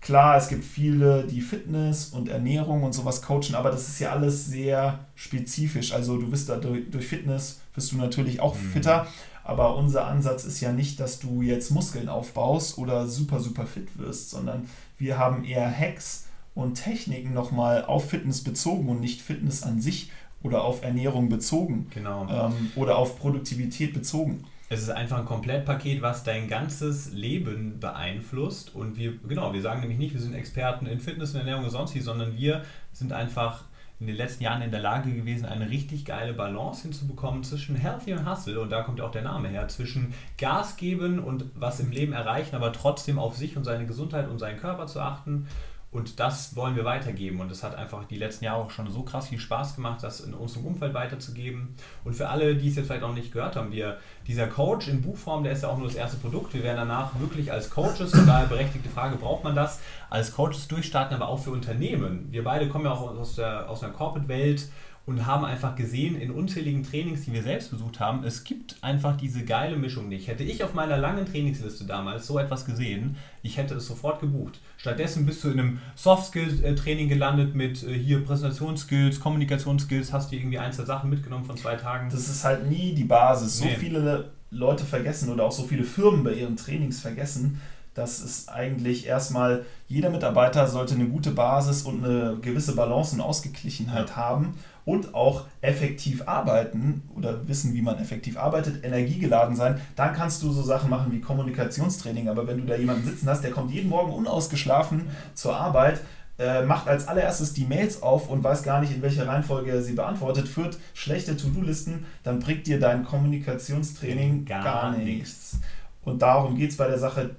Klar, 0.00 0.36
es 0.38 0.48
gibt 0.48 0.64
viele, 0.64 1.26
die 1.26 1.42
Fitness 1.42 2.06
und 2.06 2.28
Ernährung 2.28 2.82
und 2.84 2.94
sowas 2.94 3.20
coachen, 3.20 3.54
aber 3.54 3.70
das 3.70 3.88
ist 3.88 4.00
ja 4.00 4.12
alles 4.12 4.46
sehr 4.46 5.00
spezifisch. 5.14 5.92
Also 5.92 6.16
du 6.16 6.30
bist 6.30 6.48
da 6.48 6.56
durch, 6.56 6.90
durch 6.90 7.06
Fitness, 7.06 7.60
bist 7.74 7.92
du 7.92 7.96
natürlich 7.96 8.40
auch 8.40 8.54
mhm. 8.54 8.70
fitter, 8.72 9.06
aber 9.44 9.76
unser 9.76 10.06
Ansatz 10.06 10.44
ist 10.44 10.60
ja 10.60 10.72
nicht, 10.72 11.00
dass 11.00 11.18
du 11.18 11.42
jetzt 11.42 11.70
Muskeln 11.70 12.08
aufbaust 12.08 12.78
oder 12.78 13.06
super, 13.06 13.40
super 13.40 13.66
fit 13.66 13.98
wirst, 13.98 14.30
sondern 14.30 14.68
wir 14.96 15.18
haben 15.18 15.44
eher 15.44 15.70
Hacks 15.70 16.26
und 16.54 16.74
Techniken 16.74 17.34
nochmal 17.34 17.84
auf 17.84 18.08
Fitness 18.08 18.42
bezogen 18.42 18.88
und 18.88 19.00
nicht 19.00 19.20
Fitness 19.20 19.62
an 19.62 19.80
sich 19.80 20.10
oder 20.42 20.64
auf 20.64 20.82
Ernährung 20.82 21.28
bezogen 21.28 21.88
genau. 21.92 22.26
ähm, 22.30 22.72
oder 22.74 22.96
auf 22.96 23.18
Produktivität 23.18 23.92
bezogen. 23.92 24.44
Es 24.72 24.82
ist 24.82 24.90
einfach 24.90 25.18
ein 25.18 25.24
Komplettpaket, 25.24 26.00
was 26.00 26.22
dein 26.22 26.46
ganzes 26.46 27.12
Leben 27.12 27.80
beeinflusst. 27.80 28.72
Und 28.72 28.96
wir, 28.96 29.18
genau, 29.26 29.52
wir 29.52 29.60
sagen 29.62 29.80
nämlich 29.80 29.98
nicht, 29.98 30.14
wir 30.14 30.20
sind 30.20 30.32
Experten 30.32 30.86
in 30.86 31.00
Fitness, 31.00 31.34
in 31.34 31.40
Ernährung 31.40 31.64
und 31.64 31.70
sonst 31.70 31.92
wie, 31.96 32.00
sondern 32.00 32.36
wir 32.36 32.62
sind 32.92 33.12
einfach 33.12 33.64
in 33.98 34.06
den 34.06 34.14
letzten 34.14 34.44
Jahren 34.44 34.62
in 34.62 34.70
der 34.70 34.78
Lage 34.78 35.12
gewesen, 35.12 35.44
eine 35.44 35.68
richtig 35.68 36.04
geile 36.04 36.34
Balance 36.34 36.82
hinzubekommen 36.82 37.42
zwischen 37.42 37.74
Healthy 37.74 38.12
und 38.12 38.30
Hustle, 38.30 38.60
und 38.60 38.70
da 38.70 38.82
kommt 38.82 39.00
ja 39.00 39.06
auch 39.06 39.10
der 39.10 39.22
Name 39.22 39.48
her, 39.48 39.66
zwischen 39.66 40.14
Gas 40.38 40.76
geben 40.76 41.18
und 41.18 41.46
was 41.56 41.80
im 41.80 41.90
Leben 41.90 42.12
erreichen, 42.12 42.54
aber 42.54 42.72
trotzdem 42.72 43.18
auf 43.18 43.36
sich 43.36 43.56
und 43.56 43.64
seine 43.64 43.86
Gesundheit 43.86 44.28
und 44.28 44.38
seinen 44.38 44.58
Körper 44.58 44.86
zu 44.86 45.00
achten 45.00 45.48
und 45.92 46.20
das 46.20 46.54
wollen 46.54 46.76
wir 46.76 46.84
weitergeben. 46.84 47.40
Und 47.40 47.50
es 47.50 47.64
hat 47.64 47.74
einfach 47.74 48.04
die 48.04 48.16
letzten 48.16 48.44
Jahre 48.44 48.62
auch 48.62 48.70
schon 48.70 48.88
so 48.90 49.02
krass 49.02 49.28
viel 49.28 49.40
Spaß 49.40 49.74
gemacht, 49.74 50.02
das 50.02 50.20
in 50.20 50.34
unserem 50.34 50.66
Umfeld 50.66 50.94
weiterzugeben. 50.94 51.74
Und 52.04 52.14
für 52.14 52.28
alle, 52.28 52.54
die 52.54 52.68
es 52.68 52.76
jetzt 52.76 52.86
vielleicht 52.86 53.02
auch 53.02 53.12
nicht 53.12 53.32
gehört 53.32 53.56
haben, 53.56 53.72
wir, 53.72 53.98
dieser 54.28 54.46
Coach 54.46 54.86
in 54.86 55.02
Buchform, 55.02 55.42
der 55.42 55.52
ist 55.52 55.64
ja 55.64 55.68
auch 55.68 55.78
nur 55.78 55.88
das 55.88 55.96
erste 55.96 56.16
Produkt. 56.18 56.54
Wir 56.54 56.62
werden 56.62 56.76
danach 56.76 57.18
wirklich 57.18 57.50
als 57.50 57.70
Coaches, 57.70 58.12
von 58.12 58.24
daher 58.24 58.46
berechtigte 58.46 58.88
Frage, 58.88 59.16
braucht 59.16 59.42
man 59.42 59.56
das, 59.56 59.80
als 60.10 60.32
Coaches 60.32 60.68
durchstarten, 60.68 61.16
aber 61.16 61.28
auch 61.28 61.40
für 61.40 61.50
Unternehmen. 61.50 62.28
Wir 62.30 62.44
beide 62.44 62.68
kommen 62.68 62.84
ja 62.84 62.92
auch 62.92 63.16
aus, 63.18 63.34
der, 63.34 63.68
aus 63.68 63.82
einer 63.82 63.92
Corporate-Welt 63.92 64.68
und 65.06 65.26
haben 65.26 65.44
einfach 65.44 65.74
gesehen 65.74 66.20
in 66.20 66.30
unzähligen 66.30 66.84
Trainings, 66.84 67.24
die 67.24 67.32
wir 67.32 67.42
selbst 67.42 67.70
besucht 67.70 68.00
haben, 68.00 68.22
es 68.22 68.44
gibt 68.44 68.76
einfach 68.82 69.16
diese 69.16 69.44
geile 69.44 69.76
Mischung 69.76 70.08
nicht. 70.08 70.28
Hätte 70.28 70.44
ich 70.44 70.62
auf 70.62 70.74
meiner 70.74 70.98
langen 70.98 71.26
Trainingsliste 71.26 71.84
damals 71.84 72.26
so 72.26 72.38
etwas 72.38 72.64
gesehen, 72.64 73.16
ich 73.42 73.56
hätte 73.56 73.74
es 73.74 73.86
sofort 73.86 74.20
gebucht. 74.20 74.60
Stattdessen 74.76 75.26
bist 75.26 75.42
du 75.42 75.50
in 75.50 75.58
einem 75.58 75.78
Soft-Skills-Training 75.96 77.08
gelandet 77.08 77.54
mit 77.54 77.82
äh, 77.82 77.98
hier 77.98 78.24
Präsentationsskills, 78.24 79.20
Kommunikationsskills, 79.20 80.12
hast 80.12 80.30
du 80.30 80.36
irgendwie 80.36 80.58
ein, 80.58 80.72
zwei 80.72 80.84
Sachen 80.84 81.10
mitgenommen 81.10 81.44
von 81.44 81.56
zwei 81.56 81.76
Tagen. 81.76 82.10
Das 82.10 82.28
ist 82.28 82.44
halt 82.44 82.70
nie 82.70 82.94
die 82.94 83.04
Basis. 83.04 83.58
So 83.58 83.64
nee. 83.64 83.76
viele 83.76 84.30
Leute 84.50 84.84
vergessen 84.84 85.30
oder 85.30 85.44
auch 85.44 85.52
so 85.52 85.64
viele 85.64 85.84
Firmen 85.84 86.24
bei 86.24 86.34
ihren 86.34 86.56
Trainings 86.56 87.00
vergessen, 87.00 87.60
dass 87.94 88.22
es 88.22 88.48
eigentlich 88.48 89.06
erstmal, 89.06 89.64
jeder 89.88 90.10
Mitarbeiter 90.10 90.66
sollte 90.68 90.94
eine 90.94 91.06
gute 91.06 91.32
Basis 91.32 91.82
und 91.82 92.04
eine 92.04 92.36
gewisse 92.40 92.74
Balance 92.74 93.14
und 93.16 93.20
Ausgeglichenheit 93.20 94.10
ja. 94.10 94.16
haben 94.16 94.54
und 94.90 95.14
auch 95.14 95.44
effektiv 95.60 96.26
arbeiten 96.26 97.02
oder 97.16 97.46
wissen, 97.46 97.74
wie 97.74 97.82
man 97.82 97.98
effektiv 98.00 98.36
arbeitet, 98.36 98.84
energiegeladen 98.84 99.54
sein, 99.54 99.80
dann 99.94 100.14
kannst 100.14 100.42
du 100.42 100.50
so 100.50 100.62
Sachen 100.62 100.90
machen 100.90 101.12
wie 101.12 101.20
Kommunikationstraining. 101.20 102.28
Aber 102.28 102.48
wenn 102.48 102.58
du 102.58 102.66
da 102.66 102.74
jemanden 102.74 103.06
sitzen 103.06 103.28
hast, 103.28 103.44
der 103.44 103.52
kommt 103.52 103.70
jeden 103.70 103.88
Morgen 103.88 104.12
unausgeschlafen 104.12 105.08
zur 105.34 105.56
Arbeit, 105.56 106.00
äh, 106.40 106.64
macht 106.64 106.88
als 106.88 107.06
allererstes 107.06 107.52
die 107.52 107.66
Mails 107.66 108.02
auf 108.02 108.28
und 108.28 108.42
weiß 108.42 108.64
gar 108.64 108.80
nicht, 108.80 108.92
in 108.92 109.00
welcher 109.00 109.28
Reihenfolge 109.28 109.70
er 109.70 109.82
sie 109.82 109.92
beantwortet, 109.92 110.48
führt 110.48 110.76
schlechte 110.92 111.36
To-Do-Listen, 111.36 112.04
dann 112.24 112.40
bringt 112.40 112.66
dir 112.66 112.80
dein 112.80 113.04
Kommunikationstraining 113.04 114.44
gar, 114.44 114.64
gar 114.64 114.96
nichts. 114.96 115.58
Und 116.02 116.22
darum 116.22 116.56
geht 116.56 116.70
es 116.70 116.76
bei 116.76 116.88
der 116.88 116.98
Sache. 116.98 117.36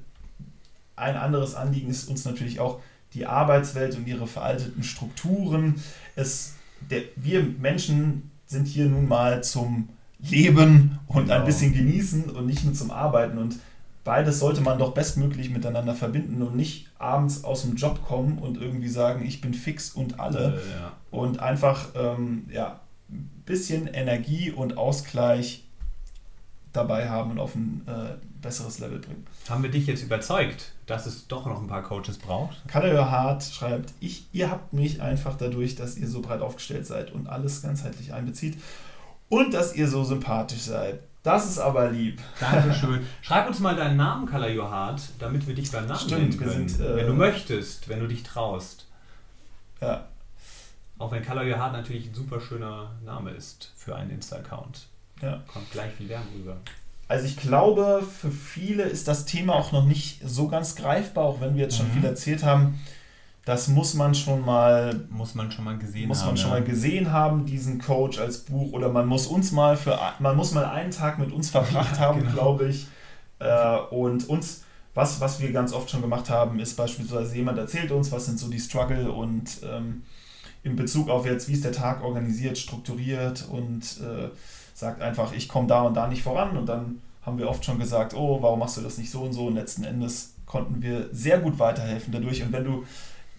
Ein 0.96 1.18
anderes 1.18 1.56
Anliegen 1.56 1.90
ist 1.90 2.08
uns 2.08 2.24
natürlich 2.24 2.62
auch 2.62 2.80
die 3.14 3.26
Arbeitswelt 3.26 3.98
und 3.98 4.08
ihre 4.08 4.28
veralteten 4.28 4.84
Strukturen. 4.84 5.82
Es 6.16 6.54
der, 6.90 7.04
wir 7.16 7.44
Menschen 7.44 8.32
sind 8.46 8.68
hier 8.68 8.86
nun 8.86 9.08
mal 9.08 9.44
zum 9.44 9.90
Leben 10.20 11.00
und 11.08 11.24
genau. 11.26 11.36
ein 11.36 11.46
bisschen 11.46 11.74
genießen 11.74 12.30
und 12.30 12.46
nicht 12.46 12.64
nur 12.64 12.74
zum 12.74 12.92
Arbeiten. 12.92 13.38
Und 13.38 13.60
beides 14.04 14.40
sollte 14.40 14.62
man 14.62 14.78
doch 14.78 14.94
bestmöglich 14.94 15.50
miteinander 15.50 15.96
verbinden 15.96 16.42
und 16.42 16.56
nicht 16.56 16.90
abends 17.00 17.44
aus 17.44 17.64
dem 17.64 17.76
Job 17.76 18.06
kommen 18.06 18.38
und 18.38 18.62
irgendwie 18.62 18.90
sagen, 18.90 19.26
ich 19.26 19.42
bin 19.42 19.54
fix 19.54 19.92
und 19.92 20.20
alle. 20.20 20.56
Äh, 20.56 20.80
ja. 20.80 20.92
Und 21.12 21.40
einfach 21.40 21.88
ähm, 21.96 22.46
ja, 22.52 22.80
ein 23.10 23.30
bisschen 23.46 23.88
Energie 23.88 24.52
und 24.52 24.78
Ausgleich 24.78 25.66
dabei 26.74 27.10
haben 27.10 27.32
und 27.32 27.40
auf 27.40 27.56
ein 27.56 27.82
äh, 27.88 28.16
besseres 28.42 28.80
Level 28.80 29.00
bringen. 29.00 29.26
Haben 29.50 29.64
wir 29.64 29.72
dich 29.72 29.88
jetzt 29.88 30.04
überzeugt, 30.04 30.74
dass 30.92 31.06
es 31.06 31.28
doch 31.28 31.46
noch 31.46 31.62
ein 31.62 31.68
paar 31.68 31.84
Coaches 31.84 32.18
braucht? 32.18 32.68
Kalle 32.68 33.10
Hart 33.10 33.44
schreibt, 33.44 33.94
ich, 34.02 34.26
ihr 34.34 34.52
habt 34.52 34.74
mich 34.74 35.02
einfach 35.02 35.38
dadurch, 35.38 35.76
dass 35.76 35.98
ihr 35.98 36.08
so 36.08 36.22
breit 36.22 36.42
aufgestellt 36.42 36.86
seid 36.86 37.12
und 37.12 37.28
alles 37.28 37.62
ganzheitlich 37.62 38.14
einbezieht 38.14 38.58
und 39.30 39.54
dass 39.54 39.74
ihr 39.74 39.88
so 39.88 40.04
sympathisch 40.04 40.62
seid. 40.62 41.00
Das 41.24 41.48
ist 41.48 41.60
aber 41.60 41.90
lieb. 41.92 42.20
Dankeschön. 42.40 43.06
Schreib 43.22 43.48
uns 43.48 43.60
mal 43.60 43.76
deinen 43.76 43.96
Namen, 43.96 44.26
Kala 44.26 44.50
Johart, 44.50 45.02
damit 45.20 45.48
wir 45.48 45.56
dich 45.56 45.72
beim 45.72 45.86
Namen 45.86 46.00
Stimmt, 46.00 46.22
nennen 46.22 46.38
können. 46.38 46.68
Sind, 46.68 46.86
äh, 46.86 46.96
wenn 46.98 47.08
du 47.08 47.14
möchtest, 47.14 47.88
wenn 47.88 48.00
du 48.00 48.08
dich 48.08 48.24
traust. 48.24 48.88
Ja. 49.80 50.08
Auch 50.98 51.12
wenn 51.12 51.24
Kala 51.24 51.44
Johart 51.44 51.74
natürlich 51.74 52.08
ein 52.08 52.14
super 52.14 52.42
schöner 52.42 52.92
Name 53.06 53.32
ist 53.32 53.72
für 53.78 53.96
einen 53.96 54.10
Insta-Account. 54.10 54.88
Ja. 55.22 55.42
Kommt 55.48 55.72
gleich 55.72 55.94
viel 55.94 56.08
Lärm 56.08 56.24
rüber. 56.36 56.58
Also 57.12 57.26
ich 57.26 57.36
glaube, 57.36 58.08
für 58.22 58.32
viele 58.32 58.84
ist 58.84 59.06
das 59.10 59.26
Thema 59.26 59.56
auch 59.56 59.74
noch 59.74 59.84
nicht 59.84 60.22
so 60.26 60.48
ganz 60.48 60.78
greifbar, 60.78 61.26
auch 61.26 61.42
wenn 61.42 61.56
wir 61.56 61.64
jetzt 61.64 61.76
schon 61.76 61.90
mhm. 61.90 61.92
viel 61.96 62.06
erzählt 62.06 62.46
haben. 62.46 62.80
Das 63.44 63.68
muss 63.68 63.96
man 63.96 64.16
schon 64.16 64.46
mal 64.46 65.08
muss 65.10 65.36
man 65.36 65.52
schon 65.52 65.66
mal 65.66 65.78
gesehen 65.78 66.08
muss 66.08 66.22
haben, 66.22 66.28
man 66.28 66.38
schon 66.38 66.52
ja. 66.52 66.60
mal 66.60 66.64
gesehen 66.64 67.12
haben 67.12 67.46
diesen 67.46 67.82
Coach 67.82 68.18
als 68.18 68.38
Buch 68.38 68.72
oder 68.72 68.88
man 68.88 69.08
muss 69.08 69.28
uns 69.28 69.52
mal 69.52 69.76
für 69.76 70.00
man 70.20 70.38
muss 70.38 70.54
mal 70.54 70.64
einen 70.64 70.92
Tag 70.92 71.20
mit 71.20 71.34
uns 71.34 71.50
verbracht 71.50 72.00
haben, 72.00 72.22
genau. 72.22 72.32
glaube 72.32 72.70
ich. 72.70 72.88
Äh, 73.40 73.78
und 73.90 74.30
uns 74.30 74.64
was 74.94 75.20
was 75.20 75.42
wir 75.42 75.52
ganz 75.52 75.74
oft 75.74 75.90
schon 75.90 76.02
gemacht 76.02 76.30
haben, 76.30 76.60
ist 76.60 76.78
beispielsweise 76.78 77.36
jemand 77.36 77.58
erzählt 77.58 77.92
uns, 77.92 78.10
was 78.14 78.28
sind 78.28 78.40
so 78.40 78.48
die 78.48 78.60
Struggle 78.60 79.12
und 79.12 79.60
ähm, 79.70 80.04
in 80.64 80.78
Bezug 80.78 81.10
auf 81.10 81.26
jetzt 81.26 81.50
wie 81.50 81.54
ist 81.54 81.66
der 81.66 81.74
Tag 81.74 82.06
organisiert, 82.06 82.58
strukturiert 82.58 83.50
und 83.50 84.00
äh, 84.00 84.30
sagt 84.82 85.02
einfach, 85.02 85.32
ich 85.32 85.48
komme 85.48 85.68
da 85.68 85.84
und 85.84 85.96
da 85.96 86.08
nicht 86.08 86.24
voran 86.24 86.58
und 86.58 86.68
dann 86.68 87.02
haben 87.22 87.38
wir 87.38 87.48
oft 87.50 87.64
schon 87.64 87.80
gesagt, 87.80 88.14
oh, 88.14 88.42
warum 88.42 88.60
machst 88.60 88.78
du 88.78 88.82
das 88.82 88.98
nicht 88.98 89.10
so 89.10 89.22
und 89.22 89.32
so 89.34 89.48
und 89.48 89.56
letzten 89.56 89.84
Endes 89.84 90.36
konnten 90.46 90.82
wir 90.82 91.08
sehr 91.14 91.40
gut 91.40 91.60
weiterhelfen 91.60 92.12
dadurch 92.12 92.44
und 92.44 92.52
wenn 92.52 92.66
du 92.66 92.84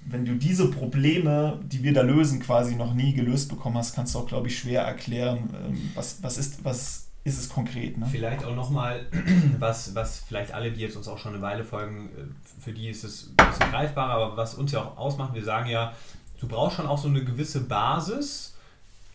wenn 0.05 0.25
du 0.25 0.35
diese 0.35 0.69
Probleme, 0.69 1.61
die 1.63 1.85
wir 1.85 1.93
da 1.93 2.03
lösen, 2.03 2.41
quasi 2.41 2.75
noch 2.75 2.93
nie 2.93 3.13
gelöst 3.13 3.49
bekommen 3.49 3.79
hast, 3.79 3.95
kannst 3.95 4.15
du 4.15 4.19
auch, 4.19 4.27
glaube 4.27 4.49
ich, 4.49 4.59
schwer 4.59 4.83
erklären, 4.83 5.51
ähm, 5.65 5.93
was, 5.95 6.21
was, 6.23 6.39
ist, 6.39 6.65
was 6.65 7.07
ist 7.23 7.39
es 7.39 7.49
konkret. 7.49 7.99
Ne? 7.99 8.07
Vielleicht 8.11 8.45
auch 8.45 8.57
nochmal, 8.57 9.07
was, 9.61 9.95
was 9.95 10.19
vielleicht 10.19 10.53
alle, 10.53 10.73
die 10.73 10.81
jetzt 10.81 10.97
uns 10.97 11.07
auch 11.07 11.19
schon 11.19 11.35
eine 11.35 11.43
Weile 11.43 11.63
folgen, 11.63 12.09
äh, 12.17 12.61
für 12.61 12.73
die 12.73 12.89
ist 12.89 13.05
es 13.05 13.31
ein 13.37 13.47
bisschen 13.49 13.71
greifbarer, 13.71 14.15
aber 14.15 14.37
was 14.37 14.55
uns 14.55 14.73
ja 14.73 14.81
auch 14.81 14.97
ausmacht, 14.97 15.35
wir 15.35 15.45
sagen 15.45 15.71
ja, 15.71 15.93
du 16.41 16.49
brauchst 16.49 16.77
schon 16.79 16.87
auch 16.87 16.99
so 16.99 17.09
eine 17.09 17.25
gewisse 17.25 17.61
Basis, 17.61 18.57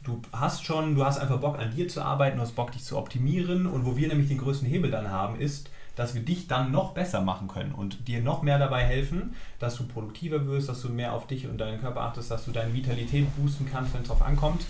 du 0.07 0.21
hast 0.31 0.65
schon, 0.65 0.95
du 0.95 1.05
hast 1.05 1.19
einfach 1.19 1.37
Bock 1.37 1.59
an 1.59 1.75
dir 1.75 1.87
zu 1.87 2.01
arbeiten, 2.01 2.37
du 2.37 2.41
hast 2.41 2.55
Bock 2.55 2.71
dich 2.71 2.83
zu 2.83 2.97
optimieren 2.97 3.67
und 3.67 3.85
wo 3.85 3.97
wir 3.97 4.07
nämlich 4.07 4.29
den 4.29 4.37
größten 4.37 4.67
Hebel 4.67 4.89
dann 4.89 5.11
haben, 5.11 5.39
ist, 5.39 5.69
dass 5.95 6.13
wir 6.13 6.21
dich 6.21 6.47
dann 6.47 6.71
noch 6.71 6.93
besser 6.93 7.21
machen 7.21 7.47
können 7.47 7.71
und 7.73 8.07
dir 8.07 8.21
noch 8.21 8.43
mehr 8.43 8.59
dabei 8.59 8.83
helfen, 8.83 9.33
dass 9.59 9.75
du 9.77 9.87
produktiver 9.87 10.45
wirst, 10.45 10.69
dass 10.69 10.81
du 10.81 10.89
mehr 10.89 11.13
auf 11.13 11.27
dich 11.27 11.47
und 11.47 11.57
deinen 11.57 11.81
Körper 11.81 12.01
achtest, 12.01 12.29
dass 12.29 12.45
du 12.45 12.51
deine 12.51 12.73
Vitalität 12.73 13.35
boosten 13.35 13.67
kannst, 13.69 13.93
wenn 13.93 14.03
es 14.03 14.07
drauf 14.07 14.21
ankommt. 14.21 14.65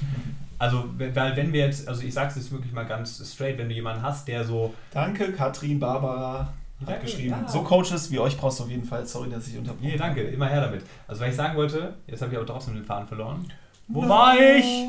Also, 0.58 0.86
weil 0.98 1.36
wenn 1.36 1.54
wir 1.54 1.66
jetzt, 1.66 1.88
also 1.88 2.02
ich 2.02 2.14
sage 2.14 2.30
es 2.30 2.38
jetzt 2.38 2.52
wirklich 2.52 2.74
mal 2.74 2.86
ganz 2.86 3.22
straight, 3.32 3.58
wenn 3.58 3.70
du 3.70 3.76
jemanden 3.76 4.02
hast, 4.02 4.28
der 4.28 4.44
so... 4.44 4.74
Danke, 4.92 5.34
Katrin, 5.34 5.80
Barbara. 5.80 6.54
Hat 6.86 7.02
geschrieben. 7.02 7.36
Ja. 7.42 7.48
So 7.48 7.64
Coaches 7.64 8.12
wie 8.12 8.20
euch 8.20 8.38
brauchst 8.38 8.60
du 8.60 8.64
auf 8.64 8.70
jeden 8.70 8.86
Fall. 8.86 9.06
Sorry, 9.06 9.30
dass 9.30 9.48
ich 9.48 9.58
unterbrochen 9.58 9.88
Nee, 9.88 9.98
danke. 9.98 10.22
Immer 10.22 10.48
her 10.48 10.62
damit. 10.62 10.84
Also, 11.08 11.22
was 11.22 11.30
ich 11.30 11.36
sagen 11.36 11.58
wollte, 11.58 11.96
jetzt 12.08 12.22
habe 12.22 12.32
ich 12.32 12.38
aber 12.38 12.48
trotzdem 12.48 12.76
den 12.76 12.86
Faden 12.86 13.08
verloren. 13.08 13.52
Wo 13.88 14.02
Nein. 14.02 14.10
war 14.10 14.36
ich? 14.36 14.88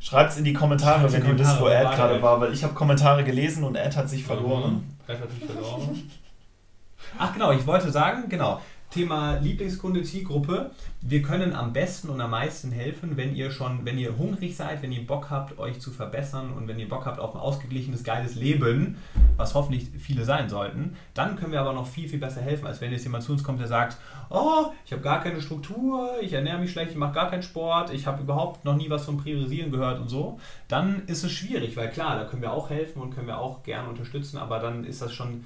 Schreibt 0.00 0.32
es 0.32 0.38
in 0.38 0.44
die 0.44 0.52
Kommentare, 0.52 1.00
Schreibt's 1.00 1.14
wenn 1.14 1.26
ihr 1.26 1.38
wisst, 1.38 1.60
wo 1.60 1.68
Ed 1.68 1.90
gerade 1.92 2.20
war, 2.22 2.40
weil 2.40 2.52
ich 2.52 2.64
habe 2.64 2.74
Kommentare 2.74 3.22
gelesen 3.22 3.64
und 3.64 3.76
Ed 3.76 3.96
hat 3.96 4.08
sich 4.08 4.24
verloren. 4.24 4.72
Mhm. 5.06 5.12
Ed 5.14 5.20
hat 5.20 5.30
sich 5.30 5.44
verloren. 5.44 6.10
Ach 7.18 7.32
genau, 7.32 7.52
ich 7.52 7.66
wollte 7.66 7.90
sagen, 7.90 8.28
genau, 8.28 8.60
Thema 8.90 9.36
Lieblingskunde 9.36 10.02
Zielgruppe. 10.02 10.72
Wir 11.00 11.22
können 11.22 11.54
am 11.54 11.72
besten 11.72 12.08
und 12.08 12.20
am 12.20 12.32
meisten 12.32 12.72
helfen, 12.72 13.16
wenn 13.16 13.36
ihr 13.36 13.52
schon, 13.52 13.84
wenn 13.84 13.96
ihr 13.98 14.18
hungrig 14.18 14.56
seid, 14.56 14.82
wenn 14.82 14.90
ihr 14.90 15.06
Bock 15.06 15.30
habt, 15.30 15.60
euch 15.60 15.80
zu 15.80 15.92
verbessern 15.92 16.52
und 16.52 16.66
wenn 16.66 16.76
ihr 16.80 16.88
Bock 16.88 17.06
habt 17.06 17.20
auf 17.20 17.36
ein 17.36 17.40
ausgeglichenes, 17.40 18.02
geiles 18.02 18.34
Leben, 18.34 18.96
was 19.36 19.54
hoffentlich 19.54 19.88
viele 20.00 20.24
sein 20.24 20.48
sollten, 20.48 20.96
dann 21.14 21.36
können 21.36 21.52
wir 21.52 21.60
aber 21.60 21.72
noch 21.72 21.86
viel, 21.86 22.08
viel 22.08 22.18
besser 22.18 22.40
helfen, 22.40 22.66
als 22.66 22.80
wenn 22.80 22.90
jetzt 22.90 23.04
jemand 23.04 23.22
zu 23.22 23.30
uns 23.30 23.44
kommt, 23.44 23.60
der 23.60 23.68
sagt, 23.68 23.96
oh, 24.28 24.72
ich 24.84 24.92
habe 24.92 25.02
gar 25.02 25.22
keine 25.22 25.40
Struktur, 25.40 26.10
ich 26.20 26.32
ernähre 26.32 26.58
mich 26.58 26.72
schlecht, 26.72 26.90
ich 26.90 26.96
mache 26.96 27.14
gar 27.14 27.30
keinen 27.30 27.44
Sport, 27.44 27.94
ich 27.94 28.08
habe 28.08 28.22
überhaupt 28.22 28.64
noch 28.64 28.74
nie 28.74 28.90
was 28.90 29.04
vom 29.04 29.18
Priorisieren 29.18 29.70
gehört 29.70 30.00
und 30.00 30.08
so. 30.08 30.40
Dann 30.66 31.04
ist 31.06 31.22
es 31.22 31.30
schwierig, 31.30 31.76
weil 31.76 31.90
klar, 31.90 32.16
da 32.16 32.24
können 32.24 32.42
wir 32.42 32.52
auch 32.52 32.70
helfen 32.70 33.00
und 33.00 33.14
können 33.14 33.28
wir 33.28 33.38
auch 33.38 33.62
gerne 33.62 33.88
unterstützen, 33.88 34.36
aber 34.36 34.58
dann 34.58 34.82
ist 34.82 35.00
das 35.00 35.12
schon 35.12 35.44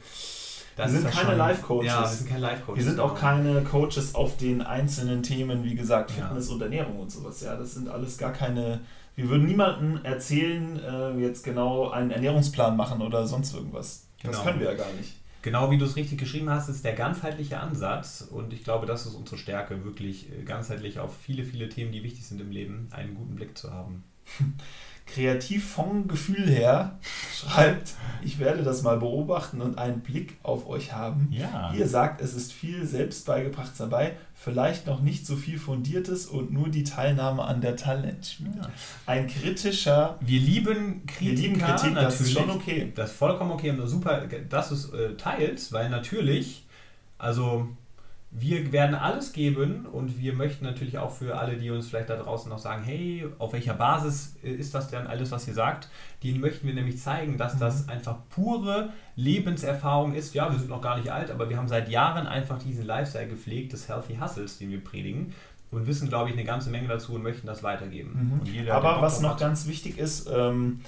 das 0.77 0.93
wir 0.93 1.01
sind 1.01 1.11
keine 1.11 1.37
Life-Coaches. 1.37 1.87
Ja, 1.87 2.01
wir 2.01 2.09
sind 2.09 2.29
keine 2.29 2.41
Life-Coaches. 2.41 2.77
Wir 2.77 2.91
sind 2.91 3.01
auch 3.01 3.15
keine 3.15 3.63
Coaches 3.63 4.15
auf 4.15 4.37
den 4.37 4.63
einzelnen 4.63 5.23
Themen, 5.23 5.65
wie 5.65 5.75
gesagt, 5.75 6.11
Fitness 6.11 6.49
ja. 6.49 6.55
und 6.55 6.63
Ernährung 6.63 6.99
und 6.99 7.11
sowas. 7.11 7.41
Ja, 7.41 7.57
das 7.57 7.75
sind 7.75 7.89
alles 7.89 8.19
gar 8.19 8.33
keine. 8.33 8.81
Wir 9.17 9.29
würden 9.29 9.47
niemandem 9.47 10.05
erzählen, 10.05 10.81
äh, 10.81 11.13
jetzt 11.21 11.45
genau 11.45 11.91
einen 11.91 12.11
Ernährungsplan 12.11 12.77
machen 12.77 13.01
oder 13.01 13.27
sonst 13.27 13.55
irgendwas. 13.55 14.07
Genau. 14.21 14.33
Das 14.33 14.43
können 14.43 14.59
wir 14.59 14.73
ja 14.73 14.75
gar 14.75 14.93
nicht. 14.95 15.15
Genau 15.43 15.71
wie 15.71 15.77
du 15.77 15.85
es 15.85 15.95
richtig 15.95 16.19
geschrieben 16.19 16.49
hast, 16.49 16.71
ist 16.71 16.87
der 16.87 16.95
ganzheitliche 16.95 17.61
Ansatz 17.61 18.23
und 18.23 18.55
ich 18.55 18.65
glaube, 18.65 18.87
das 18.87 19.05
ist 19.05 19.15
unsere 19.15 19.37
Stärke, 19.37 19.85
wirklich 19.85 20.33
äh, 20.33 20.43
ganzheitlich 20.43 20.99
auf 20.99 21.15
viele, 21.15 21.45
viele 21.45 21.69
Themen, 21.69 21.93
die 21.93 22.03
wichtig 22.03 22.27
sind 22.27 22.41
im 22.41 22.51
Leben, 22.51 22.89
einen 22.93 23.15
guten 23.15 23.35
Blick 23.35 23.57
zu 23.57 23.71
haben. 23.71 24.05
kreativ 25.07 25.69
vom 25.71 26.09
Gefühl 26.09 26.49
her 26.49 26.99
schreibt, 27.33 27.93
ich 28.23 28.39
werde 28.39 28.63
das 28.63 28.83
mal 28.83 28.99
beobachten 28.99 29.61
und 29.61 29.79
einen 29.79 30.01
Blick 30.01 30.39
auf 30.43 30.67
euch 30.67 30.93
haben. 30.93 31.29
Ja. 31.31 31.73
Ihr 31.77 31.87
sagt, 31.87 32.21
es 32.21 32.35
ist 32.35 32.53
viel 32.53 32.87
Selbstbeigebrachtes 32.87 33.79
dabei, 33.79 34.17
vielleicht 34.35 34.87
noch 34.87 35.01
nicht 35.01 35.27
so 35.27 35.37
viel 35.37 35.59
Fundiertes 35.59 36.27
und 36.27 36.53
nur 36.53 36.69
die 36.69 36.85
Teilnahme 36.85 37.43
an 37.43 37.61
der 37.61 37.77
Talentschmiede. 37.77 38.59
Ja. 38.59 38.71
Ein 39.07 39.27
kritischer, 39.27 40.19
Wir 40.21 40.41
lieben 40.41 41.05
Kritik. 41.07 41.21
wir 41.21 41.35
lieben 41.35 41.59
Kritik, 41.61 41.95
das 41.95 42.21
ist 42.21 42.33
schon 42.33 42.51
okay. 42.51 42.93
Das 42.95 43.11
ist 43.11 43.17
vollkommen 43.17 43.53
okay 43.53 43.71
und 43.71 43.87
super, 43.87 44.23
dass 44.49 44.71
du 44.71 44.75
es 44.75 44.91
äh, 44.91 45.15
teilst, 45.17 45.73
weil 45.73 45.91
natürlich, 45.91 46.65
also 47.19 47.69
wir 48.37 48.73
werden 48.73 48.97
alles 48.97 49.33
geben 49.33 49.87
und 49.87 50.19
wir 50.19 50.33
möchten 50.33 50.65
natürlich 50.65 50.99
auch 50.99 51.13
für 51.13 51.39
alle, 51.39 51.57
die 51.57 51.71
uns 51.71 51.89
vielleicht 51.89 52.11
da 52.11 52.17
draußen 52.17 52.51
noch 52.51 52.59
sagen, 52.59 52.83
hey, 52.83 53.25
auf 53.39 53.53
welcher 53.53 53.75
Basis 53.75 54.35
äh, 54.43 54.51
ist 54.51 54.75
das 54.75 54.89
denn 54.89 55.07
alles, 55.07 55.31
was 55.31 55.47
ihr 55.47 55.55
sagt, 55.55 55.89
denen 56.25 56.41
möchten 56.41 56.67
wir 56.67 56.75
nämlich 56.75 56.99
zeigen, 57.01 57.39
dass 57.39 57.57
das 57.59 57.89
einfach 57.89 58.17
pure 58.31 58.91
Lebenserfahrung 59.15 60.15
ist. 60.15 60.35
Ja, 60.35 60.51
wir 60.51 60.59
sind 60.59 60.69
noch 60.69 60.81
gar 60.81 60.97
nicht 60.99 61.11
alt, 61.13 61.31
aber 61.31 61.49
wir 61.49 61.57
haben 61.57 61.69
seit 61.69 61.89
Jahren 61.89 62.27
einfach 62.27 62.59
diesen 62.59 62.85
Lifestyle 62.87 63.29
gepflegt 63.29 63.73
des 63.73 63.89
Healthy 63.89 64.17
Hustles, 64.21 64.59
den 64.59 64.71
wir 64.71 64.83
predigen 64.83 65.33
und 65.71 65.87
wissen, 65.87 66.09
glaube 66.09 66.31
ich, 66.31 66.35
eine 66.37 66.45
ganze 66.45 66.71
Menge 66.71 66.89
dazu 66.89 67.15
und 67.15 67.23
möchten 67.23 67.47
das 67.47 67.63
weitergeben. 67.63 68.43
Mhm. 68.45 68.69
Aber 68.71 69.01
was 69.01 69.21
noch 69.21 69.31
hat- 69.31 69.39
ganz 69.41 69.67
wichtig 69.69 69.97
ist, 69.99 70.29
ähm, 70.33 70.81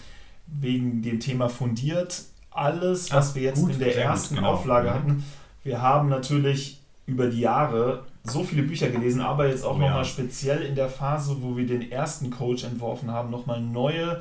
wegen 0.46 1.02
dem 1.02 1.20
Thema 1.20 1.48
fundiert, 1.48 2.22
alles, 2.50 3.12
was 3.12 3.30
Ach, 3.30 3.34
wir 3.34 3.42
jetzt 3.42 3.60
gut, 3.60 3.72
in 3.72 3.78
der 3.78 3.92
sehr 3.92 4.02
gut, 4.02 4.10
ersten 4.12 4.34
genau. 4.36 4.52
Auflage 4.52 4.88
Mhm. 4.90 4.94
hatten, 4.94 5.24
wir 5.64 5.82
haben 5.82 6.08
natürlich 6.08 6.80
über 7.06 7.28
die 7.28 7.40
Jahre 7.40 8.04
so 8.24 8.42
viele 8.42 8.62
Bücher 8.64 8.88
gelesen, 8.88 9.20
aber 9.20 9.48
jetzt 9.48 9.64
auch 9.64 9.76
Oh 9.76 9.80
ja. 9.80 9.86
nochmal 9.88 10.04
speziell 10.04 10.62
in 10.62 10.74
der 10.74 10.88
Phase, 10.88 11.36
wo 11.40 11.56
wir 11.56 11.66
den 11.66 11.90
ersten 11.92 12.30
Coach 12.30 12.64
entworfen 12.64 13.10
haben, 13.10 13.30
nochmal 13.30 13.60
neue 13.60 14.20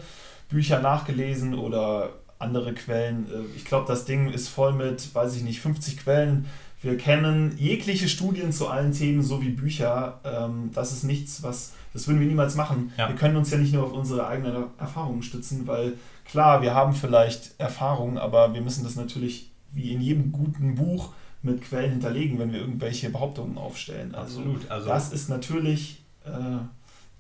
Bücher 0.50 0.80
nachgelesen 0.80 1.56
oder 1.56 2.10
andere 2.38 2.74
Quellen. 2.74 3.26
Äh, 3.32 3.56
Ich 3.58 3.66
glaube, 3.66 3.88
das 3.88 4.06
Ding 4.06 4.30
ist 4.32 4.48
voll 4.50 4.74
mit, 4.74 5.14
weiß 5.16 5.36
ich 5.36 5.44
nicht, 5.44 5.60
50 5.62 5.98
Quellen. 5.98 6.46
Wir 6.84 6.98
kennen 6.98 7.56
jegliche 7.58 8.08
Studien 8.08 8.52
zu 8.52 8.68
allen 8.68 8.92
Themen 8.92 9.24
sowie 9.24 9.50
Bücher. 9.50 10.20
Ähm, 10.24 10.70
Das 10.74 10.92
ist 10.92 11.04
nichts, 11.04 11.42
was, 11.42 11.74
das 11.94 12.08
würden 12.08 12.20
wir 12.20 12.28
niemals 12.28 12.54
machen. 12.54 12.92
Ja. 12.98 13.08
Wir 13.10 13.16
können 13.16 13.38
uns 13.38 13.50
ja 13.50 13.58
nicht 13.58 13.74
nur 13.74 13.86
auf 13.86 13.94
unsere 13.94 14.28
eigenen 14.28 14.66
Erfahrungen 14.78 15.24
stützen, 15.24 15.66
weil 15.66 15.94
klar, 16.30 16.62
wir 16.62 16.76
haben 16.76 16.94
vielleicht 16.94 17.60
Erfahrungen, 17.60 18.20
aber 18.20 18.54
wir 18.54 18.62
müssen 18.62 18.84
das 18.84 18.96
natürlich 18.96 19.50
wie 19.74 19.92
in 19.94 20.02
jedem 20.02 20.32
guten 20.32 20.76
Buch 20.76 21.14
mit 21.46 21.62
Quellen 21.62 21.92
hinterlegen, 21.92 22.40
wenn 22.40 22.52
wir 22.52 22.60
irgendwelche 22.60 23.10
Behauptungen 23.10 23.58
aufstellen. 23.58 24.16
Also 24.16 24.40
Absolut. 24.40 24.72
Also 24.72 24.88
das 24.88 25.14
ist 25.14 25.30
natürlich 25.30 26.04
äh, 26.26 26.58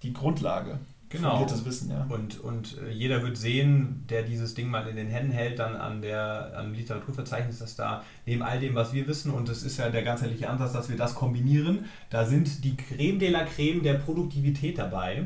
die 0.03 0.13
Grundlage. 0.13 0.79
Genau. 1.09 1.47
Wissen, 1.65 1.91
ja. 1.91 2.05
Und, 2.09 2.39
und 2.39 2.77
äh, 2.79 2.91
jeder 2.91 3.21
wird 3.23 3.37
sehen, 3.37 4.03
der 4.09 4.23
dieses 4.23 4.53
Ding 4.53 4.67
mal 4.67 4.87
in 4.87 4.95
den 4.95 5.07
Händen 5.07 5.31
hält, 5.31 5.59
dann 5.59 5.75
an 5.75 6.01
der 6.01 6.53
am 6.57 6.73
Literaturverzeichnis, 6.73 7.59
dass 7.59 7.75
da 7.75 8.03
neben 8.25 8.41
all 8.41 8.59
dem, 8.59 8.75
was 8.75 8.91
wir 8.91 9.07
wissen, 9.07 9.31
und 9.31 9.47
das 9.47 9.63
ist 9.63 9.77
ja 9.77 9.89
der 9.89 10.03
ganzheitliche 10.03 10.49
Ansatz, 10.49 10.73
dass 10.73 10.89
wir 10.89 10.97
das 10.97 11.15
kombinieren, 11.15 11.85
da 12.09 12.25
sind 12.25 12.63
die 12.63 12.75
Creme 12.75 13.19
de 13.19 13.29
la 13.29 13.45
Creme 13.45 13.83
der 13.83 13.95
Produktivität 13.95 14.77
dabei. 14.77 15.25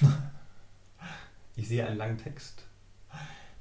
Ich 1.56 1.66
sehe 1.66 1.84
einen 1.84 1.96
langen 1.98 2.18
Text. 2.18 2.62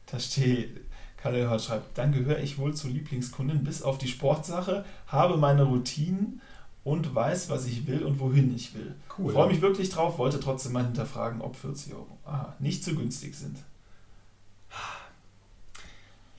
Da 0.05 0.19
steht, 0.19 0.81
Karl 1.17 1.35
Elhard 1.35 1.61
schreibt, 1.61 1.97
dann 1.97 2.11
gehöre 2.11 2.39
ich 2.39 2.57
wohl 2.57 2.73
zur 2.73 2.91
Lieblingskundin 2.91 3.63
bis 3.63 3.81
auf 3.81 3.97
die 3.97 4.07
Sportsache, 4.07 4.85
habe 5.07 5.37
meine 5.37 5.63
Routinen 5.63 6.41
und 6.83 7.13
weiß, 7.13 7.49
was 7.49 7.65
ich 7.65 7.85
will 7.87 8.03
und 8.03 8.19
wohin 8.19 8.55
ich 8.55 8.73
will. 8.75 8.95
Cool. 9.17 9.33
Freue 9.33 9.47
mich 9.47 9.61
wirklich 9.61 9.89
drauf, 9.89 10.17
wollte 10.17 10.39
trotzdem 10.39 10.73
mal 10.73 10.85
hinterfragen, 10.85 11.41
ob 11.41 11.55
40 11.55 11.93
Euro 11.93 12.17
aha, 12.25 12.55
nicht 12.59 12.83
zu 12.83 12.95
günstig 12.95 13.35
sind. 13.35 13.57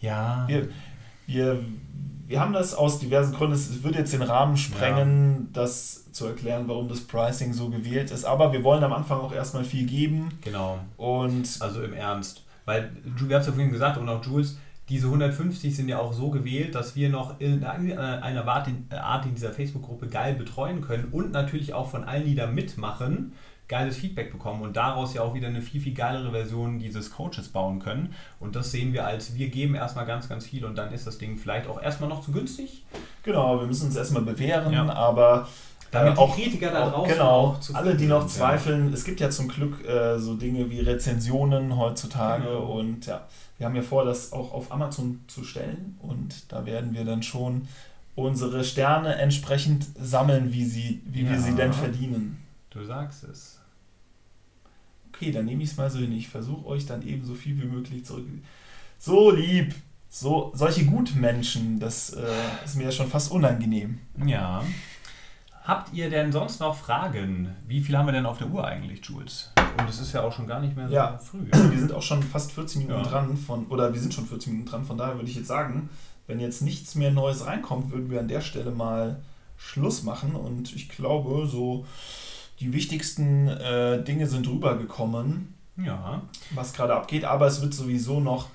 Ja. 0.01 0.45
Wir, 0.47 0.69
wir, 1.27 1.65
wir 2.27 2.41
haben 2.41 2.53
das 2.53 2.75
aus 2.75 2.99
diversen 2.99 3.35
Gründen, 3.35 3.55
es 3.55 3.83
würde 3.83 3.99
jetzt 3.99 4.13
den 4.13 4.23
Rahmen 4.23 4.57
sprengen, 4.57 5.49
das 5.53 6.11
zu 6.13 6.27
erklären, 6.27 6.65
warum 6.69 6.89
das 6.89 7.01
Pricing 7.01 7.53
so 7.53 7.69
gewählt 7.69 8.11
ist, 8.11 8.25
aber 8.25 8.53
wir 8.53 8.63
wollen 8.65 8.85
am 8.85 8.93
Anfang 8.93 9.21
auch 9.21 9.33
erstmal 9.33 9.65
viel 9.65 9.87
geben 9.87 10.29
Genau. 10.43 10.79
und 10.97 11.49
Also 11.61 11.83
im 11.83 11.93
Ernst. 11.95 12.45
Weil, 12.65 12.93
wir 13.05 13.35
haben 13.35 13.41
es 13.41 13.47
ja 13.47 13.53
vorhin 13.53 13.73
gesagt 13.73 13.99
und 13.99 14.09
auch 14.09 14.25
Jules, 14.25 14.59
diese 14.89 15.07
150 15.07 15.75
sind 15.77 15.89
ja 15.89 15.99
auch 15.99 16.13
so 16.13 16.31
gewählt, 16.31 16.75
dass 16.75 16.97
wir 16.97 17.09
noch 17.11 17.39
in 17.41 17.63
einer 17.65 18.47
Art 18.49 18.69
in, 18.69 18.87
Art 18.91 19.27
in 19.27 19.35
dieser 19.35 19.53
Facebook-Gruppe 19.53 20.07
geil 20.09 20.35
betreuen 20.35 20.81
können 20.81 21.09
und 21.13 21.33
natürlich 21.33 21.75
auch 21.75 21.91
von 21.91 22.05
allen, 22.05 22.25
die 22.25 22.35
da 22.35 22.47
mitmachen, 22.47 23.33
geiles 23.69 23.97
Feedback 23.99 24.33
bekommen 24.33 24.63
und 24.63 24.77
daraus 24.79 25.13
ja 25.13 25.21
auch 25.21 25.35
wieder 25.35 25.49
eine 25.49 25.61
viel, 25.61 25.81
viel 25.83 25.93
geilere 25.93 26.31
Version 26.31 26.79
dieses 26.79 27.11
Coaches 27.11 27.49
bauen 27.49 27.81
können. 27.81 28.15
Und 28.41 28.57
das 28.57 28.71
sehen 28.71 28.95
wir 28.95 29.07
als, 29.07 29.35
wir 29.37 29.51
geben 29.51 29.75
erstmal 29.75 30.07
ganz, 30.07 30.27
ganz 30.27 30.47
viel 30.47 30.65
und 30.65 30.79
dann 30.79 30.91
ist 30.93 31.07
das 31.07 31.19
Ding 31.19 31.37
vielleicht 31.37 31.67
auch 31.69 31.83
erstmal 31.83 32.09
noch 32.09 32.23
zu 32.23 32.33
günstig, 32.33 32.87
genau, 33.23 33.61
wir 33.61 33.67
müssen 33.67 33.87
uns 33.89 33.97
erstmal 33.97 34.23
bewähren, 34.23 34.73
Ja. 34.73 34.89
aber 34.89 35.47
damit 35.91 36.15
Äh, 36.17 36.19
auch- 36.19 36.35
die 36.35 36.43
Kritiker 36.45 36.71
da 36.71 36.89
draußen 36.89 37.13
genau, 37.13 37.59
alle, 37.75 37.95
die 37.95 38.07
noch 38.07 38.27
sind, 38.27 38.41
ja. 38.41 38.49
zweifeln, 38.49 38.91
es 38.95 39.05
gibt 39.05 39.21
ja 39.21 39.29
zum 39.29 39.49
Glück 39.49 39.87
äh, 39.87 40.19
so 40.19 40.35
Dinge 40.37 40.71
wie 40.71 40.81
Rezensionen 40.81 41.77
heutzutage 41.77 42.45
Genau. 42.45 42.73
und 42.79 43.05
ja, 43.05 43.27
wir 43.59 43.67
haben 43.67 43.77
ja 43.77 43.83
vor, 43.83 44.05
das 44.05 44.33
auch 44.33 44.53
auf 44.53 44.73
Amazon 44.73 45.21
zu 45.27 45.45
stellen 45.45 45.97
und 46.01 46.51
da 46.53 46.65
werden 46.65 46.95
wir 46.95 47.05
dann 47.05 47.23
schon 47.23 47.69
unsere 48.15 48.65
Sterne 48.65 49.15
entsprechend 49.17 49.87
sammeln, 50.01 50.53
wie, 50.53 50.65
sie, 50.65 51.03
wie 51.07 51.25
wir 51.25 51.37
Ja. 51.37 51.41
sie 51.41 51.55
denn 51.55 51.73
verdienen. 51.73 52.39
Du 52.71 52.85
sagst 52.85 53.25
es. 53.25 53.59
Okay, 55.13 55.33
dann 55.33 55.45
nehme 55.47 55.63
ich 55.63 55.71
es 55.71 55.77
mal 55.77 55.91
so 55.91 55.99
hin. 55.99 56.13
Ich 56.13 56.29
versuche 56.29 56.67
euch 56.67 56.87
dann 56.87 57.03
eben 57.07 57.25
so 57.25 57.35
viel 57.35 57.61
wie 57.61 57.67
möglich 57.67 58.05
zurück. 58.05 58.27
So 58.99 59.31
lieb, 59.31 59.75
so, 60.09 60.53
solche 60.55 60.85
Gutmenschen, 60.87 61.79
das 61.81 62.11
äh, 62.11 62.25
ist 62.65 62.77
mir 62.77 62.85
ja 62.85 62.93
schon 62.93 63.09
fast 63.09 63.31
unangenehm. 63.31 63.99
Ja. 64.25 64.65
Habt 65.69 65.93
ihr 65.93 66.09
denn 66.09 66.33
sonst 66.33 66.61
noch 66.61 66.75
Fragen? 66.75 67.55
Wie 67.67 67.83
viel 67.83 67.99
haben 67.99 68.07
wir 68.07 68.13
denn 68.13 68.25
auf 68.25 68.39
der 68.39 68.49
Uhr 68.49 68.67
eigentlich, 68.67 69.05
Jules? 69.05 69.51
Und 69.79 69.87
es 69.87 70.01
ist 70.01 70.15
ja 70.15 70.23
auch 70.23 70.33
schon 70.33 70.47
gar 70.47 70.61
nicht 70.61 70.75
mehr 70.75 70.89
so 70.89 70.95
Ja. 70.95 71.19
früh. 71.19 71.41
Wir 71.71 71.79
sind 71.79 71.93
auch 71.93 72.01
schon 72.01 72.23
fast 72.23 72.53
40 72.53 72.79
Minuten 72.79 73.03
Ja. 73.05 73.07
dran 73.07 73.37
von, 73.37 73.67
oder 73.67 73.93
wir 73.93 74.01
sind 74.01 74.15
schon 74.15 74.25
40 74.27 74.51
Minuten 74.53 74.71
dran, 74.71 74.85
von 74.87 74.97
daher 74.97 75.17
würde 75.17 75.29
ich 75.29 75.37
jetzt 75.37 75.47
sagen, 75.49 75.91
wenn 76.27 76.41
jetzt 76.41 76.63
nichts 76.63 76.95
mehr 76.95 77.11
Neues 77.11 77.45
reinkommt, 77.45 77.91
würden 77.93 78.11
wir 78.11 78.19
an 78.19 78.29
der 78.29 78.41
Stelle 78.41 78.71
mal 78.71 79.21
Schluss 79.59 80.05
machen 80.05 80.35
und 80.35 80.75
ich 80.75 80.89
glaube, 80.89 81.47
so 81.47 81.85
die 82.61 82.73
wichtigsten 82.73 83.49
äh, 83.49 84.03
Dinge 84.03 84.27
sind 84.27 84.49
rübergekommen, 84.49 85.53
Ja. 85.77 86.23
was 86.55 86.73
gerade 86.73 86.95
abgeht, 86.95 87.27
aber 87.27 87.47
es 87.47 87.61
wird 87.61 87.75
sowieso 87.75 88.21
noch 88.21 88.49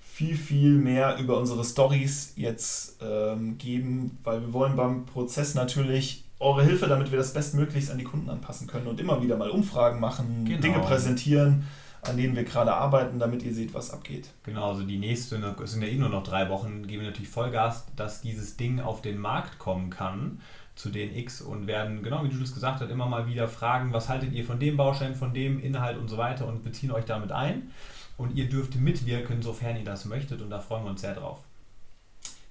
viel, 0.00 0.36
viel 0.36 0.70
mehr 0.76 1.18
über 1.18 1.36
unsere 1.36 1.64
Stories 1.64 2.34
jetzt 2.36 2.98
ähm, 3.02 3.58
geben, 3.58 4.18
weil 4.22 4.40
wir 4.42 4.52
wollen 4.52 4.76
beim 4.76 5.04
Prozess 5.04 5.54
natürlich 5.56 6.24
eure 6.40 6.64
Hilfe, 6.64 6.86
damit 6.86 7.10
wir 7.10 7.18
das 7.18 7.32
bestmöglichst 7.32 7.90
an 7.90 7.98
die 7.98 8.04
Kunden 8.04 8.28
anpassen 8.30 8.66
können 8.66 8.86
und 8.86 8.98
immer 8.98 9.22
wieder 9.22 9.36
mal 9.36 9.50
Umfragen 9.50 10.00
machen, 10.00 10.44
Genau. 10.46 10.60
Dinge 10.60 10.78
präsentieren, 10.80 11.64
an 12.02 12.16
denen 12.16 12.34
wir 12.34 12.44
gerade 12.44 12.72
arbeiten, 12.72 13.18
damit 13.18 13.42
ihr 13.42 13.54
seht, 13.54 13.74
was 13.74 13.90
abgeht. 13.90 14.30
Genau, 14.44 14.70
also 14.70 14.82
die 14.82 14.98
nächste, 14.98 15.36
es 15.62 15.72
sind 15.72 15.82
ja 15.82 15.88
eh 15.88 15.96
nur 15.96 16.08
noch 16.08 16.22
drei 16.22 16.48
Wochen, 16.48 16.86
geben 16.86 17.02
wir 17.02 17.10
natürlich 17.10 17.28
Vollgas, 17.28 17.84
dass 17.94 18.22
dieses 18.22 18.56
Ding 18.56 18.80
auf 18.80 19.02
den 19.02 19.18
Markt 19.18 19.58
kommen 19.58 19.90
kann 19.90 20.40
zu 20.76 20.88
den 20.88 21.14
X 21.14 21.42
und 21.42 21.66
werden, 21.66 22.02
genau 22.02 22.24
wie 22.24 22.28
Jules 22.28 22.54
gesagt 22.54 22.80
hat, 22.80 22.90
immer 22.90 23.06
mal 23.06 23.26
wieder 23.26 23.46
fragen, 23.48 23.92
was 23.92 24.08
haltet 24.08 24.32
ihr 24.32 24.46
von 24.46 24.58
dem 24.58 24.78
Baustein, 24.78 25.14
von 25.14 25.34
dem 25.34 25.60
Inhalt 25.60 25.98
und 25.98 26.08
so 26.08 26.16
weiter 26.16 26.46
und 26.46 26.64
beziehen 26.64 26.90
euch 26.90 27.04
damit 27.04 27.32
ein. 27.32 27.70
Und 28.16 28.34
ihr 28.34 28.48
dürft 28.48 28.76
mitwirken, 28.76 29.42
sofern 29.42 29.76
ihr 29.76 29.84
das 29.84 30.06
möchtet 30.06 30.40
und 30.40 30.48
da 30.48 30.58
freuen 30.58 30.84
wir 30.84 30.90
uns 30.90 31.02
sehr 31.02 31.14
drauf. 31.14 31.40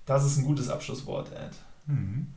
Das 0.05 0.25
ist 0.25 0.37
ein 0.37 0.45
gutes 0.45 0.69
Abschlusswort, 0.69 1.31
Ed. 1.31 1.51
Mhm. 1.87 2.27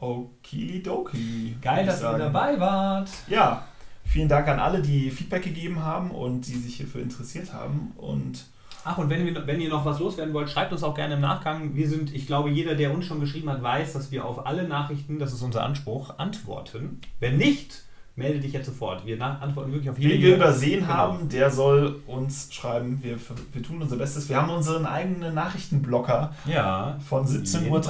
Okidoki. 0.00 1.56
Geil, 1.60 1.86
dass 1.86 1.96
ihr 1.98 2.02
sagen. 2.02 2.18
dabei 2.18 2.58
wart. 2.58 3.10
Ja, 3.28 3.64
vielen 4.04 4.28
Dank 4.28 4.48
an 4.48 4.58
alle, 4.58 4.82
die 4.82 5.10
Feedback 5.10 5.42
gegeben 5.44 5.82
haben 5.82 6.10
und 6.10 6.42
die 6.46 6.54
sich 6.56 6.76
hierfür 6.76 7.02
interessiert 7.02 7.52
haben. 7.52 7.92
Und 7.96 8.46
Ach, 8.82 8.96
und 8.96 9.10
wenn, 9.10 9.26
wir, 9.26 9.46
wenn 9.46 9.60
ihr 9.60 9.68
noch 9.68 9.84
was 9.84 9.98
loswerden 9.98 10.32
wollt, 10.32 10.48
schreibt 10.48 10.72
uns 10.72 10.82
auch 10.82 10.94
gerne 10.94 11.14
im 11.14 11.20
Nachgang. 11.20 11.74
Wir 11.74 11.86
sind, 11.88 12.14
ich 12.14 12.26
glaube, 12.26 12.48
jeder, 12.50 12.74
der 12.74 12.94
uns 12.94 13.04
schon 13.04 13.20
geschrieben 13.20 13.50
hat, 13.50 13.62
weiß, 13.62 13.92
dass 13.92 14.10
wir 14.10 14.24
auf 14.24 14.46
alle 14.46 14.66
Nachrichten, 14.66 15.18
das 15.18 15.34
ist 15.34 15.42
unser 15.42 15.62
Anspruch, 15.64 16.18
antworten. 16.18 16.98
Wenn 17.18 17.36
nicht, 17.36 17.82
melde 18.16 18.40
dich 18.40 18.54
jetzt 18.54 18.64
sofort. 18.66 19.04
Wir 19.04 19.20
antworten 19.22 19.70
wirklich 19.72 19.90
auf 19.90 19.98
jede 19.98 20.14
wen 20.14 20.22
wir 20.22 20.36
übersehen 20.36 20.80
Genau. 20.80 20.92
haben, 20.94 21.28
der 21.28 21.50
soll 21.50 22.00
uns 22.06 22.48
schreiben. 22.54 23.00
Wir, 23.02 23.18
wir 23.52 23.62
tun 23.62 23.82
unser 23.82 23.96
Bestes. 23.96 24.30
Wir 24.30 24.40
haben 24.40 24.48
unseren 24.50 24.86
eigenen 24.86 25.34
Nachrichtenblocker 25.34 26.34
Ja. 26.46 26.96
von 27.06 27.26
Jeden 27.26 27.44
17.30 27.44 27.68
Uhr 27.68 27.80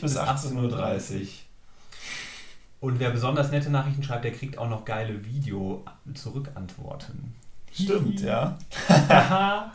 bis 0.00 0.18
18.30 0.18 0.56
Uhr. 0.56 1.26
Und 2.80 2.98
wer 2.98 3.10
besonders 3.10 3.50
nette 3.50 3.70
Nachrichten 3.70 4.02
schreibt, 4.02 4.24
der 4.24 4.32
kriegt 4.32 4.58
auch 4.58 4.68
noch 4.68 4.84
geile 4.84 5.24
Video-Zurückantworten. 5.24 7.34
Stimmt, 7.72 8.20
ja. 8.20 8.58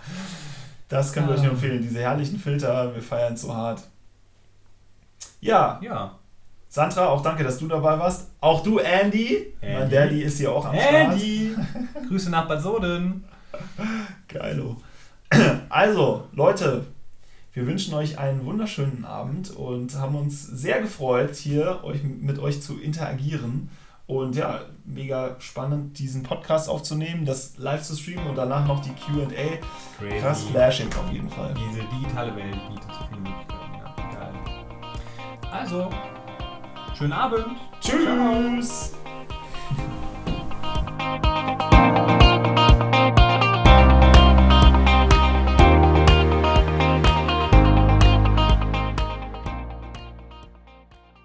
Das 0.87 1.13
können 1.13 1.27
wir 1.27 1.33
euch 1.33 1.41
nur 1.41 1.53
empfehlen. 1.53 1.81
Diese 1.81 1.99
herrlichen 1.99 2.37
Filter, 2.37 2.93
wir 2.93 3.01
feiern 3.01 3.35
so 3.35 3.55
hart. 3.55 3.81
Ja, 5.41 5.79
ja. 5.81 6.13
Sandra, 6.69 7.07
auch 7.07 7.23
danke, 7.23 7.43
dass 7.43 7.57
du 7.57 7.67
dabei 7.67 7.97
warst. 7.97 8.29
Auch 8.39 8.61
du, 8.61 8.77
Andy. 8.77 9.51
Mein 9.61 9.71
Andy. 9.71 9.95
Daddy 9.95 10.21
ist 10.21 10.37
hier 10.37 10.51
auch 10.51 10.63
am 10.65 10.75
Start. 10.75 10.93
Andy! 10.93 11.55
Grüße 12.07 12.29
nach 12.29 12.47
Bad 12.47 12.61
Soden. 12.61 13.23
Geilo. 14.27 14.77
Also, 15.69 16.27
Leute, 16.33 16.85
wir 17.55 17.65
wünschen 17.65 17.93
euch 17.93 18.19
einen 18.19 18.45
wunderschönen 18.45 19.05
Abend 19.05 19.49
und 19.49 19.95
haben 19.95 20.15
uns 20.15 20.45
sehr 20.45 20.81
gefreut, 20.81 21.35
hier 21.35 21.79
euch, 21.83 22.03
mit 22.03 22.37
euch 22.37 22.61
zu 22.61 22.77
interagieren. 22.77 23.69
Und 24.07 24.35
ja, 24.35 24.59
mega 24.83 25.37
spannend, 25.39 25.97
diesen 25.97 26.21
Podcast 26.21 26.67
aufzunehmen, 26.67 27.25
das 27.25 27.57
live 27.57 27.81
zu 27.81 27.95
streamen 27.95 28.27
und 28.27 28.35
danach 28.35 28.67
noch 28.67 28.81
die 28.81 28.91
QA. 28.91 29.25
Crazy. 29.97 30.19
Krass 30.19 30.43
flashing 30.43 30.89
auf 30.93 31.11
jeden 31.11 31.29
Fall. 31.29 31.53
Diese 31.57 31.81
digitale 31.87 32.35
Welt 32.35 32.57
bietet 32.67 32.91
so 32.91 33.07
viele 33.07 33.21
Möglichkeiten. 33.21 33.73
Ja, 33.73 33.95
geil. 34.13 34.33
Also, 35.51 35.89
schönen 36.95 37.13
Abend. 37.13 37.47
Tschüss! 37.79 38.93